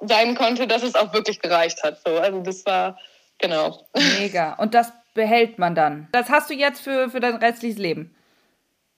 sein 0.00 0.34
konnte, 0.34 0.66
dass 0.66 0.82
es 0.82 0.94
auch 0.94 1.12
wirklich 1.12 1.40
gereicht 1.40 1.82
hat. 1.82 2.00
So, 2.04 2.16
also 2.18 2.40
das 2.40 2.64
war, 2.66 2.98
genau. 3.38 3.86
Mega. 4.18 4.54
Und 4.54 4.74
das 4.74 4.92
behält 5.14 5.58
man 5.58 5.74
dann. 5.74 6.08
Das 6.12 6.30
hast 6.30 6.50
du 6.50 6.54
jetzt 6.54 6.80
für, 6.80 7.10
für 7.10 7.20
dein 7.20 7.36
restliches 7.36 7.78
Leben. 7.78 8.14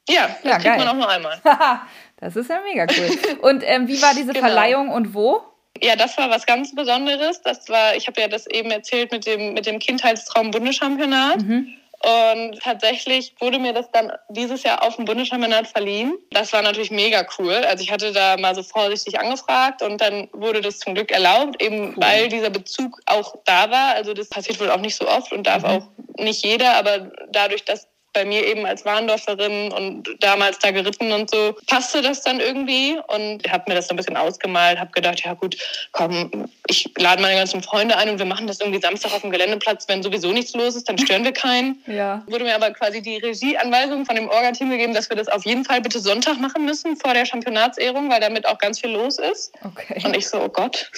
Ja, 0.09 0.29
das 0.29 0.45
ja, 0.45 0.51
kriegt 0.53 0.65
geil. 0.65 0.79
man 0.79 0.89
auch 0.89 0.95
nur 0.95 1.09
einmal. 1.09 1.41
das 2.19 2.37
ist 2.37 2.51
ja 2.51 2.61
mega 2.61 2.87
cool. 2.97 3.39
Und 3.41 3.63
ähm, 3.65 3.89
wie 3.89 4.01
war 4.03 4.15
diese 4.15 4.33
genau. 4.33 4.47
Verleihung 4.47 4.91
und 4.91 5.15
wo? 5.15 5.43
Ja, 5.83 5.97
das 5.97 6.16
war 6.16 6.31
was 6.31 6.47
ganz 6.47 6.75
Besonderes. 6.75 7.43
Das 7.43 7.68
war, 7.68 7.97
ich 7.97 8.07
habe 8.07 8.20
ja 8.20 8.29
das 8.29 8.47
eben 8.47 8.70
erzählt 8.70 9.12
mit 9.12 9.27
dem, 9.27 9.55
mit 9.55 9.66
dem 9.66 9.79
Kindheitstraum 9.79 10.51
Bundeschampionat. 10.51 11.43
Mhm. 11.43 11.75
Und 12.05 12.61
tatsächlich 12.61 13.35
wurde 13.39 13.59
mir 13.59 13.72
das 13.72 13.91
dann 13.91 14.12
dieses 14.29 14.62
Jahr 14.62 14.83
auf 14.83 14.97
dem 14.97 15.07
Bundeschampionat 15.07 15.66
verliehen. 15.66 16.14
Das 16.33 16.53
war 16.53 16.61
natürlich 16.61 16.91
mega 16.91 17.27
cool. 17.39 17.55
Also 17.55 17.83
ich 17.83 17.91
hatte 17.91 18.12
da 18.12 18.37
mal 18.37 18.55
so 18.55 18.62
vorsichtig 18.62 19.18
angefragt 19.18 19.81
und 19.81 20.03
dann 20.03 20.29
wurde 20.33 20.61
das 20.61 20.81
zum 20.81 20.95
Glück 20.95 21.11
erlaubt, 21.11 21.62
eben 21.62 21.89
cool. 21.89 21.95
weil 21.97 22.29
dieser 22.29 22.51
Bezug 22.51 23.01
auch 23.07 23.37
da 23.47 23.70
war. 23.70 23.95
Also 23.95 24.12
das 24.12 24.29
passiert 24.29 24.61
wohl 24.61 24.70
auch 24.70 24.81
nicht 24.81 24.97
so 24.97 25.09
oft 25.09 25.33
und 25.33 25.47
darf 25.47 25.62
mhm. 25.62 25.68
auch 25.68 25.89
nicht 26.18 26.45
jeder, 26.45 26.75
aber 26.75 27.11
dadurch, 27.31 27.64
dass 27.64 27.89
bei 28.15 28.25
mir 28.25 28.47
eben 28.47 28.65
als 28.65 28.85
Warndorferin 28.85 29.73
und 29.73 30.09
damals 30.21 30.59
da 30.61 30.71
geritten 30.71 31.12
und 31.12 31.31
so, 31.31 31.55
passte 31.67 32.01
das 32.01 32.23
dann 32.23 32.41
irgendwie 32.41 32.97
und 33.09 33.51
habe 33.51 33.65
mir 33.69 33.75
das 33.75 33.89
so 33.89 33.95
ein 33.95 33.97
bisschen 33.97 34.17
ausgemalt, 34.17 34.79
habe 34.79 34.93
gedacht, 34.93 35.23
ja 35.25 35.35
gut, 35.35 35.57
komm, 35.93 36.49
ich 36.69 36.91
lade 36.97 37.21
meine 37.21 37.37
ganzen 37.37 37.62
Freunde 37.62 37.97
ein 37.97 38.09
und 38.09 38.19
wir 38.19 38.27
machen 38.27 38.47
das 38.47 38.61
irgendwie 38.61 38.81
Samstag 38.81 39.12
auf 39.12 39.21
dem 39.21 39.31
Geländeplatz, 39.31 39.87
wenn 39.89 40.03
sowieso 40.03 40.33
nichts 40.33 40.55
los 40.55 40.77
ist, 40.77 40.89
dann 40.89 40.99
stören 40.99 41.25
wir 41.25 41.33
keinen. 41.33 41.83
Ja. 41.95 42.23
Wurde 42.27 42.45
mir 42.45 42.55
aber 42.55 42.71
quasi 42.73 43.03
die 43.03 43.19
Regieanweisung 43.19 44.05
von 44.05 44.17
dem 44.17 44.29
Orga-Team 44.29 44.71
gegeben, 44.71 44.95
dass 44.95 45.11
wir 45.11 45.17
das 45.17 45.29
auf 45.29 45.45
jeden 45.45 45.65
Fall 45.65 45.81
bitte 45.81 46.01
Sonntag 46.01 46.41
machen 46.41 46.65
müssen 46.65 46.97
vor 46.97 47.15
der 47.15 47.27
Championatsehrung, 47.27 48.11
weil 48.11 48.21
damit 48.21 48.47
auch 48.47 48.59
ganz 48.59 48.81
viel 48.81 48.91
los 48.91 49.19
ist. 49.19 49.53
Okay. 49.62 50.01
Und 50.05 50.17
ich 50.17 50.29
so, 50.29 50.41
oh 50.41 50.49
Gott. 50.49 50.91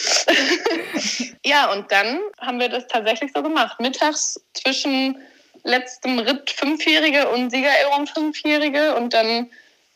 ja, 1.45 1.73
und 1.73 1.91
dann 1.91 2.21
haben 2.41 2.61
wir 2.61 2.69
das 2.69 2.87
tatsächlich 2.87 3.31
so 3.35 3.43
gemacht. 3.43 3.81
Mittags 3.81 4.41
zwischen 4.55 5.19
letztem 5.67 6.19
Ritt 6.19 6.51
Fünfjährige 6.51 7.29
und 7.29 7.51
Siegerehrung 7.51 8.07
Fünfjährige 8.07 8.95
und 8.95 9.13
dann 9.13 9.51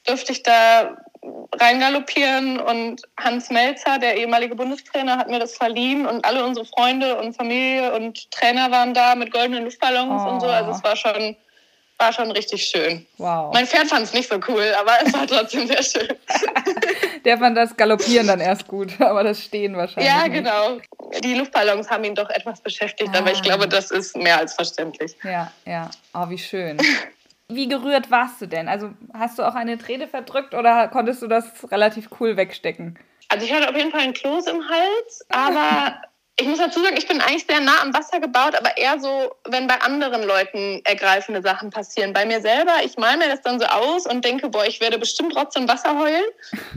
durfte 0.04 0.32
ich 0.32 0.42
da 0.42 0.96
reingaloppieren 1.22 2.58
und 2.58 3.02
Hans 3.18 3.50
Melzer, 3.50 3.98
der 3.98 4.16
ehemalige 4.16 4.54
Bundestrainer, 4.54 5.18
hat 5.18 5.28
mir 5.28 5.38
das 5.38 5.54
verliehen 5.54 6.06
und 6.06 6.24
alle 6.24 6.44
unsere 6.44 6.64
Freunde 6.64 7.18
und 7.18 7.36
Familie 7.36 7.92
und 7.92 8.30
Trainer 8.30 8.70
waren 8.70 8.94
da 8.94 9.14
mit 9.14 9.30
goldenen 9.32 9.64
Luftballons 9.64 10.22
oh. 10.24 10.28
und 10.30 10.40
so. 10.40 10.46
Also 10.46 10.70
es 10.70 10.82
war 10.82 10.96
schon, 10.96 11.36
war 11.98 12.12
schon 12.12 12.30
richtig 12.30 12.64
schön. 12.64 13.06
Wow. 13.18 13.52
Mein 13.52 13.66
Pferd 13.66 13.88
fand 13.88 14.04
es 14.04 14.14
nicht 14.14 14.30
so 14.30 14.40
cool, 14.48 14.74
aber 14.80 14.92
es 15.04 15.12
war 15.12 15.26
trotzdem 15.26 15.66
sehr 15.66 15.82
schön. 15.82 16.08
der 17.24 17.36
fand 17.36 17.56
das 17.56 17.76
Galoppieren 17.76 18.26
dann 18.26 18.40
erst 18.40 18.66
gut, 18.66 18.92
aber 19.00 19.22
das 19.22 19.44
Stehen 19.44 19.76
wahrscheinlich. 19.76 20.10
Ja, 20.10 20.26
genau 20.26 20.80
die 21.22 21.34
Luftballons 21.34 21.90
haben 21.90 22.04
ihn 22.04 22.14
doch 22.14 22.30
etwas 22.30 22.60
beschäftigt, 22.60 23.10
ah. 23.14 23.18
aber 23.18 23.32
ich 23.32 23.42
glaube, 23.42 23.68
das 23.68 23.90
ist 23.90 24.16
mehr 24.16 24.38
als 24.38 24.54
verständlich. 24.54 25.16
Ja, 25.22 25.52
ja. 25.66 25.90
Oh, 26.14 26.28
wie 26.28 26.38
schön. 26.38 26.78
Wie 27.52 27.66
gerührt 27.66 28.12
warst 28.12 28.40
du 28.40 28.46
denn? 28.46 28.68
Also 28.68 28.92
hast 29.12 29.40
du 29.40 29.42
auch 29.42 29.56
eine 29.56 29.76
Träne 29.76 30.06
verdrückt 30.06 30.54
oder 30.54 30.86
konntest 30.86 31.20
du 31.20 31.26
das 31.26 31.44
relativ 31.72 32.08
cool 32.20 32.36
wegstecken? 32.36 32.96
Also 33.28 33.44
ich 33.44 33.52
hatte 33.52 33.68
auf 33.68 33.76
jeden 33.76 33.90
Fall 33.90 34.02
einen 34.02 34.14
Kloß 34.14 34.46
im 34.46 34.62
Hals, 34.68 35.26
aber 35.30 36.00
ich 36.40 36.46
muss 36.46 36.58
dazu 36.58 36.82
sagen, 36.82 36.96
ich 36.96 37.06
bin 37.06 37.20
eigentlich 37.20 37.44
sehr 37.46 37.60
nah 37.60 37.82
am 37.82 37.94
Wasser 37.94 38.18
gebaut, 38.20 38.54
aber 38.56 38.76
eher 38.76 38.98
so, 38.98 39.32
wenn 39.48 39.66
bei 39.66 39.80
anderen 39.80 40.22
Leuten 40.22 40.80
ergreifende 40.84 41.42
Sachen 41.42 41.70
passieren. 41.70 42.12
Bei 42.12 42.24
mir 42.24 42.40
selber, 42.40 42.72
ich 42.84 42.96
male 42.96 43.18
mir 43.18 43.28
das 43.28 43.42
dann 43.42 43.60
so 43.60 43.66
aus 43.66 44.06
und 44.06 44.24
denke, 44.24 44.48
boah, 44.48 44.64
ich 44.64 44.80
werde 44.80 44.98
bestimmt 44.98 45.34
trotzdem 45.34 45.68
Wasser 45.68 45.98
heulen. 45.98 46.24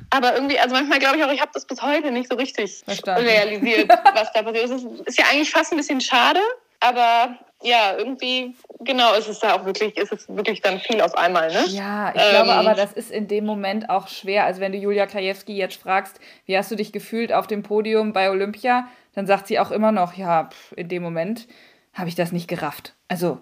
Aber 0.09 0.33
irgendwie, 0.35 0.59
also 0.59 0.75
manchmal 0.75 0.99
glaube 0.99 1.17
ich 1.17 1.23
auch, 1.23 1.31
ich 1.31 1.41
habe 1.41 1.51
das 1.53 1.65
bis 1.65 1.81
heute 1.81 2.11
nicht 2.11 2.29
so 2.29 2.35
richtig 2.35 2.83
Verstanden. 2.85 3.25
realisiert, 3.25 3.89
was 4.13 4.31
da 4.33 4.43
passiert. 4.43 4.65
Es 4.65 4.71
ist, 4.71 4.85
ist 5.05 5.17
ja 5.17 5.25
eigentlich 5.31 5.51
fast 5.51 5.71
ein 5.71 5.77
bisschen 5.77 6.01
schade, 6.01 6.41
aber 6.79 7.37
ja, 7.63 7.95
irgendwie, 7.97 8.55
genau, 8.81 9.13
ist 9.13 9.29
es 9.29 9.39
da 9.39 9.53
auch 9.53 9.65
wirklich, 9.65 9.97
ist 9.97 10.11
es 10.11 10.27
wirklich 10.27 10.61
dann 10.61 10.79
viel 10.79 10.99
auf 10.99 11.15
einmal, 11.15 11.47
ne? 11.47 11.63
Ja, 11.69 12.11
ich 12.13 12.21
ähm, 12.21 12.29
glaube 12.31 12.51
aber, 12.51 12.73
das 12.73 12.91
ist 12.91 13.09
in 13.09 13.29
dem 13.29 13.45
Moment 13.45 13.89
auch 13.89 14.09
schwer. 14.09 14.43
Also 14.43 14.59
wenn 14.59 14.73
du 14.73 14.77
Julia 14.77 15.05
Krajewski 15.05 15.55
jetzt 15.55 15.81
fragst, 15.81 16.19
wie 16.45 16.57
hast 16.57 16.69
du 16.71 16.75
dich 16.75 16.91
gefühlt 16.91 17.31
auf 17.31 17.47
dem 17.47 17.63
Podium 17.63 18.11
bei 18.11 18.29
Olympia, 18.29 18.87
dann 19.13 19.27
sagt 19.27 19.47
sie 19.47 19.59
auch 19.59 19.71
immer 19.71 19.91
noch, 19.91 20.13
ja, 20.13 20.49
in 20.75 20.89
dem 20.89 21.03
Moment 21.03 21.47
habe 21.93 22.09
ich 22.09 22.15
das 22.15 22.31
nicht 22.31 22.47
gerafft. 22.47 22.93
Also. 23.07 23.39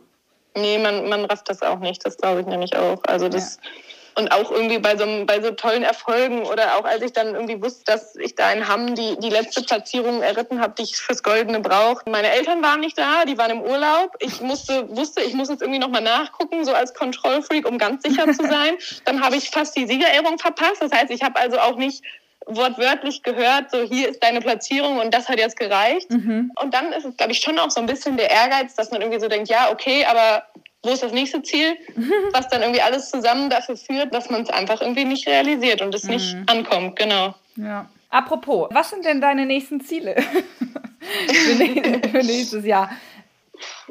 Nee, 0.55 0.77
man, 0.77 1.07
man 1.07 1.25
rafft 1.25 1.49
das 1.49 1.61
auch 1.61 1.79
nicht, 1.79 2.05
das 2.05 2.17
glaube 2.17 2.41
ich 2.41 2.45
nämlich 2.45 2.75
auch. 2.75 3.01
Also 3.05 3.29
das. 3.29 3.57
Ja. 3.57 3.69
Und 4.13 4.29
auch 4.33 4.51
irgendwie 4.51 4.77
bei 4.77 4.97
so, 4.97 5.05
bei 5.25 5.41
so 5.41 5.51
tollen 5.51 5.83
Erfolgen 5.83 6.43
oder 6.43 6.75
auch 6.75 6.83
als 6.83 7.01
ich 7.01 7.13
dann 7.13 7.33
irgendwie 7.33 7.63
wusste, 7.63 7.85
dass 7.85 8.17
ich 8.17 8.35
da 8.35 8.51
in 8.51 8.67
Hamm 8.67 8.93
die, 8.93 9.17
die 9.19 9.29
letzte 9.29 9.63
Platzierung 9.63 10.21
erritten 10.21 10.59
habe, 10.59 10.73
die 10.77 10.83
ich 10.83 10.97
fürs 10.97 11.23
Goldene 11.23 11.61
brauche. 11.61 12.09
Meine 12.09 12.29
Eltern 12.29 12.61
waren 12.61 12.81
nicht 12.81 12.97
da, 12.97 13.23
die 13.23 13.37
waren 13.37 13.51
im 13.51 13.61
Urlaub. 13.61 14.13
Ich 14.19 14.41
musste, 14.41 14.93
wusste, 14.93 15.21
ich 15.21 15.33
muss 15.33 15.47
jetzt 15.47 15.61
irgendwie 15.61 15.79
nochmal 15.79 16.01
nachgucken, 16.01 16.65
so 16.65 16.73
als 16.73 16.93
Kontrollfreak, 16.93 17.65
um 17.65 17.77
ganz 17.77 18.03
sicher 18.03 18.25
zu 18.33 18.43
sein. 18.49 18.75
dann 19.05 19.23
habe 19.23 19.37
ich 19.37 19.49
fast 19.49 19.77
die 19.77 19.87
Siegerehrung 19.87 20.37
verpasst. 20.39 20.81
Das 20.81 20.91
heißt, 20.91 21.09
ich 21.09 21.23
habe 21.23 21.39
also 21.39 21.59
auch 21.59 21.77
nicht 21.77 22.03
wortwörtlich 22.47 23.23
gehört, 23.23 23.71
so 23.71 23.83
hier 23.83 24.09
ist 24.09 24.23
deine 24.23 24.41
Platzierung 24.41 24.99
und 24.99 25.13
das 25.13 25.29
hat 25.29 25.39
jetzt 25.39 25.57
gereicht. 25.57 26.09
Mhm. 26.09 26.51
Und 26.61 26.73
dann 26.73 26.91
ist 26.91 27.05
es, 27.05 27.15
glaube 27.17 27.31
ich, 27.31 27.39
schon 27.39 27.59
auch 27.59 27.69
so 27.69 27.79
ein 27.79 27.85
bisschen 27.85 28.17
der 28.17 28.29
Ehrgeiz, 28.29 28.75
dass 28.75 28.91
man 28.91 29.01
irgendwie 29.01 29.19
so 29.19 29.27
denkt, 29.27 29.49
ja, 29.49 29.71
okay, 29.71 30.05
aber 30.05 30.43
wo 30.83 30.89
ist 30.89 31.03
das 31.03 31.11
nächste 31.11 31.43
Ziel? 31.43 31.77
Was 32.33 32.47
dann 32.49 32.61
irgendwie 32.61 32.81
alles 32.81 33.09
zusammen 33.09 33.49
dafür 33.49 33.77
führt, 33.77 34.13
dass 34.13 34.29
man 34.29 34.41
es 34.41 34.49
einfach 34.49 34.81
irgendwie 34.81 35.05
nicht 35.05 35.27
realisiert 35.27 35.81
und 35.81 35.93
es 35.93 36.03
mhm. 36.03 36.11
nicht 36.11 36.35
ankommt, 36.47 36.95
genau. 36.95 37.35
Ja. 37.55 37.89
Apropos, 38.09 38.67
was 38.71 38.89
sind 38.89 39.05
denn 39.05 39.21
deine 39.21 39.45
nächsten 39.45 39.79
Ziele 39.79 40.15
für 42.11 42.23
nächstes 42.23 42.65
Jahr? 42.65 42.89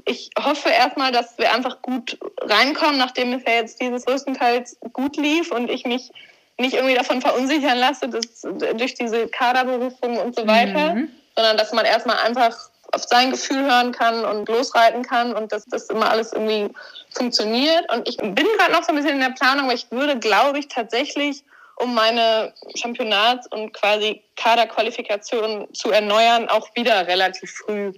ich 0.06 0.30
hoffe 0.38 0.68
erstmal, 0.70 1.12
dass 1.12 1.38
wir 1.38 1.52
einfach 1.52 1.82
gut 1.82 2.18
reinkommen, 2.40 2.98
nachdem 2.98 3.32
es 3.32 3.42
ja 3.44 3.54
jetzt 3.54 3.80
dieses 3.80 4.04
größtenteils 4.04 4.78
gut 4.92 5.16
lief 5.16 5.52
und 5.52 5.70
ich 5.70 5.84
mich 5.84 6.10
nicht 6.60 6.74
irgendwie 6.74 6.94
davon 6.94 7.20
verunsichern 7.20 7.78
lasse, 7.78 8.08
dass, 8.08 8.42
durch 8.76 8.94
diese 8.94 9.28
Kaderberufung 9.28 10.18
und 10.18 10.36
so 10.36 10.46
weiter, 10.46 10.94
mhm. 10.94 11.10
sondern 11.36 11.56
dass 11.56 11.72
man 11.72 11.84
erstmal 11.84 12.18
einfach 12.18 12.70
auf 12.92 13.04
sein 13.04 13.30
Gefühl 13.30 13.64
hören 13.64 13.92
kann 13.92 14.24
und 14.24 14.48
losreiten 14.48 15.02
kann 15.02 15.34
und 15.34 15.52
dass 15.52 15.64
das 15.66 15.88
immer 15.90 16.10
alles 16.10 16.32
irgendwie 16.32 16.74
funktioniert. 17.10 17.90
Und 17.92 18.08
ich 18.08 18.16
bin 18.16 18.34
gerade 18.34 18.72
noch 18.72 18.82
so 18.82 18.90
ein 18.90 18.96
bisschen 18.96 19.14
in 19.14 19.20
der 19.20 19.30
Planung, 19.30 19.68
weil 19.68 19.76
ich 19.76 19.90
würde, 19.90 20.18
glaube 20.18 20.58
ich, 20.58 20.68
tatsächlich, 20.68 21.44
um 21.76 21.94
meine 21.94 22.52
Championats- 22.74 23.46
und 23.46 23.72
quasi 23.72 24.22
Kaderqualifikation 24.36 25.68
zu 25.72 25.90
erneuern, 25.90 26.48
auch 26.48 26.68
wieder 26.74 27.06
relativ 27.06 27.52
früh 27.52 27.92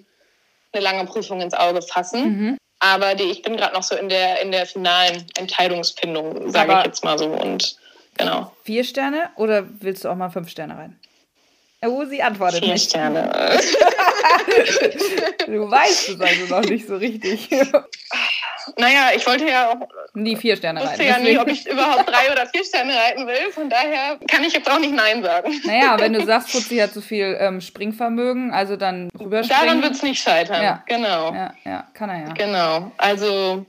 eine 0.72 0.82
lange 0.82 1.04
Prüfung 1.06 1.40
ins 1.40 1.54
Auge 1.54 1.82
fassen. 1.82 2.24
Mhm. 2.24 2.58
Aber 2.80 3.14
die, 3.14 3.24
ich 3.24 3.42
bin 3.42 3.56
gerade 3.56 3.74
noch 3.74 3.82
so 3.82 3.94
in 3.94 4.08
der, 4.08 4.40
in 4.40 4.50
der 4.50 4.66
finalen 4.66 5.24
Entscheidungsfindung, 5.38 6.50
sage 6.50 6.74
ich 6.78 6.84
jetzt 6.86 7.04
mal 7.04 7.18
so. 7.18 7.26
Und 7.26 7.76
Genau. 8.16 8.52
Vier 8.64 8.84
Sterne 8.84 9.30
oder 9.36 9.66
willst 9.80 10.04
du 10.04 10.08
auch 10.08 10.16
mal 10.16 10.30
fünf 10.30 10.48
Sterne 10.48 10.76
rein? 10.76 10.98
Oh, 11.84 12.04
sie 12.04 12.22
antwortet 12.22 12.62
Vier 12.62 12.74
nicht. 12.74 12.90
Sterne. 12.90 13.28
du 15.46 15.68
weißt 15.70 16.10
es 16.10 16.20
also 16.20 16.54
noch 16.54 16.64
nicht 16.68 16.86
so 16.86 16.96
richtig. 16.96 17.48
Naja, 18.76 19.10
ich 19.14 19.26
wollte 19.26 19.48
ja 19.48 19.70
auch. 19.70 19.88
Nie 20.14 20.36
vier 20.36 20.56
Sterne 20.56 20.80
reiten. 20.80 21.02
Ich 21.02 21.08
wusste 21.08 21.20
ja 21.20 21.30
nie, 21.30 21.38
ob 21.38 21.48
ich 21.48 21.68
überhaupt 21.68 22.08
drei 22.08 22.30
oder 22.30 22.46
vier 22.46 22.64
Sterne 22.64 22.94
reiten 22.94 23.26
will. 23.26 23.50
Von 23.52 23.68
daher 23.68 24.18
kann 24.30 24.44
ich 24.44 24.52
jetzt 24.52 24.70
auch 24.70 24.78
nicht 24.78 24.94
Nein 24.94 25.22
sagen. 25.22 25.52
Naja, 25.64 25.96
wenn 25.98 26.12
du 26.12 26.24
sagst, 26.24 26.50
Fuzzi 26.50 26.76
hat 26.76 26.92
so 26.92 27.00
viel 27.00 27.36
ähm, 27.40 27.60
Springvermögen, 27.60 28.52
also 28.52 28.76
dann 28.76 29.08
rüberspringen. 29.18 29.66
Daran 29.66 29.82
wird 29.82 29.94
es 29.94 30.02
nicht 30.02 30.22
scheitern. 30.22 30.62
Ja. 30.62 30.84
Genau. 30.86 31.34
Ja, 31.34 31.54
ja, 31.64 31.88
kann 31.94 32.10
er 32.10 32.20
ja. 32.20 32.32
Genau. 32.34 32.92
Also 32.98 33.66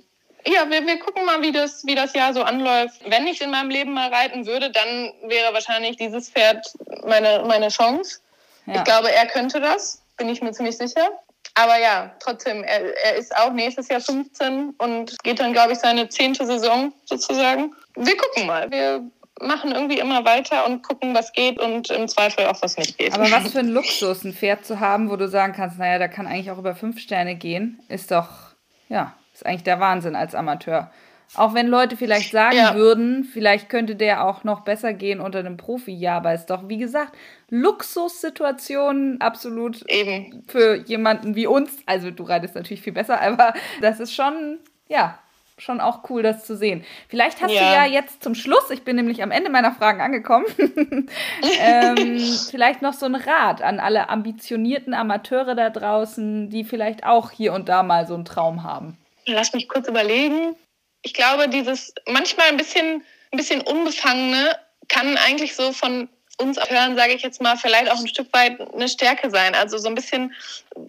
ja, 0.48 0.70
wir, 0.70 0.86
wir 0.86 1.00
gucken 1.00 1.26
mal, 1.26 1.41
wie 1.41 1.52
das, 1.52 1.86
wie 1.86 1.96
das 1.96 2.14
Jahr 2.14 2.34
so 2.34 2.44
anläuft. 2.44 3.02
Wenn 3.06 3.28
ich 3.28 3.41
in 3.41 3.52
meinem 3.52 3.70
Leben 3.70 3.94
mal 3.94 4.14
reiten 4.14 4.46
würde, 4.46 4.72
dann 4.72 5.14
wäre 5.24 5.54
wahrscheinlich 5.54 5.98
dieses 5.98 6.30
Pferd 6.30 6.74
meine, 7.06 7.44
meine 7.48 7.70
Chance. 7.70 8.20
Ja. 8.66 8.76
Ich 8.76 8.84
glaube, 8.84 9.12
er 9.12 9.28
könnte 9.28 9.60
das, 9.60 10.02
bin 10.18 10.30
ich 10.30 10.41
mir 10.41 10.52
ziemlich 10.52 10.78
sicher. 10.78 11.10
Aber 11.56 11.80
ja, 11.80 12.12
trotzdem, 12.20 12.64
er, 12.64 12.96
er 13.06 13.16
ist 13.16 13.36
auch 13.38 13.52
nächstes 13.52 13.88
Jahr 13.88 14.02
15 14.02 14.72
und 14.78 15.22
geht 15.24 15.39
dann, 15.39 15.54
glaube 15.54 15.74
ich, 15.74 15.80
seine 15.80 16.10
zehnte 16.10 16.46
Saison 16.46 16.94
sozusagen. 17.06 17.76
Wir 17.96 18.18
gucken 18.18 18.48
mal. 18.48 18.72
Wir 18.72 19.04
machen 19.39 19.72
irgendwie 19.72 20.00
immer 20.00 20.26
weiter 20.26 20.66
und 20.66 20.84
gucken, 20.84 21.14
was 21.14 21.32
geht 21.32 21.60
und 21.60 21.89
im 21.89 22.08
Zweifel 22.08 22.48
auch, 22.48 22.62
was 22.62 22.78
nicht 22.78 22.98
geht. 22.98 23.14
Aber 23.14 23.30
was 23.30 23.52
für 23.52 23.60
ein 23.60 23.70
Luxus, 23.70 24.24
ein 24.24 24.34
Pferd 24.34 24.66
zu 24.66 24.80
haben, 24.80 25.10
wo 25.10 25.16
du 25.16 25.28
sagen 25.28 25.54
kannst, 25.54 25.78
naja, 25.78 26.00
da 26.00 26.08
kann 26.08 26.28
eigentlich 26.28 26.52
auch 26.52 26.58
über 26.58 26.76
fünf 26.76 27.00
Sterne 27.00 27.36
gehen, 27.36 27.80
ist 27.88 28.12
doch, 28.12 28.30
ja, 28.89 29.16
ist 29.44 29.50
eigentlich 29.50 29.64
der 29.64 29.80
Wahnsinn 29.80 30.16
als 30.16 30.36
Amateur. 30.36 30.89
Auch 31.36 31.54
wenn 31.56 31.68
Leute 31.68 31.98
vielleicht 31.98 32.32
sagen 32.32 32.58
ja. 32.58 32.76
würden, 32.76 33.24
vielleicht 33.24 33.68
könnte 33.68 33.96
der 33.96 34.26
auch 34.26 34.44
noch 34.44 34.62
besser 34.62 34.94
gehen 34.94 35.20
unter 35.20 35.39
einem 35.39 35.58
Profi. 35.58 35.91
Ja, 35.91 36.18
aber 36.18 36.34
ist 36.34 36.48
doch, 36.48 36.70
wie 36.70 36.78
gesagt, 36.78 37.14
Luxussituation 37.50 39.18
absolut 39.20 39.84
Eben. 39.89 40.44
für 40.48 40.76
jemanden 40.76 41.36
wie 41.36 41.48
uns. 41.48 41.76
Also 41.86 42.12
du 42.12 42.24
reitest 42.24 42.56
natürlich 42.56 42.84
viel 42.84 42.94
besser, 42.94 43.20
aber 43.20 43.54
das 43.82 44.00
ist 44.00 44.14
schon, 44.14 44.60
ja, 44.88 45.18
schon 45.58 45.82
auch 45.82 46.08
cool, 46.10 46.22
das 46.22 46.46
zu 46.46 46.56
sehen. 46.56 46.84
Vielleicht 47.08 47.41
hast 47.41 47.52
ja. 47.52 47.62
du 47.62 47.66
ja 47.66 47.86
jetzt 47.86 48.22
zum 48.24 48.36
Schluss, 48.36 48.70
ich 48.70 48.84
bin 48.84 48.96
nämlich 48.96 49.24
am 49.24 49.32
Ende 49.32 49.50
meiner 49.50 49.72
Fragen 49.72 50.02
angekommen, 50.02 50.46
ähm, 51.60 52.20
vielleicht 52.52 52.84
noch 52.84 52.94
so 52.94 53.08
ein 53.08 53.16
Rat 53.16 53.64
an 53.64 53.80
alle 53.80 54.10
ambitionierten 54.10 54.94
Amateure 54.94 55.56
da 55.56 55.72
draußen, 55.72 56.52
die 56.52 56.64
vielleicht 56.64 57.06
auch 57.06 57.32
hier 57.32 57.54
und 57.54 57.70
da 57.70 57.82
mal 57.82 58.06
so 58.06 58.14
einen 58.14 58.26
Traum 58.26 58.64
haben. 58.64 58.98
Lass 59.26 59.53
mich 59.53 59.67
kurz 59.67 59.88
überlegen. 59.88 60.55
Ich 61.01 61.13
glaube, 61.13 61.49
dieses 61.49 61.93
manchmal 62.07 62.47
ein 62.47 62.57
bisschen, 62.57 63.03
ein 63.32 63.38
bisschen 63.38 63.61
Unbefangene 63.61 64.57
kann 64.88 65.17
eigentlich 65.17 65.55
so 65.55 65.71
von 65.71 66.09
uns 66.38 66.57
hören, 66.69 66.95
sage 66.95 67.13
ich 67.13 67.21
jetzt 67.21 67.41
mal, 67.41 67.57
vielleicht 67.57 67.91
auch 67.91 67.99
ein 67.99 68.07
Stück 68.07 68.32
weit 68.34 68.59
eine 68.74 68.89
Stärke 68.89 69.30
sein. 69.30 69.53
Also 69.55 69.78
so 69.78 69.88
ein 69.88 69.95
bisschen 69.95 70.34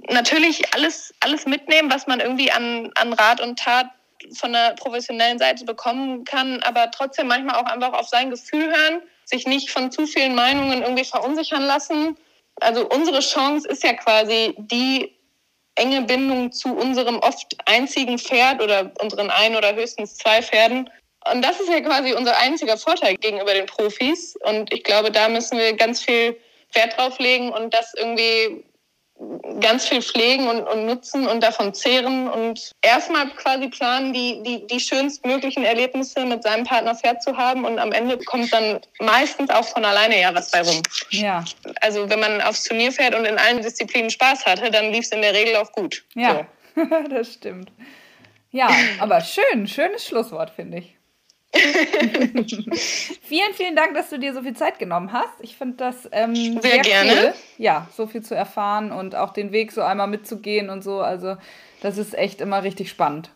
natürlich 0.08 0.74
alles, 0.74 1.12
alles 1.20 1.46
mitnehmen, 1.46 1.90
was 1.90 2.06
man 2.06 2.20
irgendwie 2.20 2.50
an, 2.50 2.90
an 2.94 3.12
Rat 3.12 3.40
und 3.40 3.58
Tat 3.58 3.86
von 4.32 4.52
der 4.52 4.74
professionellen 4.74 5.38
Seite 5.38 5.64
bekommen 5.64 6.24
kann, 6.24 6.62
aber 6.62 6.90
trotzdem 6.90 7.26
manchmal 7.26 7.56
auch 7.56 7.66
einfach 7.66 7.92
auf 7.92 8.08
sein 8.08 8.30
Gefühl 8.30 8.66
hören, 8.66 9.02
sich 9.24 9.46
nicht 9.46 9.70
von 9.70 9.90
zu 9.90 10.06
vielen 10.06 10.34
Meinungen 10.34 10.82
irgendwie 10.82 11.04
verunsichern 11.04 11.62
lassen. 11.62 12.16
Also 12.60 12.88
unsere 12.88 13.20
Chance 13.20 13.68
ist 13.68 13.82
ja 13.82 13.92
quasi 13.94 14.54
die, 14.56 15.14
enge 15.76 16.02
Bindung 16.02 16.52
zu 16.52 16.74
unserem 16.74 17.18
oft 17.18 17.56
einzigen 17.66 18.18
Pferd 18.18 18.62
oder 18.62 18.92
unseren 19.00 19.30
ein 19.30 19.56
oder 19.56 19.74
höchstens 19.74 20.16
zwei 20.16 20.42
Pferden. 20.42 20.88
Und 21.30 21.42
das 21.42 21.58
ist 21.60 21.70
ja 21.70 21.80
quasi 21.80 22.12
unser 22.12 22.36
einziger 22.38 22.76
Vorteil 22.76 23.16
gegenüber 23.16 23.54
den 23.54 23.66
Profis. 23.66 24.36
Und 24.44 24.72
ich 24.72 24.84
glaube, 24.84 25.10
da 25.10 25.28
müssen 25.28 25.58
wir 25.58 25.74
ganz 25.74 26.02
viel 26.02 26.38
Wert 26.72 26.96
drauf 26.96 27.18
legen 27.18 27.50
und 27.50 27.72
das 27.72 27.92
irgendwie 27.94 28.64
ganz 29.60 29.86
viel 29.86 30.02
pflegen 30.02 30.48
und, 30.48 30.62
und 30.62 30.86
nutzen 30.86 31.26
und 31.28 31.42
davon 31.42 31.72
zehren 31.72 32.28
und 32.28 32.72
erstmal 32.82 33.28
quasi 33.30 33.68
planen, 33.68 34.12
die, 34.12 34.42
die, 34.42 34.66
die 34.66 34.80
schönstmöglichen 34.80 35.64
Erlebnisse 35.64 36.24
mit 36.24 36.42
seinem 36.42 36.64
Partner 36.64 36.94
Pferd 36.96 37.22
zu 37.22 37.36
haben 37.36 37.64
und 37.64 37.78
am 37.78 37.92
Ende 37.92 38.18
kommt 38.18 38.52
dann 38.52 38.80
meistens 38.98 39.50
auch 39.50 39.64
von 39.64 39.84
alleine 39.84 40.20
ja 40.20 40.34
was 40.34 40.50
bei 40.50 40.62
rum. 40.62 40.82
Ja. 41.10 41.44
Also 41.80 42.10
wenn 42.10 42.18
man 42.18 42.40
aufs 42.40 42.64
Turnier 42.64 42.90
fährt 42.90 43.14
und 43.14 43.24
in 43.24 43.38
allen 43.38 43.62
Disziplinen 43.62 44.10
Spaß 44.10 44.46
hatte, 44.46 44.70
dann 44.70 44.90
lief 44.90 45.04
es 45.04 45.12
in 45.12 45.22
der 45.22 45.32
Regel 45.32 45.56
auch 45.56 45.70
gut. 45.70 46.04
Ja, 46.14 46.46
so. 46.74 46.84
das 47.08 47.34
stimmt. 47.34 47.70
Ja, 48.50 48.68
aber 48.98 49.20
schön, 49.20 49.66
schönes 49.66 50.06
Schlusswort, 50.06 50.50
finde 50.50 50.78
ich. 50.78 50.93
vielen, 53.22 53.54
vielen 53.54 53.76
Dank, 53.76 53.94
dass 53.94 54.10
du 54.10 54.18
dir 54.18 54.34
so 54.34 54.42
viel 54.42 54.54
Zeit 54.54 54.78
genommen 54.78 55.12
hast. 55.12 55.34
Ich 55.40 55.56
finde 55.56 55.76
das 55.76 56.08
ähm, 56.12 56.34
sehr, 56.34 56.62
sehr, 56.62 56.78
gerne. 56.80 57.12
Cool, 57.12 57.34
ja, 57.58 57.88
so 57.94 58.06
viel 58.06 58.22
zu 58.22 58.34
erfahren 58.34 58.92
und 58.92 59.14
auch 59.14 59.32
den 59.32 59.52
Weg 59.52 59.72
so 59.72 59.82
einmal 59.82 60.08
mitzugehen 60.08 60.70
und 60.70 60.82
so. 60.82 61.00
Also, 61.00 61.36
das 61.80 61.98
ist 61.98 62.14
echt 62.14 62.40
immer 62.40 62.62
richtig 62.62 62.90
spannend. 62.90 63.30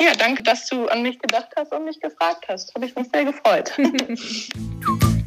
Ja, 0.00 0.12
danke, 0.16 0.42
dass 0.42 0.66
du 0.68 0.86
an 0.86 1.02
mich 1.02 1.18
gedacht 1.18 1.50
hast 1.56 1.72
und 1.72 1.84
mich 1.84 2.00
gefragt 2.00 2.46
hast. 2.48 2.74
Habe 2.74 2.86
ich 2.86 2.94
mich 2.94 3.08
sehr 3.12 3.24
gefreut. 3.24 3.72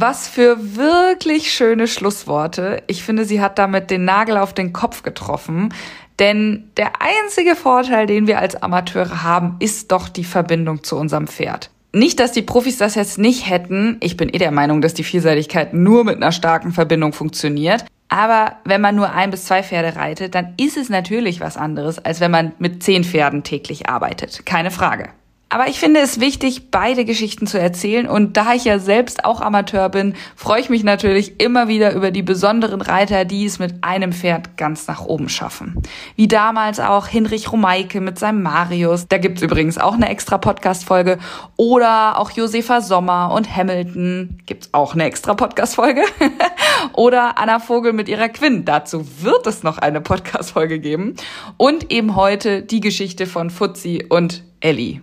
Was 0.00 0.28
für 0.28 0.76
wirklich 0.76 1.52
schöne 1.52 1.88
Schlussworte. 1.88 2.84
Ich 2.86 3.02
finde, 3.02 3.24
sie 3.24 3.40
hat 3.40 3.58
damit 3.58 3.90
den 3.90 4.04
Nagel 4.04 4.36
auf 4.36 4.54
den 4.54 4.72
Kopf 4.72 5.02
getroffen. 5.02 5.74
Denn 6.20 6.70
der 6.76 6.92
einzige 7.00 7.56
Vorteil, 7.56 8.06
den 8.06 8.28
wir 8.28 8.38
als 8.38 8.54
Amateure 8.54 9.24
haben, 9.24 9.56
ist 9.58 9.90
doch 9.90 10.08
die 10.08 10.22
Verbindung 10.22 10.84
zu 10.84 10.96
unserem 10.96 11.26
Pferd. 11.26 11.70
Nicht, 11.92 12.20
dass 12.20 12.30
die 12.30 12.42
Profis 12.42 12.78
das 12.78 12.94
jetzt 12.94 13.18
nicht 13.18 13.50
hätten. 13.50 13.96
Ich 13.98 14.16
bin 14.16 14.28
eh 14.28 14.38
der 14.38 14.52
Meinung, 14.52 14.82
dass 14.82 14.94
die 14.94 15.02
Vielseitigkeit 15.02 15.74
nur 15.74 16.04
mit 16.04 16.16
einer 16.16 16.30
starken 16.30 16.70
Verbindung 16.70 17.12
funktioniert. 17.12 17.84
Aber 18.08 18.56
wenn 18.64 18.80
man 18.80 18.94
nur 18.94 19.10
ein 19.10 19.32
bis 19.32 19.46
zwei 19.46 19.64
Pferde 19.64 19.96
reitet, 19.96 20.36
dann 20.36 20.54
ist 20.58 20.76
es 20.76 20.90
natürlich 20.90 21.40
was 21.40 21.56
anderes, 21.56 21.98
als 21.98 22.20
wenn 22.20 22.30
man 22.30 22.52
mit 22.60 22.84
zehn 22.84 23.02
Pferden 23.02 23.42
täglich 23.42 23.88
arbeitet. 23.88 24.46
Keine 24.46 24.70
Frage. 24.70 25.08
Aber 25.50 25.68
ich 25.68 25.80
finde 25.80 26.00
es 26.00 26.20
wichtig, 26.20 26.70
beide 26.70 27.06
Geschichten 27.06 27.46
zu 27.46 27.58
erzählen. 27.58 28.06
Und 28.06 28.36
da 28.36 28.52
ich 28.52 28.64
ja 28.64 28.78
selbst 28.78 29.24
auch 29.24 29.40
Amateur 29.40 29.88
bin, 29.88 30.14
freue 30.36 30.60
ich 30.60 30.68
mich 30.68 30.84
natürlich 30.84 31.40
immer 31.40 31.68
wieder 31.68 31.94
über 31.94 32.10
die 32.10 32.22
besonderen 32.22 32.82
Reiter, 32.82 33.24
die 33.24 33.46
es 33.46 33.58
mit 33.58 33.82
einem 33.82 34.12
Pferd 34.12 34.58
ganz 34.58 34.86
nach 34.88 35.00
oben 35.00 35.30
schaffen. 35.30 35.80
Wie 36.16 36.28
damals 36.28 36.80
auch 36.80 37.06
Hinrich 37.06 37.50
Romeike 37.50 38.02
mit 38.02 38.18
seinem 38.18 38.42
Marius. 38.42 39.08
Da 39.08 39.16
gibt's 39.16 39.40
übrigens 39.40 39.78
auch 39.78 39.94
eine 39.94 40.10
extra 40.10 40.36
Podcast-Folge. 40.36 41.18
Oder 41.56 42.18
auch 42.18 42.30
Josefa 42.30 42.82
Sommer 42.82 43.32
und 43.32 43.56
Hamilton. 43.56 44.40
Gibt's 44.44 44.68
auch 44.72 44.92
eine 44.92 45.04
extra 45.04 45.32
Podcast-Folge. 45.32 46.02
Oder 46.92 47.38
Anna 47.38 47.58
Vogel 47.58 47.94
mit 47.94 48.10
ihrer 48.10 48.28
Quinn. 48.28 48.66
Dazu 48.66 49.06
wird 49.22 49.46
es 49.46 49.62
noch 49.62 49.78
eine 49.78 50.02
Podcast-Folge 50.02 50.78
geben. 50.78 51.14
Und 51.56 51.90
eben 51.90 52.16
heute 52.16 52.62
die 52.62 52.80
Geschichte 52.80 53.24
von 53.24 53.48
Fuzzi 53.48 54.04
und 54.10 54.44
Ellie 54.60 55.00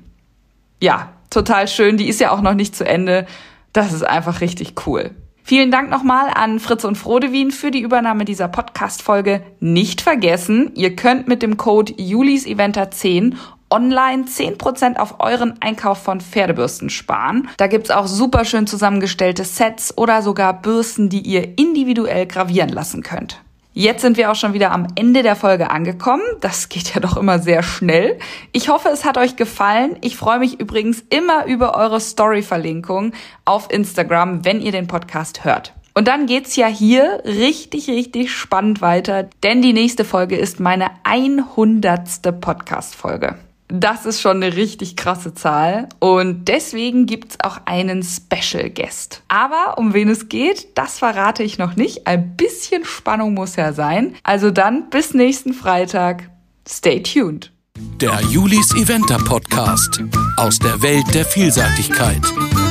ja, 0.82 1.14
total 1.30 1.68
schön. 1.68 1.98
Die 1.98 2.08
ist 2.08 2.20
ja 2.20 2.32
auch 2.32 2.42
noch 2.42 2.54
nicht 2.54 2.76
zu 2.76 2.86
Ende. 2.86 3.26
Das 3.74 3.94
ist 3.94 4.04
einfach 4.04 4.42
richtig 4.42 4.74
cool. 4.86 5.12
Vielen 5.48 5.70
Dank 5.70 5.92
nochmal 5.92 6.32
an 6.34 6.60
Fritz 6.60 6.84
und 6.86 6.98
Frodewin 6.98 7.52
für 7.52 7.70
die 7.70 7.82
Übernahme 7.82 8.26
dieser 8.26 8.48
Podcast-Folge. 8.48 9.44
Nicht 9.60 10.02
vergessen, 10.02 10.72
ihr 10.74 10.96
könnt 10.96 11.28
mit 11.28 11.44
dem 11.44 11.56
Code 11.56 11.94
JulisEventer10 11.94 13.36
online 13.70 14.24
10% 14.24 14.98
auf 14.98 15.20
euren 15.20 15.62
Einkauf 15.62 16.02
von 16.02 16.20
Pferdebürsten 16.20 16.90
sparen. 16.90 17.48
Da 17.58 17.68
gibt's 17.68 17.92
auch 17.92 18.08
super 18.08 18.44
schön 18.46 18.66
zusammengestellte 18.66 19.44
Sets 19.44 19.96
oder 19.98 20.24
sogar 20.24 20.62
Bürsten, 20.62 21.10
die 21.10 21.22
ihr 21.22 21.58
individuell 21.60 22.26
gravieren 22.26 22.70
lassen 22.70 23.04
könnt. 23.04 23.45
Jetzt 23.78 24.04
sind 24.04 24.16
wir 24.16 24.32
auch 24.32 24.36
schon 24.36 24.54
wieder 24.54 24.72
am 24.72 24.88
Ende 24.96 25.22
der 25.22 25.36
Folge 25.36 25.70
angekommen. 25.70 26.24
Das 26.40 26.70
geht 26.70 26.96
ja 26.96 27.02
doch 27.02 27.18
immer 27.18 27.40
sehr 27.40 27.62
schnell. 27.62 28.18
Ich 28.54 28.70
hoffe, 28.70 28.88
es 28.88 29.04
hat 29.04 29.18
euch 29.18 29.36
gefallen. 29.36 29.98
Ich 30.00 30.16
freue 30.16 30.40
mich 30.40 30.62
übrigens 30.62 31.04
immer 31.10 31.46
über 31.46 31.76
eure 31.76 32.00
Story-Verlinkung 32.00 33.12
auf 33.44 33.70
Instagram, 33.70 34.46
wenn 34.46 34.62
ihr 34.62 34.72
den 34.72 34.88
Podcast 34.88 35.44
hört. 35.44 35.74
Und 35.94 36.08
dann 36.08 36.26
geht's 36.26 36.56
ja 36.56 36.68
hier 36.68 37.22
richtig, 37.26 37.90
richtig 37.90 38.32
spannend 38.32 38.80
weiter, 38.80 39.28
denn 39.44 39.62
die 39.62 39.74
nächste 39.74 40.06
Folge 40.06 40.38
ist 40.38 40.62
meine 40.62 40.92
100. 41.04 42.40
Podcast-Folge. 42.40 43.36
Das 43.68 44.06
ist 44.06 44.22
schon 44.22 44.44
eine 44.44 44.56
richtig 44.56 44.96
krasse 44.96 45.34
Zahl 45.34 45.90
und 46.00 46.46
deswegen 46.46 47.08
gibt's 47.08 47.38
auch 47.44 47.58
einen 47.66 48.04
Special 48.04 48.70
Guest. 48.70 49.24
Aber 49.28 49.78
um 49.78 49.94
wen 49.94 50.08
es 50.10 50.30
geht, 50.30 50.78
das 50.78 51.00
verrate 51.00 51.42
ich 51.42 51.58
noch 51.58 51.76
nicht. 51.76 52.06
Ein 52.06 52.36
bisschen 52.36 52.86
Spannung 52.86 53.34
muss 53.34 53.56
ja 53.56 53.74
sein. 53.74 54.16
Also 54.24 54.52
dann 54.52 54.90
bis 54.92 55.16
nächsten 55.16 55.54
Freitag. 55.54 56.30
Stay 56.68 57.02
tuned. 57.02 57.52
Der 58.00 58.22
Julis 58.30 58.74
Eventer 58.76 59.18
Podcast 59.18 60.02
aus 60.38 60.60
der 60.60 60.82
Welt 60.82 61.06
der 61.14 61.26
Vielseitigkeit. 61.26 62.22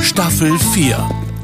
Staffel 0.01 0.57
4. 0.57 1.34